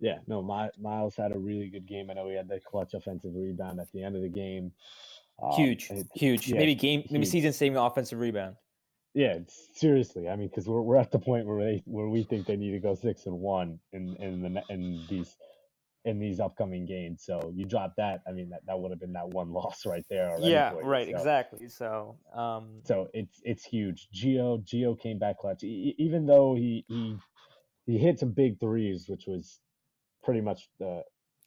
yeah. 0.00 0.18
No, 0.26 0.42
My, 0.42 0.70
Myles 0.78 1.16
had 1.16 1.32
a 1.32 1.38
really 1.38 1.68
good 1.70 1.86
game. 1.86 2.10
I 2.10 2.14
know 2.14 2.28
he 2.28 2.34
had 2.34 2.48
the 2.48 2.60
clutch 2.60 2.94
offensive 2.94 3.32
rebound 3.34 3.80
at 3.80 3.90
the 3.92 4.02
end 4.02 4.16
of 4.16 4.22
the 4.22 4.28
game. 4.28 4.72
Um, 5.42 5.52
huge, 5.52 5.90
huge. 6.14 6.48
yeah, 6.48 6.58
maybe 6.58 6.74
game, 6.74 7.04
maybe 7.10 7.24
season-saving 7.26 7.76
offensive 7.76 8.18
rebound. 8.20 8.56
Yeah, 9.14 9.38
seriously. 9.74 10.28
I 10.28 10.36
mean, 10.36 10.48
because 10.48 10.66
we're 10.68 10.82
we're 10.82 10.96
at 10.96 11.10
the 11.12 11.18
point 11.20 11.46
where 11.46 11.64
they 11.64 11.82
where 11.86 12.08
we 12.08 12.24
think 12.24 12.46
they 12.46 12.56
need 12.56 12.72
to 12.72 12.80
go 12.80 12.94
six 12.94 13.26
and 13.26 13.38
one 13.40 13.78
in 13.92 14.16
in 14.16 14.42
the 14.42 14.62
in 14.70 15.00
these 15.08 15.36
in 16.04 16.18
these 16.18 16.38
upcoming 16.38 16.84
games. 16.84 17.22
So 17.24 17.52
you 17.54 17.64
drop 17.64 17.94
that. 17.96 18.22
I 18.28 18.32
mean, 18.32 18.50
that, 18.50 18.60
that 18.66 18.78
would 18.78 18.90
have 18.90 19.00
been 19.00 19.14
that 19.14 19.28
one 19.28 19.52
loss 19.58 19.86
right 19.86 20.04
there. 20.10 20.36
Yeah, 20.40 20.72
you. 20.74 20.80
right, 20.80 21.08
So- 21.08 21.16
exactly. 21.16 21.68
So, 21.68 22.16
um, 22.34 22.80
So 22.84 23.08
it's 23.14 23.40
it's 23.44 23.64
huge. 23.64 24.08
Geo 24.12 24.58
Geo 24.58 24.94
came 24.94 25.18
back 25.18 25.38
clutch, 25.38 25.62
e- 25.64 25.94
even 25.98 26.26
though 26.26 26.54
he 26.54 26.84
he 26.88 27.16
he 27.86 27.98
hit 27.98 28.18
some 28.18 28.30
big 28.32 28.60
threes, 28.60 29.08
which 29.08 29.26
was 29.26 29.60
pretty 30.22 30.40
much 30.40 30.68
the 30.78 31.02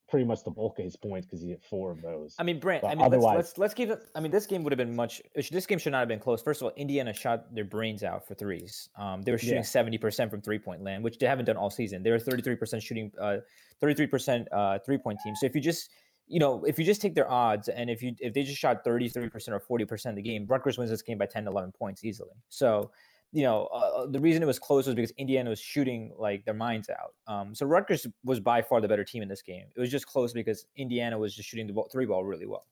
pretty 0.10 0.26
much 0.26 0.44
the 0.44 0.52
bulk 0.52 0.80
of 0.80 0.86
his 0.86 0.96
points 0.96 1.26
because 1.26 1.42
he 1.42 1.50
hit 1.50 1.62
four 1.70 1.92
of 1.92 2.02
those. 2.02 2.36
I 2.40 2.44
mean, 2.44 2.60
Brent. 2.60 2.82
But 2.82 2.92
I 2.92 2.96
mean, 2.96 3.10
let's, 3.10 3.24
let's 3.24 3.58
let's 3.58 3.74
give 3.74 3.90
it. 3.90 4.08
I 4.16 4.20
mean, 4.20 4.32
this 4.32 4.46
game 4.46 4.64
would 4.64 4.72
have 4.72 4.78
been 4.78 4.96
much. 4.96 5.22
This 5.36 5.66
game 5.66 5.80
should 5.80 5.92
not 5.92 6.00
have 6.00 6.08
been 6.08 6.20
close. 6.20 6.42
First 6.42 6.62
of 6.62 6.66
all, 6.66 6.74
Indiana 6.76 7.14
shot 7.14 7.54
their 7.54 7.66
brains 7.66 8.04
out 8.04 8.28
for 8.28 8.34
threes. 8.34 8.90
Um, 8.98 9.22
they 9.22 9.32
were 9.32 9.38
shooting 9.38 9.56
Yeah. 9.56 9.62
seventy 9.64 9.98
percent 9.98 10.32
from 10.32 10.42
three 10.42 10.60
point 10.60 10.84
land, 10.84 11.04
which 11.04 11.18
they 11.20 11.28
haven't 11.28 11.46
done 11.46 11.58
all 11.58 11.70
season. 11.70 12.04
They 12.04 12.12
were 12.12 12.20
thirty 12.20 12.42
three 12.42 12.56
percent 12.56 12.84
shooting, 12.84 13.12
uh, 13.20 13.38
thirty 13.82 13.94
three 13.94 14.08
percent 14.08 14.48
uh 14.52 14.80
three 14.80 14.98
point 14.98 15.20
team. 15.24 15.36
So 15.36 15.46
if 15.46 15.56
you 15.56 15.62
just 15.62 15.90
you 16.28 16.40
know, 16.40 16.64
if 16.66 16.78
you 16.78 16.84
just 16.84 17.02
take 17.02 17.16
their 17.16 17.30
odds 17.32 17.70
and 17.70 17.90
if 17.90 18.04
you 18.04 18.14
if 18.20 18.34
they 18.34 18.44
just 18.44 18.58
shot 18.58 18.84
33% 18.84 19.32
or 19.50 19.80
40% 19.80 20.10
of 20.10 20.16
the 20.18 20.22
game, 20.22 20.46
Rutgers 20.46 20.78
wins 20.78 20.90
this 20.92 21.02
game 21.02 21.18
by 21.18 21.26
10 21.26 21.48
11 21.48 21.72
points 21.72 22.04
easily. 22.04 22.36
So, 22.50 22.92
you 23.32 23.44
know, 23.44 23.66
uh, 23.68 24.06
the 24.08 24.20
reason 24.20 24.42
it 24.42 24.46
was 24.46 24.60
close 24.60 24.86
was 24.86 24.96
because 24.96 25.12
Indiana 25.12 25.50
was 25.50 25.60
shooting 25.60 26.14
like 26.18 26.46
their 26.46 26.54
minds 26.54 26.90
out. 26.90 27.14
Um, 27.28 27.54
so 27.54 27.66
Rutgers 27.66 28.08
was 28.24 28.40
by 28.40 28.62
far 28.62 28.80
the 28.82 28.88
better 28.88 29.04
team 29.04 29.22
in 29.22 29.30
this 29.30 29.42
game. 29.42 29.68
It 29.76 29.80
was 29.80 29.92
just 29.92 30.08
close 30.08 30.34
because 30.34 30.66
Indiana 30.76 31.18
was 31.18 31.36
just 31.36 31.50
shooting 31.50 31.68
the 31.68 31.74
ball, 31.74 31.90
three 31.92 32.06
ball 32.06 32.24
really 32.24 32.46
well. 32.46 32.68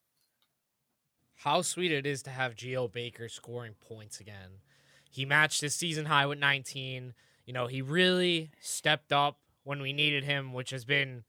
How 1.36 1.62
sweet 1.62 1.92
it 1.92 2.06
is 2.06 2.24
to 2.24 2.30
have 2.30 2.56
Geo 2.56 2.88
Baker 2.88 3.28
scoring 3.28 3.76
points 3.82 4.20
again. 4.20 4.62
He 5.12 5.26
matched 5.26 5.62
his 5.62 5.76
season 5.76 6.06
high 6.06 6.26
with 6.26 6.40
19. 6.40 7.14
You 7.46 7.54
know, 7.54 7.68
he 7.68 7.82
really 7.82 8.52
stepped 8.60 9.12
up 9.12 9.40
when 9.64 9.82
we 9.82 9.94
needed 9.94 10.24
him, 10.24 10.54
which 10.54 10.70
has 10.72 10.86
been 10.86 11.26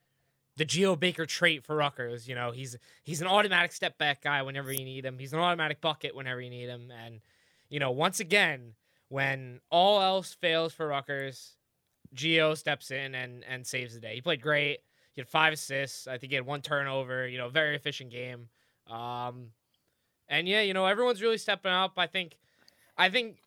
the 0.57 0.65
Geo 0.65 0.97
Baker 0.97 1.27
trait 1.27 1.65
for 1.65 1.77
Rutgers. 1.77 2.29
You 2.29 2.35
know, 2.35 2.53
he's 2.53 2.77
he's 3.03 3.21
an 3.21 3.27
automatic 3.27 3.73
step 3.73 3.99
back 3.99 4.23
guy 4.23 4.43
whenever 4.43 4.73
you 4.73 4.85
need 4.85 5.05
him. 5.05 5.19
He's 5.19 5.33
an 5.33 5.41
automatic 5.41 5.81
bucket 5.81 6.15
whenever 6.15 6.41
you 6.41 6.51
need 6.51 6.69
him. 6.69 6.91
And, 6.91 7.21
you 7.69 7.81
know, 7.81 7.91
once 7.91 8.21
again, 8.21 8.75
when 9.09 9.61
all 9.71 10.01
else 10.01 10.35
fails 10.35 10.73
for 10.73 10.89
Rutgers, 10.89 11.57
Geo 12.15 12.55
steps 12.55 12.91
in 12.91 13.15
and 13.15 13.45
and 13.45 13.67
saves 13.67 13.95
the 13.95 14.01
day. 14.01 14.15
He 14.15 14.21
played 14.21 14.41
great. 14.41 14.81
He 15.13 15.21
had 15.21 15.29
five 15.29 15.53
assists. 15.53 16.07
I 16.07 16.19
think 16.19 16.31
he 16.31 16.37
had 16.37 16.47
one 16.47 16.63
turnover. 16.63 17.27
You 17.27 17.39
know, 17.39 17.49
very 17.49 17.75
efficient 17.77 18.11
game. 18.11 18.49
Um, 18.89 19.51
and 20.29 20.49
yeah, 20.49 20.61
you 20.61 20.75
know, 20.75 20.87
everyone's 20.87 21.23
really 21.23 21.39
stepping 21.39 21.73
up. 21.73 21.95
I 21.97 22.07
think, 22.07 22.37
I 22.99 23.09
think 23.09 23.39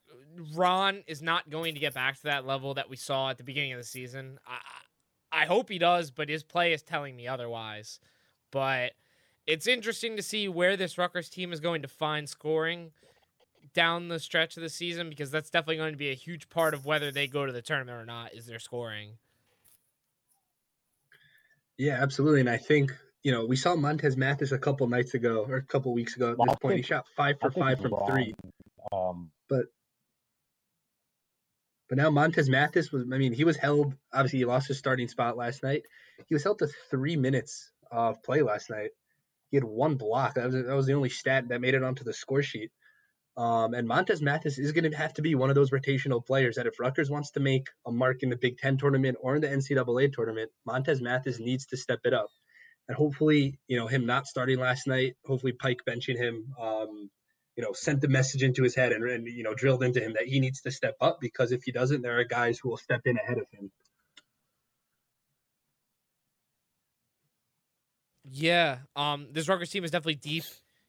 Ron 0.54 1.02
is 1.06 1.22
not 1.22 1.50
going 1.50 1.74
to 1.74 1.80
get 1.80 1.94
back 1.94 2.16
to 2.16 2.22
that 2.24 2.46
level 2.46 2.74
that 2.74 2.88
we 2.88 2.96
saw 2.96 3.30
at 3.30 3.38
the 3.38 3.44
beginning 3.44 3.72
of 3.72 3.78
the 3.78 3.84
season. 3.84 4.38
I, 4.46 5.42
I 5.42 5.46
hope 5.46 5.68
he 5.68 5.78
does, 5.78 6.10
but 6.10 6.28
his 6.28 6.42
play 6.42 6.72
is 6.72 6.82
telling 6.82 7.16
me 7.16 7.28
otherwise. 7.28 8.00
But 8.50 8.92
it's 9.46 9.66
interesting 9.66 10.16
to 10.16 10.22
see 10.22 10.48
where 10.48 10.76
this 10.76 10.98
Rutgers 10.98 11.28
team 11.28 11.52
is 11.52 11.60
going 11.60 11.82
to 11.82 11.88
find 11.88 12.28
scoring 12.28 12.92
down 13.74 14.08
the 14.08 14.18
stretch 14.18 14.56
of 14.56 14.62
the 14.62 14.68
season 14.68 15.08
because 15.08 15.30
that's 15.30 15.50
definitely 15.50 15.76
going 15.76 15.92
to 15.92 15.98
be 15.98 16.10
a 16.10 16.14
huge 16.14 16.48
part 16.48 16.74
of 16.74 16.86
whether 16.86 17.10
they 17.12 17.26
go 17.26 17.46
to 17.46 17.52
the 17.52 17.62
tournament 17.62 17.96
or 17.98 18.04
not 18.06 18.34
is 18.34 18.46
their 18.46 18.58
scoring. 18.58 19.18
Yeah, 21.78 21.98
absolutely. 22.02 22.40
And 22.40 22.50
I 22.50 22.56
think 22.58 22.92
you 23.22 23.32
know, 23.32 23.44
we 23.44 23.56
saw 23.56 23.76
Montez 23.76 24.16
Mathis 24.16 24.52
a 24.52 24.58
couple 24.58 24.88
nights 24.88 25.14
ago 25.14 25.44
or 25.46 25.56
a 25.56 25.62
couple 25.62 25.92
weeks 25.92 26.16
ago 26.16 26.32
at 26.32 26.38
Well, 26.38 26.46
this 26.46 26.56
I 26.56 26.58
point. 26.62 26.76
he 26.78 26.82
shot 26.82 27.06
five 27.16 27.36
for 27.40 27.50
five 27.50 27.80
from 27.80 27.92
three. 28.08 28.34
Ron, 28.92 29.10
Um, 29.10 29.30
But 29.48 29.66
now 31.98 32.08
Montez 32.08 32.48
Mathis 32.48 32.92
was, 32.92 33.02
I 33.12 33.18
mean, 33.18 33.32
he 33.32 33.44
was 33.44 33.56
held, 33.56 33.94
obviously, 34.12 34.38
he 34.38 34.44
lost 34.44 34.68
his 34.68 34.78
starting 34.78 35.08
spot 35.08 35.36
last 35.36 35.62
night. 35.62 35.82
He 36.28 36.34
was 36.34 36.44
held 36.44 36.60
to 36.60 36.68
three 36.88 37.16
minutes 37.16 37.72
of 37.90 38.22
play 38.22 38.42
last 38.42 38.70
night. 38.70 38.90
He 39.50 39.56
had 39.56 39.64
one 39.64 39.96
block. 39.96 40.34
That 40.34 40.46
was, 40.46 40.54
that 40.54 40.74
was 40.76 40.86
the 40.86 40.92
only 40.94 41.08
stat 41.08 41.48
that 41.48 41.60
made 41.60 41.74
it 41.74 41.82
onto 41.82 42.04
the 42.04 42.12
score 42.12 42.42
sheet. 42.42 42.70
Um, 43.36 43.74
and 43.74 43.86
Montez 43.86 44.20
Mathis 44.20 44.58
is 44.58 44.72
going 44.72 44.90
to 44.90 44.96
have 44.96 45.14
to 45.14 45.22
be 45.22 45.34
one 45.34 45.48
of 45.48 45.54
those 45.54 45.70
rotational 45.70 46.24
players 46.24 46.56
that 46.56 46.66
if 46.66 46.80
Rutgers 46.80 47.10
wants 47.10 47.30
to 47.32 47.40
make 47.40 47.68
a 47.86 47.92
mark 47.92 48.22
in 48.22 48.28
the 48.28 48.36
Big 48.36 48.58
Ten 48.58 48.76
tournament 48.76 49.16
or 49.20 49.36
in 49.36 49.40
the 49.40 49.48
NCAA 49.48 50.12
tournament, 50.12 50.50
Montez 50.66 51.00
Mathis 51.00 51.38
needs 51.38 51.66
to 51.66 51.76
step 51.76 52.00
it 52.04 52.12
up. 52.12 52.28
And 52.88 52.96
hopefully, 52.96 53.58
you 53.68 53.78
know, 53.78 53.86
him 53.86 54.04
not 54.04 54.26
starting 54.26 54.58
last 54.58 54.86
night, 54.86 55.14
hopefully 55.24 55.52
Pike 55.52 55.78
benching 55.88 56.16
him, 56.16 56.52
um, 56.60 57.08
you 57.56 57.62
know, 57.62 57.72
sent 57.72 58.00
the 58.00 58.08
message 58.08 58.42
into 58.42 58.62
his 58.62 58.74
head 58.74 58.92
and, 58.92 59.08
and, 59.08 59.26
you 59.26 59.44
know, 59.44 59.54
drilled 59.54 59.84
into 59.84 60.00
him 60.00 60.14
that 60.14 60.26
he 60.26 60.40
needs 60.40 60.62
to 60.62 60.70
step 60.70 60.96
up 61.00 61.18
because 61.20 61.52
if 61.52 61.62
he 61.62 61.72
doesn't, 61.72 62.02
there 62.02 62.18
are 62.18 62.24
guys 62.24 62.58
who 62.58 62.68
will 62.68 62.76
step 62.76 63.02
in 63.04 63.16
ahead 63.16 63.38
of 63.38 63.46
him. 63.52 63.70
Yeah, 68.32 68.78
um, 68.94 69.28
this 69.32 69.48
Rutgers 69.48 69.70
team 69.70 69.84
is 69.84 69.90
definitely 69.90 70.16
deep. 70.16 70.44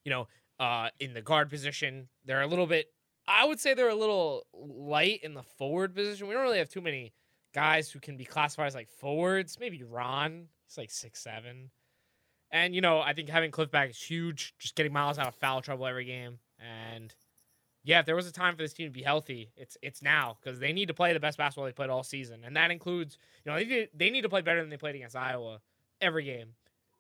You 0.06 0.10
know, 0.10 0.28
uh, 0.62 0.90
in 1.00 1.14
the 1.16 1.24
guard 1.24 1.50
position, 1.50 2.08
they're 2.24 2.44
a 2.44 2.48
little 2.48 2.68
bit. 2.68 2.86
I 3.28 3.46
would 3.46 3.60
say 3.60 3.74
they're 3.74 3.90
a 3.90 3.96
little 3.96 4.46
light 4.54 5.22
in 5.24 5.34
the 5.34 5.42
forward 5.42 5.96
position. 5.96 6.28
We 6.28 6.36
don't 6.36 6.44
really 6.44 6.60
have 6.60 6.70
too 6.70 6.82
many 6.82 7.14
guys 7.52 7.90
who 7.90 8.00
can 8.00 8.16
be 8.16 8.26
classified 8.26 8.68
as 8.68 8.76
like 8.76 8.88
forwards. 8.88 9.58
Maybe 9.60 9.82
Ron, 9.84 10.48
he's 10.68 10.78
like 10.78 10.92
six 10.92 11.20
seven, 11.20 11.72
and 12.52 12.76
you 12.76 12.82
know, 12.82 13.02
I 13.02 13.14
think 13.14 13.28
having 13.28 13.50
Cliff 13.50 13.72
back 13.72 13.90
is 13.90 14.00
huge. 14.00 14.54
Just 14.60 14.76
getting 14.76 14.94
Myles 14.94 15.18
out 15.18 15.28
of 15.28 15.34
foul 15.34 15.62
trouble 15.62 15.88
every 15.88 16.06
game, 16.06 16.38
and 16.60 17.12
yeah, 17.84 18.00
if 18.00 18.06
there 18.06 18.16
was 18.16 18.28
a 18.28 18.32
time 18.32 18.56
for 18.56 18.62
this 18.62 18.74
team 18.74 18.86
to 18.86 18.94
be 18.94 19.02
healthy, 19.02 19.52
it's 19.58 19.78
it's 19.82 20.04
now 20.04 20.38
because 20.40 20.60
they 20.60 20.74
need 20.74 20.90
to 20.90 20.94
play 20.94 21.12
the 21.12 21.20
best 21.20 21.40
basketball 21.40 21.66
they 21.66 21.72
played 21.72 21.90
all 21.90 22.04
season, 22.04 22.44
and 22.46 22.56
that 22.56 22.70
includes 22.70 23.18
you 23.44 23.52
know 23.52 23.58
they 23.58 23.90
they 23.96 24.12
need 24.12 24.22
to 24.22 24.30
play 24.30 24.42
better 24.42 24.62
than 24.62 24.70
they 24.70 24.78
played 24.78 24.96
against 24.96 25.16
Iowa 25.16 25.60
every 26.02 26.24
game 26.24 26.50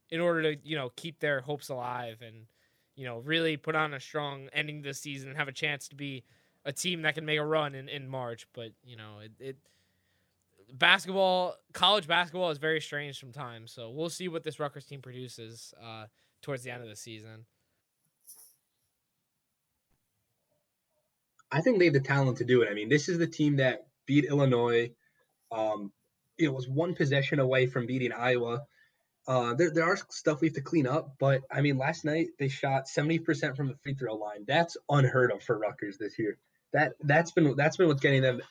in 0.10 0.20
order 0.20 0.42
to 0.42 0.62
you 0.68 0.76
know 0.76 0.92
keep 0.96 1.20
their 1.20 1.42
hopes 1.42 1.70
alive 1.70 2.24
and 2.26 2.48
you 2.96 3.06
know 3.06 3.20
really 3.20 3.58
put 3.58 3.76
on 3.76 3.94
a 3.94 4.00
strong 4.00 4.50
ending 4.54 4.82
this 4.82 5.00
season 5.00 5.30
and 5.30 5.38
have 5.38 5.48
a 5.48 5.54
chance 5.54 5.88
to 5.90 5.96
be 5.96 6.24
a 6.66 6.72
team 6.72 7.02
that 7.02 7.16
can 7.16 7.26
make 7.26 7.40
a 7.40 7.46
run 7.46 7.74
in, 7.76 7.90
in 7.90 8.08
March. 8.08 8.48
But 8.54 8.72
you 8.84 8.96
know 8.96 9.20
it, 9.24 9.32
it 9.40 9.58
basketball 10.74 11.56
college 11.74 12.08
basketball 12.08 12.50
is 12.50 12.58
very 12.58 12.82
strange 12.82 13.20
sometimes. 13.20 13.72
So 13.72 13.90
we'll 13.90 14.10
see 14.10 14.28
what 14.28 14.44
this 14.44 14.60
Rutgers 14.60 14.86
team 14.86 15.02
produces 15.02 15.74
uh, 15.82 16.06
towards 16.42 16.64
the 16.64 16.72
end 16.72 16.84
of 16.84 16.90
the 16.90 16.96
season. 16.96 17.46
I 21.52 21.62
think 21.62 21.80
they 21.80 21.86
have 21.86 21.94
the 21.94 22.00
talent 22.00 22.38
to 22.38 22.46
do 22.46 22.62
it. 22.62 22.70
I 22.72 22.74
mean, 22.74 22.88
this 22.88 23.10
is 23.10 23.18
the 23.18 23.28
team 23.28 23.58
that 23.58 23.88
beat 24.06 24.26
Illinois. 24.26 24.92
Um, 25.52 25.92
it 26.38 26.48
was 26.48 26.68
one 26.68 26.96
possession 26.96 27.40
away 27.40 27.66
from 27.66 27.86
beating 27.86 28.14
Iowa. 28.14 28.62
Uh, 29.28 29.54
there, 29.54 29.72
there 29.72 29.86
are 29.86 29.98
stuff 30.10 30.42
we 30.42 30.48
have 30.48 30.56
to 30.56 30.62
clean 30.62 30.88
up, 30.88 31.16
but 31.20 31.42
I 31.52 31.62
mean, 31.62 31.78
last 31.78 32.06
night 32.06 32.30
they 32.40 32.48
shot 32.48 32.88
70% 32.88 33.56
from 33.56 33.68
the 33.68 33.76
free 33.84 33.94
throw 33.94 34.16
line. 34.16 34.46
That's 34.48 34.78
unheard 34.90 35.32
of 35.32 35.44
for 35.44 35.58
Rutgers 35.58 35.98
this 35.98 36.18
year. 36.18 36.38
That 36.74 36.94
that's 37.02 37.32
been 37.32 37.56
that's 37.56 37.78
been 37.78 37.88
what's 37.88 38.02
getting 38.02 38.22
them 38.22 38.42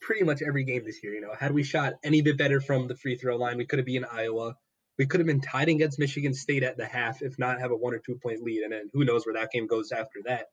pretty 0.00 0.24
much 0.24 0.40
every 0.40 0.64
game 0.64 0.84
this 0.84 1.02
year. 1.02 1.14
You 1.14 1.20
know, 1.20 1.34
had 1.38 1.52
we 1.52 1.64
shot 1.64 1.94
any 2.04 2.22
bit 2.22 2.38
better 2.38 2.60
from 2.60 2.86
the 2.86 2.94
free 2.94 3.16
throw 3.16 3.36
line, 3.36 3.58
we 3.58 3.66
could 3.66 3.78
have 3.78 3.86
been 3.86 4.04
Iowa. 4.04 4.56
We 4.98 5.06
could 5.06 5.20
have 5.20 5.26
been 5.26 5.40
tied 5.40 5.68
against 5.68 5.98
Michigan 5.98 6.32
State 6.32 6.62
at 6.62 6.78
the 6.78 6.86
half, 6.86 7.20
if 7.20 7.38
not 7.38 7.60
have 7.60 7.72
a 7.72 7.76
one 7.76 7.92
or 7.92 7.98
two 7.98 8.14
point 8.14 8.42
lead, 8.42 8.62
and 8.62 8.72
then 8.72 8.88
who 8.92 9.04
knows 9.04 9.26
where 9.26 9.34
that 9.34 9.50
game 9.50 9.66
goes 9.66 9.92
after 9.92 10.20
that. 10.24 10.46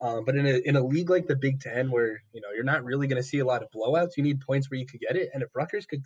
Um, 0.00 0.24
but 0.24 0.36
in 0.36 0.46
a 0.46 0.60
in 0.64 0.76
a 0.76 0.86
league 0.86 1.10
like 1.10 1.26
the 1.26 1.36
Big 1.36 1.60
Ten, 1.60 1.90
where 1.90 2.22
you 2.32 2.40
know 2.40 2.48
you're 2.54 2.64
not 2.64 2.84
really 2.84 3.06
going 3.06 3.20
to 3.20 3.28
see 3.28 3.40
a 3.40 3.44
lot 3.44 3.62
of 3.62 3.70
blowouts, 3.70 4.16
you 4.16 4.22
need 4.22 4.40
points 4.40 4.70
where 4.70 4.78
you 4.78 4.86
could 4.86 5.00
get 5.00 5.16
it. 5.16 5.30
And 5.34 5.42
if 5.42 5.48
Rutgers 5.54 5.86
could, 5.86 6.02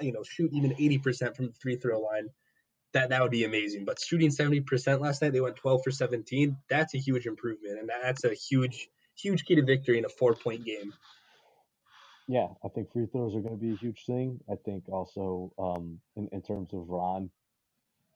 you 0.00 0.12
know, 0.12 0.22
shoot 0.22 0.52
even 0.52 0.72
80% 0.72 1.36
from 1.36 1.46
the 1.46 1.54
free 1.54 1.76
throw 1.76 2.00
line, 2.00 2.28
that 2.92 3.10
that 3.10 3.22
would 3.22 3.30
be 3.30 3.44
amazing. 3.44 3.84
But 3.84 4.00
shooting 4.00 4.30
70% 4.30 5.00
last 5.00 5.22
night, 5.22 5.32
they 5.32 5.40
went 5.40 5.56
12 5.56 5.82
for 5.84 5.90
17. 5.90 6.56
That's 6.68 6.94
a 6.94 6.98
huge 6.98 7.26
improvement, 7.26 7.78
and 7.78 7.88
that's 7.88 8.24
a 8.24 8.34
huge 8.34 8.88
huge 9.16 9.44
key 9.44 9.54
to 9.54 9.62
victory 9.62 9.98
in 9.98 10.04
a 10.04 10.08
four 10.08 10.34
point 10.34 10.64
game. 10.64 10.92
Yeah, 12.26 12.46
I 12.64 12.68
think 12.68 12.92
free 12.92 13.06
throws 13.06 13.34
are 13.34 13.40
going 13.40 13.58
to 13.58 13.60
be 13.60 13.72
a 13.72 13.76
huge 13.76 14.04
thing. 14.06 14.38
I 14.50 14.54
think 14.64 14.88
also 14.88 15.52
um, 15.58 15.98
in, 16.16 16.28
in 16.32 16.42
terms 16.42 16.72
of 16.72 16.88
Ron 16.88 17.28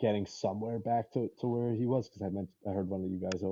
getting 0.01 0.27
somewhere 0.27 0.79
back 0.79 1.11
to, 1.13 1.29
to 1.41 1.47
where 1.47 1.75
he 1.75 1.85
was, 1.85 2.09
because 2.09 2.23
I 2.23 2.29
meant 2.29 2.49
I 2.69 2.73
heard 2.73 2.89
one 2.89 3.05
of 3.05 3.11
you 3.11 3.19
guys 3.19 3.43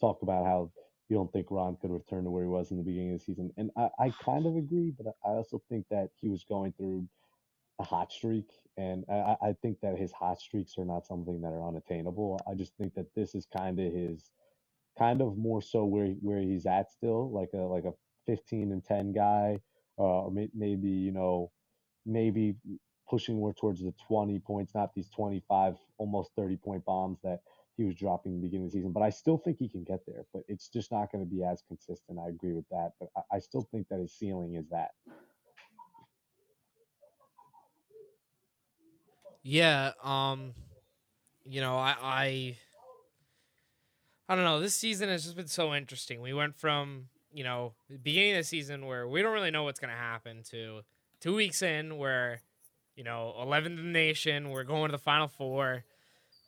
talk 0.00 0.22
about 0.22 0.44
how 0.44 0.70
you 1.08 1.16
don't 1.16 1.32
think 1.32 1.46
Ron 1.50 1.76
could 1.80 1.90
return 1.90 2.24
to 2.24 2.30
where 2.30 2.42
he 2.42 2.48
was 2.48 2.70
in 2.70 2.76
the 2.76 2.82
beginning 2.82 3.14
of 3.14 3.20
the 3.20 3.24
season, 3.24 3.50
and 3.56 3.70
I, 3.76 3.88
I 3.98 4.12
kind 4.24 4.46
of 4.46 4.56
agree, 4.56 4.92
but 4.96 5.14
I 5.24 5.30
also 5.30 5.62
think 5.68 5.86
that 5.90 6.10
he 6.20 6.28
was 6.28 6.44
going 6.44 6.72
through 6.72 7.06
a 7.78 7.84
hot 7.84 8.12
streak, 8.12 8.50
and 8.76 9.04
I, 9.10 9.36
I 9.42 9.52
think 9.60 9.80
that 9.82 9.98
his 9.98 10.12
hot 10.12 10.40
streaks 10.40 10.74
are 10.78 10.84
not 10.84 11.06
something 11.06 11.40
that 11.40 11.48
are 11.48 11.66
unattainable. 11.66 12.40
I 12.48 12.54
just 12.54 12.74
think 12.76 12.94
that 12.94 13.14
this 13.14 13.34
is 13.34 13.46
kind 13.56 13.78
of 13.80 13.92
his, 13.92 14.30
kind 14.98 15.22
of 15.22 15.36
more 15.36 15.62
so 15.62 15.84
where 15.84 16.08
where 16.20 16.40
he's 16.40 16.66
at 16.66 16.90
still, 16.90 17.30
like 17.30 17.50
a 17.54 17.58
like 17.58 17.84
a 17.84 17.92
15 18.26 18.72
and 18.72 18.84
10 18.84 19.12
guy, 19.12 19.60
uh, 19.98 20.02
or 20.02 20.30
may, 20.30 20.48
maybe 20.54 20.88
you 20.90 21.12
know, 21.12 21.50
maybe 22.06 22.54
pushing 23.08 23.36
more 23.36 23.52
towards 23.52 23.82
the 23.82 23.92
20 24.06 24.38
points, 24.40 24.74
not 24.74 24.94
these 24.94 25.10
25, 25.10 25.76
almost 25.98 26.30
30 26.36 26.56
point 26.56 26.84
bombs 26.84 27.18
that 27.22 27.40
he 27.76 27.84
was 27.84 27.94
dropping 27.94 28.32
in 28.32 28.40
the 28.40 28.46
beginning 28.46 28.66
of 28.66 28.72
the 28.72 28.78
season. 28.78 28.92
But 28.92 29.02
I 29.02 29.10
still 29.10 29.38
think 29.38 29.58
he 29.58 29.68
can 29.68 29.84
get 29.84 30.00
there, 30.06 30.24
but 30.32 30.42
it's 30.48 30.68
just 30.68 30.92
not 30.92 31.10
going 31.10 31.24
to 31.24 31.30
be 31.30 31.42
as 31.42 31.62
consistent. 31.66 32.18
I 32.18 32.28
agree 32.28 32.52
with 32.52 32.68
that, 32.70 32.92
but 33.00 33.08
I, 33.16 33.36
I 33.36 33.38
still 33.38 33.66
think 33.70 33.88
that 33.88 33.98
his 33.98 34.12
ceiling 34.12 34.54
is 34.56 34.68
that. 34.70 34.90
Yeah, 39.42 39.92
um, 40.02 40.52
you 41.44 41.60
know, 41.60 41.76
I, 41.76 41.96
I, 42.00 42.56
I 44.28 44.34
don't 44.34 44.44
know. 44.44 44.60
This 44.60 44.74
season 44.74 45.08
has 45.08 45.24
just 45.24 45.36
been 45.36 45.48
so 45.48 45.74
interesting. 45.74 46.20
We 46.20 46.32
went 46.32 46.56
from 46.56 47.08
you 47.34 47.44
know 47.44 47.72
beginning 48.02 48.32
of 48.32 48.38
the 48.38 48.44
season 48.44 48.86
where 48.86 49.08
we 49.08 49.22
don't 49.22 49.32
really 49.32 49.50
know 49.50 49.64
what's 49.64 49.80
gonna 49.80 49.94
happen 49.94 50.42
to 50.50 50.82
two 51.20 51.34
weeks 51.34 51.62
in 51.62 51.96
where 51.98 52.40
you 52.96 53.04
know 53.04 53.34
11th 53.40 53.66
in 53.66 53.76
the 53.76 53.82
nation, 53.82 54.50
we're 54.50 54.64
going 54.64 54.88
to 54.88 54.92
the 54.92 55.02
Final 55.02 55.28
Four, 55.28 55.84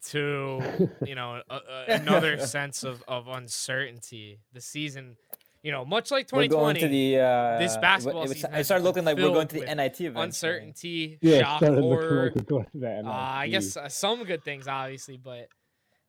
to 0.06 0.90
you 1.06 1.14
know 1.14 1.42
a, 1.48 1.54
a, 1.56 1.84
another 1.88 2.38
sense 2.38 2.84
of 2.84 3.02
of 3.08 3.28
uncertainty. 3.28 4.38
The 4.52 4.60
season, 4.60 5.16
you 5.64 5.72
know, 5.72 5.84
much 5.84 6.10
like 6.12 6.28
We're 6.30 6.46
going 6.46 6.76
2020, 6.76 6.80
to 6.80 6.88
the 6.88 7.20
uh, 7.20 7.58
this 7.58 7.74
it 7.74 7.80
basketball 7.80 8.22
was- 8.22 8.32
season 8.32 8.52
It 8.52 8.56
has 8.58 8.66
started 8.66 8.82
been 8.82 8.86
looking 8.86 9.04
like 9.06 9.16
we're 9.16 9.22
going 9.22 9.34
filled 9.34 9.48
to 9.48 9.54
the 9.56 9.60
with 9.62 9.76
NIT 9.76 10.00
eventually. 10.02 10.24
uncertainty, 10.24 11.18
Yeah, 11.22 11.36
it 11.36 11.40
shock, 11.40 11.58
started 11.58 11.80
looking 11.80 11.90
horror. 12.08 12.24
like 12.26 12.34
we're 12.36 12.42
going 12.42 12.64
to 12.66 12.78
that 12.80 13.04
Uh, 13.04 13.08
I 13.10 13.44
NIT. 13.46 13.50
guess 13.52 13.76
uh, 13.76 13.88
some 13.88 14.22
good 14.24 14.44
things, 14.44 14.68
obviously, 14.68 15.16
but 15.16 15.48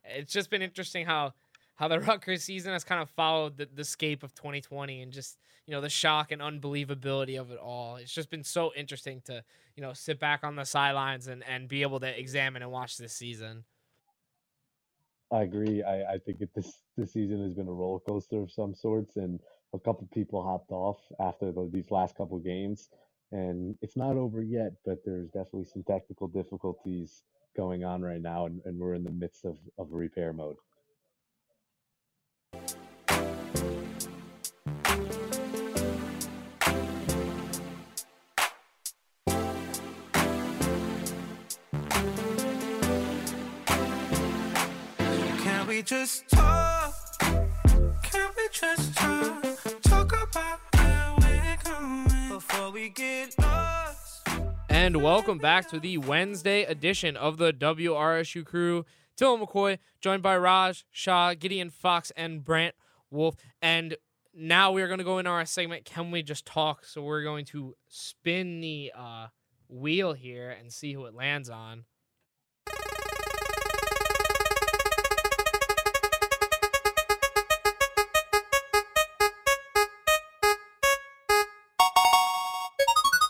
it's 0.03 0.31
just 0.31 0.49
been 0.51 0.61
interesting 0.61 1.05
how 1.07 1.33
how 1.75 1.87
the 1.87 1.99
Rutgers 2.01 2.43
season 2.43 2.73
has 2.73 2.83
kind 2.83 3.01
of 3.01 3.09
followed 3.09 3.57
the, 3.57 3.67
the 3.73 3.83
scape 3.85 4.23
of 4.23 4.35
2020 4.35 5.01
and 5.01 5.11
just 5.11 5.37
you 5.65 5.73
know 5.73 5.81
the 5.81 5.89
shock 5.89 6.31
and 6.31 6.41
unbelievability 6.41 7.39
of 7.39 7.49
it 7.51 7.57
all. 7.57 7.95
It's 7.95 8.13
just 8.13 8.29
been 8.29 8.43
so 8.43 8.71
interesting 8.75 9.21
to 9.25 9.41
you 9.77 9.81
know 9.81 9.93
sit 9.93 10.19
back 10.19 10.43
on 10.43 10.57
the 10.57 10.65
sidelines 10.65 11.27
and 11.27 11.43
and 11.47 11.67
be 11.69 11.81
able 11.81 12.01
to 12.01 12.19
examine 12.19 12.61
and 12.61 12.71
watch 12.71 12.97
this 12.97 13.13
season. 13.13 13.63
I 15.31 15.41
agree. 15.41 15.81
I, 15.81 16.13
I 16.13 16.17
think 16.19 16.41
it, 16.41 16.49
this 16.55 16.71
this 16.97 17.13
season 17.13 17.43
has 17.43 17.53
been 17.53 17.67
a 17.67 17.73
roller 17.73 17.99
coaster 17.99 18.41
of 18.41 18.51
some 18.51 18.73
sorts, 18.73 19.17
and 19.17 19.39
a 19.73 19.79
couple 19.79 20.07
people 20.13 20.43
hopped 20.43 20.71
off 20.71 20.99
after 21.19 21.51
the, 21.51 21.69
these 21.71 21.91
last 21.91 22.15
couple 22.15 22.37
games, 22.39 22.89
and 23.31 23.75
it's 23.81 23.97
not 23.97 24.15
over 24.15 24.41
yet. 24.41 24.73
But 24.85 25.03
there's 25.05 25.29
definitely 25.29 25.65
some 25.65 25.83
technical 25.83 26.27
difficulties 26.27 27.23
going 27.55 27.83
on 27.83 28.01
right 28.01 28.21
now, 28.21 28.45
and, 28.45 28.61
and 28.65 28.79
we're 28.79 28.95
in 28.95 29.03
the 29.03 29.11
midst 29.11 29.45
of, 29.45 29.57
of 29.77 29.91
repair 29.91 30.33
mode. 30.33 30.57
Just 45.83 46.27
talk? 46.29 46.54
Can 48.55 48.69
we 48.69 49.41
just 49.41 49.83
talk? 49.83 50.13
About 50.13 50.59
where 50.75 51.13
we're 51.17 51.57
going 51.61 52.29
before 52.29 52.71
we 52.71 52.87
get 52.87 53.37
lost. 53.37 54.29
And 54.69 55.03
welcome 55.03 55.39
back 55.39 55.67
to 55.71 55.79
the 55.79 55.97
Wednesday 55.97 56.63
edition 56.63 57.17
of 57.17 57.37
the 57.37 57.51
WRSU 57.51 58.45
crew. 58.45 58.85
Dylan 59.17 59.45
McCoy, 59.45 59.79
joined 59.99 60.23
by 60.23 60.37
Raj, 60.37 60.85
Shah, 60.89 61.33
Gideon 61.33 61.69
Fox, 61.69 62.13
and 62.15 62.45
Brant 62.45 62.75
Wolff. 63.11 63.35
And 63.61 63.97
now 64.33 64.71
we 64.71 64.81
are 64.81 64.87
going 64.87 64.99
to 64.99 65.03
go 65.03 65.17
into 65.17 65.31
our 65.31 65.45
segment, 65.45 65.83
Can 65.83 66.09
We 66.09 66.23
Just 66.23 66.45
Talk? 66.45 66.85
So 66.85 67.01
we're 67.03 67.23
going 67.23 67.43
to 67.47 67.75
spin 67.89 68.61
the 68.61 68.93
uh, 68.97 69.27
wheel 69.67 70.13
here 70.13 70.49
and 70.49 70.71
see 70.71 70.93
who 70.93 71.05
it 71.07 71.13
lands 71.13 71.49
on. 71.49 71.83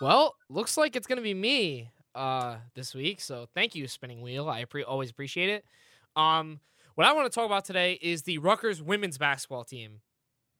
Well, 0.02 0.36
looks 0.50 0.78
like 0.78 0.96
it's 0.96 1.08
gonna 1.08 1.22
be 1.22 1.34
me 1.34 1.90
uh, 2.14 2.58
this 2.74 2.94
week. 2.94 3.22
So 3.22 3.48
thank 3.54 3.76
you, 3.76 3.88
Spinning 3.88 4.22
Wheel. 4.22 4.50
I 4.50 4.66
pre- 4.66 4.84
always 4.84 5.10
appreciate 5.10 5.50
it. 5.50 5.66
Um, 6.16 6.60
what 6.96 7.06
I 7.06 7.14
want 7.14 7.32
to 7.32 7.36
talk 7.36 7.46
about 7.46 7.66
today 7.66 8.00
is 8.02 8.24
the 8.24 8.38
Rutgers 8.38 8.82
women's 8.82 9.18
basketball 9.18 9.64
team. 9.64 10.02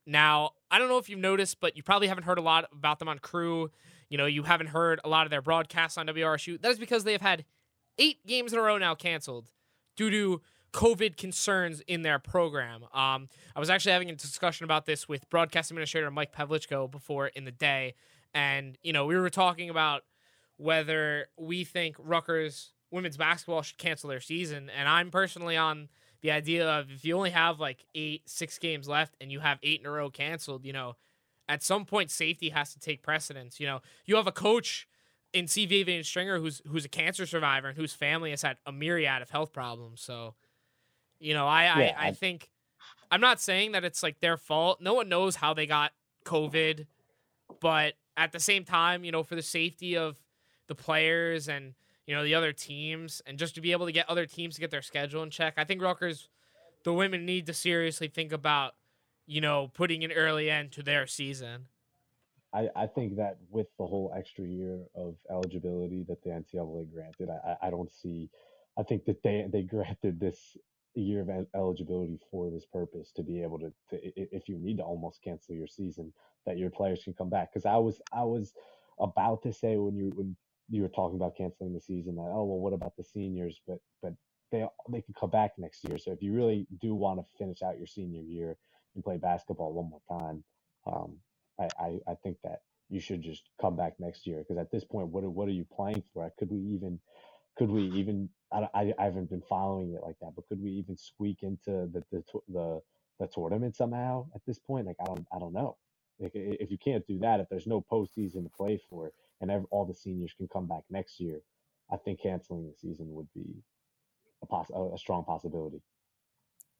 Now, 0.06 0.52
I 0.70 0.78
don't 0.78 0.90
know 0.90 0.98
if 0.98 1.10
you've 1.10 1.20
noticed, 1.20 1.60
but 1.60 1.76
you 1.76 1.84
probably 1.84 2.08
haven't 2.08 2.26
heard 2.26 2.38
a 2.38 2.42
lot 2.42 2.66
about 2.72 3.00
them 3.00 3.08
on 3.08 3.20
Crew. 3.20 3.72
You 4.10 4.18
know, 4.18 4.26
you 4.26 4.44
haven't 4.44 4.68
heard 4.68 5.00
a 5.04 5.10
lot 5.10 5.26
of 5.26 5.32
their 5.32 5.42
broadcasts 5.42 5.98
on 5.98 6.08
WRSU. 6.08 6.62
That 6.62 6.72
is 6.72 6.78
because 6.78 7.04
they 7.06 7.14
have 7.14 7.22
had 7.22 7.46
eight 7.98 8.26
games 8.28 8.54
in 8.54 8.60
a 8.60 8.62
row 8.62 8.78
now 8.78 8.94
canceled 8.94 9.50
due 9.96 10.12
to 10.12 10.42
COVID 10.74 11.16
concerns 11.16 11.82
in 11.88 12.02
their 12.02 12.20
program. 12.20 12.84
Um, 12.94 13.30
I 13.56 13.60
was 13.60 13.70
actually 13.70 13.94
having 13.94 14.10
a 14.10 14.16
discussion 14.16 14.66
about 14.66 14.86
this 14.86 15.08
with 15.08 15.30
broadcast 15.30 15.72
administrator 15.72 16.12
Mike 16.12 16.36
Pavlichko 16.36 16.92
before 16.92 17.28
in 17.28 17.46
the 17.46 17.52
day, 17.52 17.96
and 18.36 18.78
you 18.84 18.94
know 18.94 19.08
we 19.08 19.16
were 19.18 19.32
talking 19.32 19.72
about 19.72 20.04
whether 20.58 21.28
we 21.38 21.64
think 21.64 21.96
Rutgers 22.00 22.74
women's 22.92 23.18
basketball 23.18 23.64
should 23.64 23.80
cancel 23.80 24.10
their 24.10 24.20
season, 24.22 24.70
and 24.70 24.88
I'm 24.88 25.10
personally 25.10 25.58
on 25.58 25.90
the 26.22 26.32
idea 26.32 26.68
of 26.70 26.92
if 26.92 27.04
you 27.04 27.16
only 27.18 27.32
have 27.32 27.60
like 27.60 27.86
eight, 27.96 28.30
six 28.30 28.60
games 28.60 28.88
left, 28.88 29.16
and 29.20 29.32
you 29.32 29.40
have 29.40 29.58
eight 29.64 29.80
in 29.80 29.86
a 29.86 29.92
row 29.92 30.10
canceled, 30.10 30.66
you 30.66 30.74
know, 30.74 30.96
at 31.50 31.62
some 31.64 31.86
point 31.86 32.10
safety 32.12 32.50
has 32.50 32.74
to 32.74 32.80
take 32.80 33.02
precedence. 33.04 33.60
You 33.60 33.68
know, 33.68 33.82
you 34.06 34.16
have 34.16 34.28
a 34.28 34.32
coach 34.32 34.88
in 35.34 35.48
C. 35.48 35.66
Vivian 35.66 36.04
Stringer 36.04 36.40
who's 36.40 36.62
who's 36.68 36.86
a 36.86 36.90
cancer 36.90 37.26
survivor 37.26 37.68
and 37.70 37.78
whose 37.78 37.94
family 37.94 38.30
has 38.32 38.42
had 38.42 38.58
a 38.66 38.72
myriad 38.72 39.22
of 39.22 39.30
health 39.30 39.52
problems. 39.52 40.02
So, 40.02 40.36
you 41.20 41.34
know, 41.34 41.48
I 41.48 41.64
I, 41.66 41.84
Yeah, 41.84 41.96
I 41.98 42.08
I- 42.08 42.12
think 42.14 42.50
I'm 43.12 43.22
not 43.22 43.40
saying 43.42 43.74
that 43.74 43.84
it's 43.84 44.02
like 44.02 44.20
their 44.22 44.38
fault. 44.38 44.80
No 44.82 44.94
one 44.94 45.10
knows 45.10 45.36
how 45.36 45.54
they 45.54 45.66
got 45.68 45.92
COVID, 46.26 46.88
but 47.60 47.94
at 48.18 48.32
the 48.32 48.40
same 48.40 48.64
time, 48.64 49.04
you 49.04 49.12
know, 49.12 49.24
for 49.24 49.36
the 49.36 49.42
safety 49.42 49.98
of 49.98 50.18
the 50.68 50.76
players 50.76 51.48
and 51.48 51.74
you 52.08 52.16
know 52.16 52.24
the 52.24 52.36
other 52.36 52.54
teams, 52.54 53.22
and 53.26 53.38
just 53.40 53.56
to 53.56 53.62
be 53.62 53.72
able 53.72 53.86
to 53.86 53.92
get 53.92 54.10
other 54.10 54.26
teams 54.26 54.56
to 54.56 54.62
get 54.62 54.72
their 54.72 54.82
schedule 54.82 55.24
in 55.24 55.30
check, 55.30 55.56
I 55.58 55.64
think 55.64 55.82
Rutgers, 55.82 56.30
the 56.84 56.94
women 56.94 57.26
need 57.26 57.46
to 57.48 57.54
seriously 57.54 58.08
think 58.08 58.32
about, 58.32 58.76
you 59.26 59.42
know, 59.42 59.70
putting 59.74 60.04
an 60.04 60.12
early 60.12 60.50
end 60.50 60.72
to 60.74 60.84
their 60.84 61.08
season. 61.08 61.66
I, 62.54 62.70
I 62.76 62.88
think 62.88 63.18
that 63.18 63.38
with 63.50 63.68
the 63.78 63.86
whole 63.86 64.14
extra 64.16 64.46
year 64.46 64.80
of 64.96 65.16
eligibility 65.30 66.04
that 66.08 66.24
the 66.24 66.30
NCAA 66.30 66.92
granted, 66.94 67.30
I, 67.30 67.58
I- 67.68 67.70
don't 67.70 67.92
see. 67.92 68.30
I 68.78 68.84
think 68.84 69.06
that 69.06 69.24
they 69.24 69.46
they 69.52 69.64
granted 69.64 70.20
this 70.20 70.58
year 71.02 71.22
of 71.22 71.48
eligibility 71.56 72.20
for 72.32 72.50
this 72.50 72.66
purpose 72.66 73.12
to 73.16 73.24
be 73.24 73.44
able 73.44 73.60
to, 73.60 73.74
to 73.90 74.00
if 74.16 74.50
you 74.50 74.58
need 74.58 74.78
to 74.78 74.84
almost 74.84 75.22
cancel 75.24 75.56
your 75.56 75.68
season, 75.68 76.14
that 76.46 76.58
your 76.58 76.70
players 76.70 77.04
can 77.04 77.14
come 77.14 77.30
back. 77.30 77.52
Because 77.54 77.66
I 77.66 77.78
was 77.78 78.02
I 78.14 78.24
was 78.24 78.54
about 79.00 79.44
to 79.44 79.54
say 79.54 79.78
when 79.78 79.96
you 79.96 80.12
when 80.16 80.36
you 80.70 80.82
were 80.82 80.90
talking 80.90 81.18
about 81.18 81.38
canceling 81.38 81.74
the 81.74 81.82
season 81.82 82.16
that 82.16 82.24
oh 82.24 82.44
well 82.46 82.60
what 82.60 82.74
about 82.74 82.96
the 82.98 83.04
seniors 83.04 83.62
but 83.68 83.80
but 84.02 84.14
they 84.52 84.66
they 84.90 85.02
can 85.02 85.14
come 85.20 85.30
back 85.30 85.54
next 85.58 85.84
year. 85.84 85.98
So 85.98 86.12
if 86.12 86.22
you 86.22 86.34
really 86.34 86.68
do 86.82 86.96
want 86.96 87.20
to 87.20 87.26
finish 87.38 87.62
out 87.62 87.78
your 87.78 87.88
senior 87.88 88.22
year 88.22 88.58
and 88.96 89.04
play 89.04 89.18
basketball 89.18 89.74
one 89.74 89.90
more 89.90 90.02
time, 90.22 90.44
um, 90.88 91.18
I, 91.60 91.70
I, 91.80 92.00
I 92.12 92.16
think 92.24 92.38
that 92.44 92.60
you 92.90 93.00
should 93.00 93.22
just 93.22 93.50
come 93.60 93.76
back 93.76 93.94
next 94.00 94.28
year 94.28 94.40
because 94.40 94.58
at 94.58 94.72
this 94.72 94.86
point, 94.86 95.08
what 95.10 95.24
what 95.26 95.48
are 95.48 95.52
you 95.54 95.66
playing 95.76 96.04
for? 96.14 96.32
Could 96.38 96.52
we 96.52 96.60
even, 96.60 97.00
could 97.56 97.70
we 97.70 97.84
even? 97.92 98.30
I, 98.52 98.68
I, 98.74 98.94
I 99.00 99.04
haven't 99.06 99.30
been 99.30 99.42
following 99.42 99.94
it 99.94 100.02
like 100.04 100.18
that, 100.22 100.34
but 100.36 100.48
could 100.48 100.62
we 100.62 100.72
even 100.72 100.98
squeak 100.98 101.40
into 101.44 101.88
the 101.92 102.04
the 102.12 102.24
the, 102.50 102.82
the 103.20 103.28
tournament 103.28 103.76
somehow 103.76 104.28
at 104.36 104.42
this 104.46 104.60
point? 104.60 104.88
Like 104.88 104.98
I 105.02 105.06
don't 105.06 105.26
I 105.34 105.40
don't 105.40 105.54
know. 105.54 105.78
Like, 106.20 106.32
if 106.34 106.72
you 106.72 106.78
can't 106.78 107.06
do 107.06 107.20
that, 107.20 107.42
if 107.42 107.50
there's 107.50 107.68
no 107.68 107.82
postseason 107.82 108.44
to 108.44 108.50
play 108.56 108.80
for, 108.90 109.12
and 109.42 109.52
ev- 109.52 109.66
all 109.70 109.86
the 109.86 109.94
seniors 109.94 110.34
can 110.38 110.48
come 110.48 110.66
back 110.66 110.84
next 110.90 111.20
year, 111.20 111.42
I 111.92 111.98
think 111.98 112.22
canceling 112.22 112.66
the 112.68 112.74
season 112.74 113.14
would 113.14 113.28
be 113.34 113.62
a 114.42 114.46
poss- 114.46 114.70
a 114.70 114.98
strong 114.98 115.26
possibility. 115.26 115.82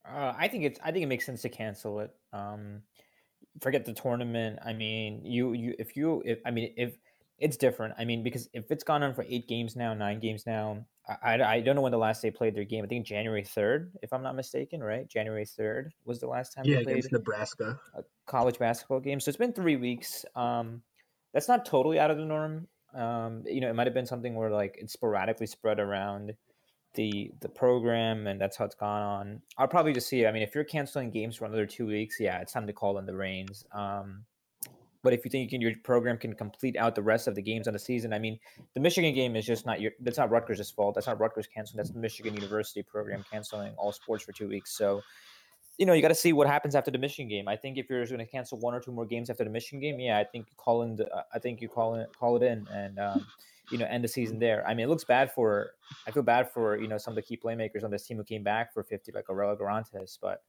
Uh, 0.08 0.34
I 0.38 0.48
think 0.48 0.64
it's. 0.64 0.80
I 0.84 0.92
think 0.92 1.04
it 1.04 1.08
makes 1.08 1.26
sense 1.26 1.42
to 1.42 1.50
cancel 1.50 2.00
it. 2.02 2.12
Um, 2.32 2.84
forget 3.62 3.86
the 3.86 3.94
tournament. 3.94 4.60
I 4.64 4.74
mean, 4.74 5.26
you 5.26 5.54
you 5.54 5.76
if 5.80 5.96
you 5.98 6.22
if 6.26 6.40
I 6.46 6.52
mean 6.52 6.74
if 6.78 6.98
it's 7.40 7.58
different. 7.58 7.96
I 7.98 8.06
mean 8.06 8.24
because 8.24 8.50
if 8.54 8.72
it's 8.72 8.84
gone 8.84 9.04
on 9.04 9.14
for 9.14 9.26
eight 9.28 9.48
games 9.48 9.76
now, 9.76 9.94
nine 9.94 10.20
games 10.20 10.46
now. 10.46 10.86
I, 11.08 11.36
I, 11.36 11.54
I 11.56 11.62
don't 11.62 11.76
know 11.76 11.82
when 11.82 11.92
the 11.92 11.98
last 11.98 12.22
they 12.22 12.32
played 12.32 12.56
their 12.56 12.64
game. 12.64 12.84
I 12.84 12.88
think 12.88 13.06
January 13.06 13.44
third, 13.44 13.92
if 14.02 14.12
I'm 14.12 14.24
not 14.24 14.36
mistaken. 14.36 14.84
Right, 14.84 15.08
January 15.08 15.46
third 15.46 15.94
was 16.06 16.20
the 16.20 16.28
last 16.28 16.54
time 16.54 16.66
Yeah, 16.66 16.78
they 16.78 16.84
played 16.84 16.98
against 16.98 17.12
Nebraska. 17.12 17.80
a 17.96 18.04
college 18.26 18.58
basketball 18.58 19.00
game. 19.00 19.20
So 19.20 19.30
it's 19.30 19.38
been 19.38 19.54
three 19.54 19.76
weeks. 19.76 20.26
Um, 20.36 20.82
that's 21.34 21.48
not 21.48 21.66
totally 21.66 22.00
out 22.00 22.12
of 22.12 22.18
the 22.18 22.26
norm. 22.26 22.68
Um, 22.94 23.44
you 23.46 23.60
know, 23.62 23.70
it 23.70 23.76
might 23.76 23.88
have 23.88 23.94
been 23.94 24.06
something 24.06 24.36
where 24.36 24.50
like 24.50 24.78
it's 24.80 24.94
sporadically 24.94 25.48
spread 25.48 25.80
around 25.80 26.34
the 26.96 27.32
the 27.42 27.50
program, 27.50 28.26
and 28.26 28.40
that's 28.40 28.58
how 28.58 28.66
it's 28.66 28.76
gone 28.76 29.02
on. 29.02 29.42
I'll 29.58 29.68
probably 29.68 29.94
just 29.94 30.08
see. 30.08 30.26
I 30.26 30.32
mean, 30.32 30.44
if 30.44 30.56
you're 30.56 30.64
canceling 30.64 31.12
games 31.12 31.36
for 31.36 31.46
another 31.46 31.66
two 31.66 31.86
weeks, 31.86 32.18
yeah, 32.20 32.40
it's 32.40 32.54
time 32.54 32.68
to 32.68 32.74
call 32.74 32.98
in 32.98 33.06
the 33.06 33.16
reins. 33.16 33.66
Um, 33.74 34.24
but 35.06 35.14
if 35.14 35.24
you 35.24 35.32
think 35.32 35.44
you 35.44 35.50
can, 35.50 35.62
your 35.62 35.72
program 35.84 36.18
can 36.18 36.34
complete 36.34 36.76
out 36.76 36.96
the 36.96 37.02
rest 37.02 37.28
of 37.28 37.36
the 37.36 37.42
games 37.42 37.68
on 37.68 37.74
the 37.74 37.80
season, 37.80 38.12
I 38.12 38.20
mean, 38.20 38.40
the 38.74 38.80
Michigan 38.80 39.14
game 39.14 39.36
is 39.36 39.46
just 39.46 39.66
not 39.66 39.80
your. 39.80 39.92
That's 40.02 40.18
not 40.18 40.32
Rutgers' 40.32 40.70
fault. 40.72 40.96
That's 40.96 41.08
not 41.08 41.20
Rutgers 41.20 41.48
canceling. 41.48 41.78
That's 41.78 41.92
the 41.92 42.00
Michigan 42.00 42.34
University 42.34 42.84
program 42.84 43.24
canceling 43.32 43.74
all 43.78 43.92
sports 43.92 44.24
for 44.24 44.34
two 44.34 44.50
weeks. 44.50 44.76
So 44.76 45.02
you 45.78 45.86
know, 45.86 45.94
you 45.94 46.02
got 46.02 46.10
to 46.10 46.16
see 46.16 46.34
what 46.34 46.48
happens 46.48 46.74
after 46.74 46.90
the 46.90 46.98
Michigan 46.98 47.30
game. 47.30 47.48
I 47.48 47.56
think 47.56 47.78
if 47.78 47.90
you're 47.90 48.06
going 48.06 48.20
to 48.20 48.26
cancel 48.26 48.58
one 48.60 48.74
or 48.74 48.80
two 48.80 48.92
more 48.92 49.06
games 49.06 49.30
after 49.30 49.44
the 49.44 49.50
Michigan 49.50 49.80
game, 49.80 50.00
yeah, 50.00 50.18
I 50.18 50.24
think 50.24 50.48
you 50.50 50.56
call 50.58 50.84
in. 50.84 50.96
The, 50.96 51.08
uh, 51.14 51.24
I 51.34 51.40
think 51.40 51.62
you 51.62 51.70
call 51.70 51.96
it 51.96 52.10
call 52.18 52.38
it 52.38 52.44
in 52.44 52.68
and 52.74 52.98
um, 53.00 53.28
you 53.72 53.78
know 53.78 53.86
end 53.86 54.04
the 54.04 54.08
season 54.08 54.40
there. 54.40 54.66
I 54.68 54.74
mean, 54.74 54.86
it 54.86 54.90
looks 54.90 55.04
bad 55.04 55.32
for. 55.32 55.72
I 56.08 56.12
feel 56.12 56.24
bad 56.24 56.52
for 56.52 56.78
you 56.78 56.88
know 56.88 56.98
some 56.98 57.12
of 57.12 57.16
the 57.16 57.22
key 57.22 57.38
playmakers 57.38 57.84
on 57.84 57.92
this 57.92 58.08
team 58.08 58.18
who 58.18 58.24
came 58.24 58.44
back 58.44 58.74
for 58.74 58.84
50, 58.84 59.12
like 59.12 59.26
Arella 59.26 59.60
Guirantes, 59.60 60.18
but 60.22 60.42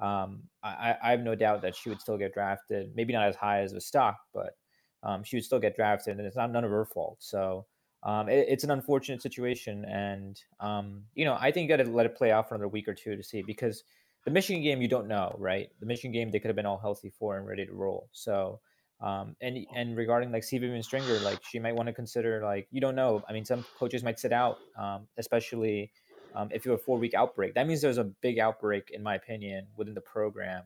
um, 0.00 0.42
I, 0.62 0.96
I 1.02 1.10
have 1.10 1.20
no 1.20 1.34
doubt 1.34 1.62
that 1.62 1.74
she 1.74 1.88
would 1.88 2.00
still 2.00 2.18
get 2.18 2.34
drafted. 2.34 2.92
Maybe 2.94 3.12
not 3.12 3.28
as 3.28 3.36
high 3.36 3.60
as 3.60 3.72
a 3.72 3.80
stock, 3.80 4.16
but 4.32 4.56
um, 5.02 5.24
she 5.24 5.36
would 5.36 5.44
still 5.44 5.60
get 5.60 5.76
drafted, 5.76 6.18
and 6.18 6.26
it's 6.26 6.36
not 6.36 6.52
none 6.52 6.64
of 6.64 6.70
her 6.70 6.84
fault. 6.84 7.18
So. 7.20 7.66
Um, 8.04 8.28
it, 8.28 8.46
it's 8.48 8.62
an 8.62 8.70
unfortunate 8.70 9.20
situation, 9.22 9.84
and 9.84 10.40
um, 10.60 11.02
you 11.16 11.24
know 11.24 11.36
I 11.40 11.50
think 11.50 11.68
you 11.68 11.76
got 11.76 11.82
to 11.82 11.90
let 11.90 12.06
it 12.06 12.14
play 12.16 12.30
out 12.30 12.48
for 12.48 12.54
another 12.54 12.68
week 12.68 12.86
or 12.86 12.94
two 12.94 13.16
to 13.16 13.24
see 13.24 13.42
because 13.42 13.82
the 14.24 14.30
Michigan 14.30 14.62
game 14.62 14.80
you 14.80 14.88
don't 14.88 15.08
know, 15.08 15.34
right? 15.38 15.68
The 15.80 15.86
Michigan 15.86 16.12
game 16.12 16.30
they 16.30 16.38
could 16.38 16.48
have 16.48 16.56
been 16.56 16.66
all 16.66 16.78
healthy 16.78 17.10
for 17.18 17.36
and 17.36 17.46
ready 17.46 17.66
to 17.66 17.72
roll. 17.72 18.08
So, 18.12 18.60
um, 19.00 19.34
and 19.40 19.66
and 19.74 19.96
regarding 19.96 20.30
like. 20.30 20.44
Vivian 20.48 20.82
Stringer, 20.82 21.18
like 21.20 21.40
she 21.42 21.58
might 21.58 21.74
want 21.74 21.88
to 21.88 21.92
consider 21.92 22.42
like 22.42 22.68
you 22.70 22.80
don't 22.80 22.94
know. 22.94 23.22
I 23.28 23.32
mean, 23.32 23.44
some 23.44 23.64
coaches 23.78 24.02
might 24.02 24.20
sit 24.20 24.32
out, 24.32 24.58
um, 24.78 25.08
especially 25.18 25.90
um, 26.34 26.48
if 26.52 26.64
you 26.64 26.72
have 26.72 26.80
a 26.80 26.82
four 26.82 26.98
week 26.98 27.14
outbreak. 27.14 27.54
That 27.54 27.66
means 27.66 27.80
there's 27.80 27.98
a 27.98 28.04
big 28.04 28.38
outbreak, 28.38 28.90
in 28.92 29.02
my 29.02 29.14
opinion, 29.14 29.66
within 29.76 29.94
the 29.94 30.00
program. 30.00 30.62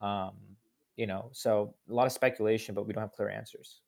Um, 0.00 0.34
you 0.96 1.06
know, 1.06 1.30
so 1.32 1.74
a 1.88 1.92
lot 1.92 2.06
of 2.06 2.12
speculation, 2.12 2.74
but 2.74 2.86
we 2.86 2.92
don't 2.92 3.02
have 3.02 3.12
clear 3.12 3.28
answers. 3.28 3.80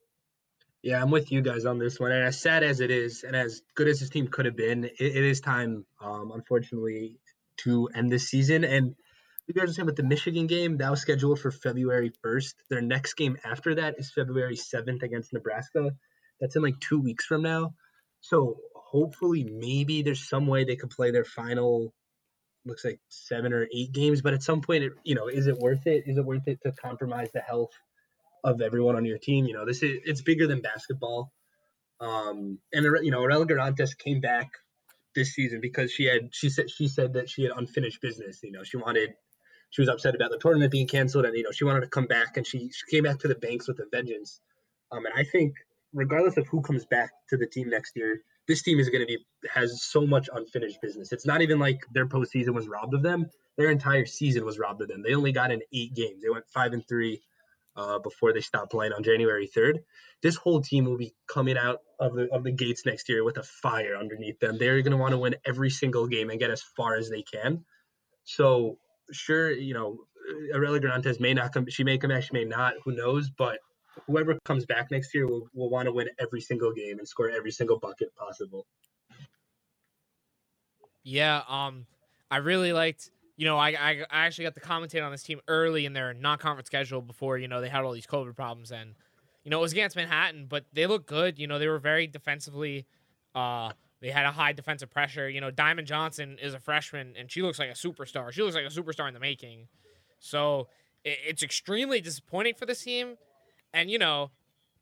Yeah, 0.82 1.02
I'm 1.02 1.10
with 1.10 1.32
you 1.32 1.42
guys 1.42 1.64
on 1.64 1.78
this 1.78 1.98
one. 1.98 2.12
And 2.12 2.24
as 2.24 2.40
sad 2.40 2.62
as 2.62 2.80
it 2.80 2.90
is, 2.90 3.24
and 3.24 3.34
as 3.34 3.62
good 3.74 3.88
as 3.88 4.00
this 4.00 4.10
team 4.10 4.28
could 4.28 4.44
have 4.44 4.56
been, 4.56 4.84
it, 4.84 4.94
it 5.00 5.24
is 5.24 5.40
time, 5.40 5.84
um, 6.00 6.30
unfortunately, 6.32 7.18
to 7.58 7.88
end 7.94 8.12
this 8.12 8.28
season. 8.28 8.62
And 8.64 8.94
you 9.48 9.54
guys 9.54 9.70
are 9.70 9.72
saying 9.72 9.86
with 9.86 9.96
the 9.96 10.02
Michigan 10.04 10.46
game, 10.46 10.76
that 10.78 10.90
was 10.90 11.00
scheduled 11.00 11.40
for 11.40 11.50
February 11.50 12.12
1st. 12.24 12.54
Their 12.70 12.82
next 12.82 13.14
game 13.14 13.36
after 13.44 13.74
that 13.74 13.96
is 13.98 14.12
February 14.12 14.56
7th 14.56 15.02
against 15.02 15.32
Nebraska. 15.32 15.90
That's 16.40 16.54
in 16.54 16.62
like 16.62 16.78
two 16.80 17.00
weeks 17.00 17.24
from 17.24 17.42
now. 17.42 17.74
So 18.20 18.58
hopefully, 18.90 19.44
maybe 19.44 20.02
there's 20.02 20.28
some 20.28 20.46
way 20.46 20.64
they 20.64 20.76
could 20.76 20.90
play 20.90 21.10
their 21.10 21.24
final, 21.24 21.92
looks 22.64 22.84
like 22.84 23.00
seven 23.08 23.52
or 23.52 23.66
eight 23.74 23.92
games. 23.92 24.22
But 24.22 24.34
at 24.34 24.42
some 24.42 24.60
point, 24.60 24.84
it, 24.84 24.92
you 25.04 25.14
know, 25.14 25.28
is 25.28 25.46
it 25.46 25.58
worth 25.58 25.86
it? 25.86 26.04
Is 26.06 26.18
it 26.18 26.24
worth 26.24 26.46
it 26.46 26.60
to 26.62 26.72
compromise 26.72 27.28
the 27.32 27.40
health 27.40 27.72
of 28.44 28.60
everyone 28.60 28.96
on 28.96 29.04
your 29.04 29.18
team? 29.18 29.44
You 29.46 29.54
know, 29.54 29.66
this 29.66 29.82
is 29.82 30.00
it's 30.04 30.22
bigger 30.22 30.46
than 30.46 30.62
basketball. 30.62 31.32
Um, 32.00 32.58
and 32.72 32.84
you 33.02 33.10
know, 33.10 33.20
Arella 33.20 33.46
Guirantes 33.46 33.96
came 33.96 34.20
back 34.20 34.48
this 35.14 35.34
season 35.34 35.60
because 35.60 35.90
she 35.90 36.04
had 36.04 36.30
she 36.32 36.48
said 36.48 36.70
she 36.70 36.88
said 36.88 37.14
that 37.14 37.28
she 37.28 37.42
had 37.42 37.52
unfinished 37.56 38.00
business. 38.00 38.40
You 38.42 38.52
know, 38.52 38.62
she 38.62 38.76
wanted 38.76 39.14
she 39.70 39.82
was 39.82 39.88
upset 39.88 40.14
about 40.14 40.30
the 40.30 40.38
tournament 40.38 40.72
being 40.72 40.86
canceled, 40.86 41.26
and 41.26 41.36
you 41.36 41.42
know 41.42 41.50
she 41.50 41.64
wanted 41.64 41.80
to 41.80 41.88
come 41.88 42.06
back, 42.06 42.36
and 42.36 42.46
she, 42.46 42.70
she 42.70 42.96
came 42.96 43.04
back 43.04 43.18
to 43.20 43.28
the 43.28 43.34
banks 43.34 43.68
with 43.68 43.78
a 43.80 43.86
vengeance. 43.90 44.40
Um, 44.90 45.04
and 45.04 45.14
I 45.14 45.24
think 45.24 45.54
regardless 45.92 46.36
of 46.36 46.46
who 46.48 46.62
comes 46.62 46.86
back 46.86 47.10
to 47.30 47.36
the 47.36 47.46
team 47.46 47.68
next 47.68 47.92
year, 47.96 48.22
this 48.48 48.62
team 48.62 48.80
is 48.80 48.88
going 48.88 49.02
to 49.02 49.06
be 49.06 49.18
has 49.52 49.82
so 49.84 50.06
much 50.06 50.28
unfinished 50.32 50.80
business. 50.82 51.12
It's 51.12 51.26
not 51.26 51.42
even 51.42 51.58
like 51.58 51.80
their 51.92 52.06
postseason 52.06 52.54
was 52.54 52.66
robbed 52.66 52.94
of 52.94 53.02
them; 53.02 53.26
their 53.56 53.70
entire 53.70 54.06
season 54.06 54.44
was 54.44 54.58
robbed 54.58 54.82
of 54.82 54.88
them. 54.88 55.02
They 55.02 55.14
only 55.14 55.32
got 55.32 55.52
in 55.52 55.60
eight 55.72 55.94
games. 55.94 56.22
They 56.22 56.30
went 56.30 56.46
five 56.48 56.72
and 56.72 56.82
three 56.88 57.20
uh, 57.76 57.98
before 57.98 58.32
they 58.32 58.40
stopped 58.40 58.72
playing 58.72 58.92
on 58.92 59.04
January 59.04 59.46
third. 59.46 59.80
This 60.22 60.34
whole 60.34 60.60
team 60.60 60.86
will 60.86 60.96
be 60.96 61.14
coming 61.28 61.56
out 61.58 61.78
of 62.00 62.14
the 62.14 62.28
of 62.32 62.42
the 62.42 62.50
gates 62.50 62.86
next 62.86 63.08
year 63.08 63.22
with 63.22 63.36
a 63.36 63.42
fire 63.42 63.96
underneath 63.96 64.40
them. 64.40 64.58
They're 64.58 64.82
going 64.82 64.92
to 64.92 64.96
want 64.96 65.12
to 65.12 65.18
win 65.18 65.36
every 65.46 65.70
single 65.70 66.06
game 66.08 66.30
and 66.30 66.40
get 66.40 66.50
as 66.50 66.62
far 66.76 66.96
as 66.96 67.10
they 67.10 67.22
can. 67.22 67.64
So 68.24 68.78
sure, 69.12 69.50
you 69.50 69.74
know, 69.74 69.98
Arella 70.54 70.80
Guirantes 70.80 71.20
may 71.20 71.34
not 71.34 71.52
come. 71.52 71.66
She 71.68 71.84
may 71.84 71.98
come 71.98 72.10
back. 72.10 72.24
She 72.24 72.32
may 72.32 72.44
not. 72.44 72.74
Who 72.84 72.96
knows? 72.96 73.30
But 73.30 73.58
whoever 74.08 74.36
comes 74.44 74.64
back 74.64 74.90
next 74.90 75.14
year 75.14 75.28
will, 75.28 75.48
will 75.54 75.70
want 75.70 75.86
to 75.86 75.92
win 75.92 76.08
every 76.18 76.40
single 76.40 76.72
game 76.72 76.98
and 76.98 77.06
score 77.06 77.30
every 77.30 77.52
single 77.52 77.78
bucket 77.78 78.12
possible. 78.16 78.66
Yeah, 81.04 81.42
um, 81.48 81.86
I 82.30 82.38
really 82.38 82.72
liked. 82.72 83.10
You 83.36 83.44
know, 83.44 83.56
I, 83.56 83.68
I 83.68 84.04
I 84.10 84.26
actually 84.26 84.44
got 84.44 84.54
to 84.54 84.60
commentate 84.60 85.04
on 85.04 85.12
this 85.12 85.22
team 85.22 85.40
early 85.46 85.86
in 85.86 85.92
their 85.92 86.12
non-conference 86.12 86.66
schedule 86.66 87.00
before 87.00 87.38
you 87.38 87.46
know 87.46 87.60
they 87.60 87.68
had 87.68 87.84
all 87.84 87.92
these 87.92 88.06
COVID 88.06 88.34
problems, 88.34 88.72
and 88.72 88.94
you 89.44 89.50
know 89.50 89.58
it 89.58 89.62
was 89.62 89.72
against 89.72 89.94
Manhattan, 89.94 90.46
but 90.48 90.64
they 90.72 90.86
looked 90.86 91.06
good. 91.06 91.38
You 91.38 91.46
know, 91.46 91.58
they 91.58 91.68
were 91.68 91.78
very 91.78 92.08
defensively. 92.08 92.86
Uh, 93.34 93.72
they 94.00 94.10
had 94.10 94.26
a 94.26 94.32
high 94.32 94.52
defensive 94.52 94.90
pressure. 94.90 95.28
You 95.28 95.40
know, 95.40 95.50
Diamond 95.50 95.86
Johnson 95.86 96.38
is 96.40 96.54
a 96.54 96.60
freshman, 96.60 97.14
and 97.16 97.30
she 97.30 97.42
looks 97.42 97.58
like 97.58 97.70
a 97.70 97.74
superstar. 97.74 98.32
She 98.32 98.42
looks 98.42 98.54
like 98.54 98.64
a 98.64 98.68
superstar 98.68 99.06
in 99.06 99.14
the 99.14 99.20
making. 99.20 99.68
So 100.18 100.68
it, 101.04 101.18
it's 101.26 101.42
extremely 101.42 102.00
disappointing 102.00 102.54
for 102.54 102.66
this 102.66 102.82
team, 102.82 103.16
and 103.72 103.90
you 103.90 103.98
know, 103.98 104.30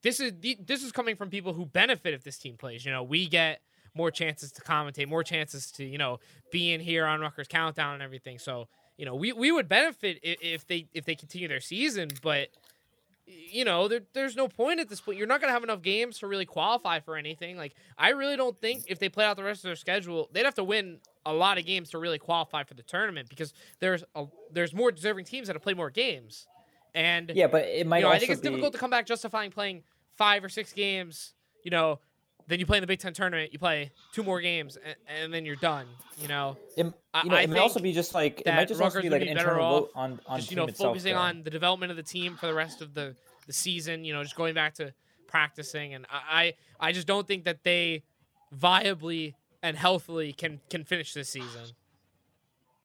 this 0.02 0.20
is 0.20 0.32
this 0.40 0.82
is 0.82 0.92
coming 0.92 1.16
from 1.16 1.30
people 1.30 1.52
who 1.52 1.66
benefit 1.66 2.14
if 2.14 2.22
this 2.22 2.38
team 2.38 2.56
plays. 2.56 2.84
You 2.84 2.92
know, 2.92 3.02
we 3.02 3.26
get 3.26 3.60
more 3.94 4.10
chances 4.10 4.52
to 4.52 4.62
commentate, 4.62 5.08
more 5.08 5.24
chances 5.24 5.70
to 5.72 5.84
you 5.84 5.98
know 5.98 6.20
be 6.52 6.72
in 6.72 6.80
here 6.80 7.06
on 7.06 7.20
Rutgers 7.20 7.48
Countdown 7.48 7.94
and 7.94 8.02
everything. 8.02 8.38
So 8.38 8.68
you 8.96 9.06
know 9.06 9.14
we, 9.14 9.32
we 9.32 9.50
would 9.50 9.68
benefit 9.68 10.20
if, 10.22 10.38
if 10.42 10.66
they 10.66 10.86
if 10.94 11.04
they 11.04 11.14
continue 11.14 11.48
their 11.48 11.60
season, 11.60 12.10
but 12.22 12.48
you 13.26 13.64
know 13.64 13.88
there, 13.88 14.02
there's 14.12 14.36
no 14.36 14.48
point 14.48 14.78
at 14.80 14.88
this 14.88 15.00
point. 15.00 15.18
You're 15.18 15.26
not 15.26 15.40
gonna 15.40 15.52
have 15.52 15.64
enough 15.64 15.82
games 15.82 16.18
to 16.20 16.26
really 16.26 16.46
qualify 16.46 17.00
for 17.00 17.16
anything. 17.16 17.56
Like 17.56 17.74
I 17.98 18.10
really 18.10 18.36
don't 18.36 18.58
think 18.60 18.84
if 18.88 18.98
they 18.98 19.08
play 19.08 19.24
out 19.24 19.36
the 19.36 19.44
rest 19.44 19.60
of 19.60 19.68
their 19.68 19.76
schedule, 19.76 20.28
they'd 20.32 20.44
have 20.44 20.54
to 20.54 20.64
win 20.64 20.98
a 21.24 21.32
lot 21.32 21.58
of 21.58 21.66
games 21.66 21.90
to 21.90 21.98
really 21.98 22.18
qualify 22.18 22.62
for 22.62 22.74
the 22.74 22.82
tournament 22.82 23.28
because 23.28 23.52
there's 23.80 24.04
a, 24.14 24.26
there's 24.52 24.72
more 24.72 24.92
deserving 24.92 25.24
teams 25.24 25.48
that 25.48 25.56
have 25.56 25.62
played 25.62 25.76
more 25.76 25.90
games. 25.90 26.46
And 26.96 27.30
Yeah, 27.34 27.46
but 27.46 27.66
it 27.66 27.86
might 27.86 27.98
you 27.98 28.04
know, 28.04 28.08
also 28.08 28.16
I 28.16 28.18
think 28.20 28.30
it's 28.32 28.40
be, 28.40 28.48
difficult 28.48 28.72
to 28.72 28.78
come 28.78 28.90
back 28.90 29.06
justifying 29.06 29.50
playing 29.50 29.82
five 30.16 30.42
or 30.42 30.48
six 30.48 30.72
games. 30.72 31.34
You 31.62 31.70
know, 31.70 32.00
then 32.48 32.58
you 32.58 32.64
play 32.64 32.78
in 32.78 32.80
the 32.80 32.86
Big 32.86 33.00
Ten 33.00 33.12
tournament, 33.12 33.52
you 33.52 33.58
play 33.58 33.90
two 34.12 34.22
more 34.22 34.40
games, 34.40 34.78
and, 34.82 34.96
and 35.06 35.34
then 35.34 35.44
you're 35.44 35.56
done. 35.56 35.86
You 36.18 36.28
know, 36.28 36.56
It, 36.74 36.86
I- 37.12 37.22
you 37.22 37.30
know, 37.30 37.36
I 37.36 37.42
it 37.42 37.50
might 37.50 37.58
also 37.58 37.80
be 37.80 37.92
just 37.92 38.14
like 38.14 38.40
it 38.46 38.46
might 38.46 38.66
just 38.66 38.80
also 38.80 38.98
Rutgers 38.98 39.02
be 39.02 39.10
like 39.10 39.22
an 39.22 39.28
be 39.28 39.34
better 39.34 39.50
internal 39.50 39.64
off 39.66 39.80
vote 39.82 39.90
on 39.94 40.20
on 40.26 40.38
just 40.38 40.50
you 40.50 40.56
know 40.56 40.66
focusing 40.68 41.12
though. 41.12 41.20
on 41.20 41.42
the 41.42 41.50
development 41.50 41.90
of 41.90 41.96
the 41.98 42.02
team 42.02 42.36
for 42.36 42.46
the 42.46 42.54
rest 42.54 42.80
of 42.80 42.94
the 42.94 43.14
the 43.46 43.52
season. 43.52 44.02
You 44.04 44.14
know, 44.14 44.22
just 44.22 44.36
going 44.36 44.54
back 44.54 44.72
to 44.76 44.94
practicing, 45.26 45.92
and 45.92 46.06
I 46.10 46.54
I 46.80 46.88
I 46.88 46.92
just 46.92 47.06
don't 47.06 47.26
think 47.28 47.44
that 47.44 47.62
they 47.62 48.04
viably 48.56 49.34
and 49.62 49.76
healthily 49.76 50.32
can 50.32 50.60
can 50.70 50.84
finish 50.84 51.12
this 51.12 51.28
season. 51.28 51.72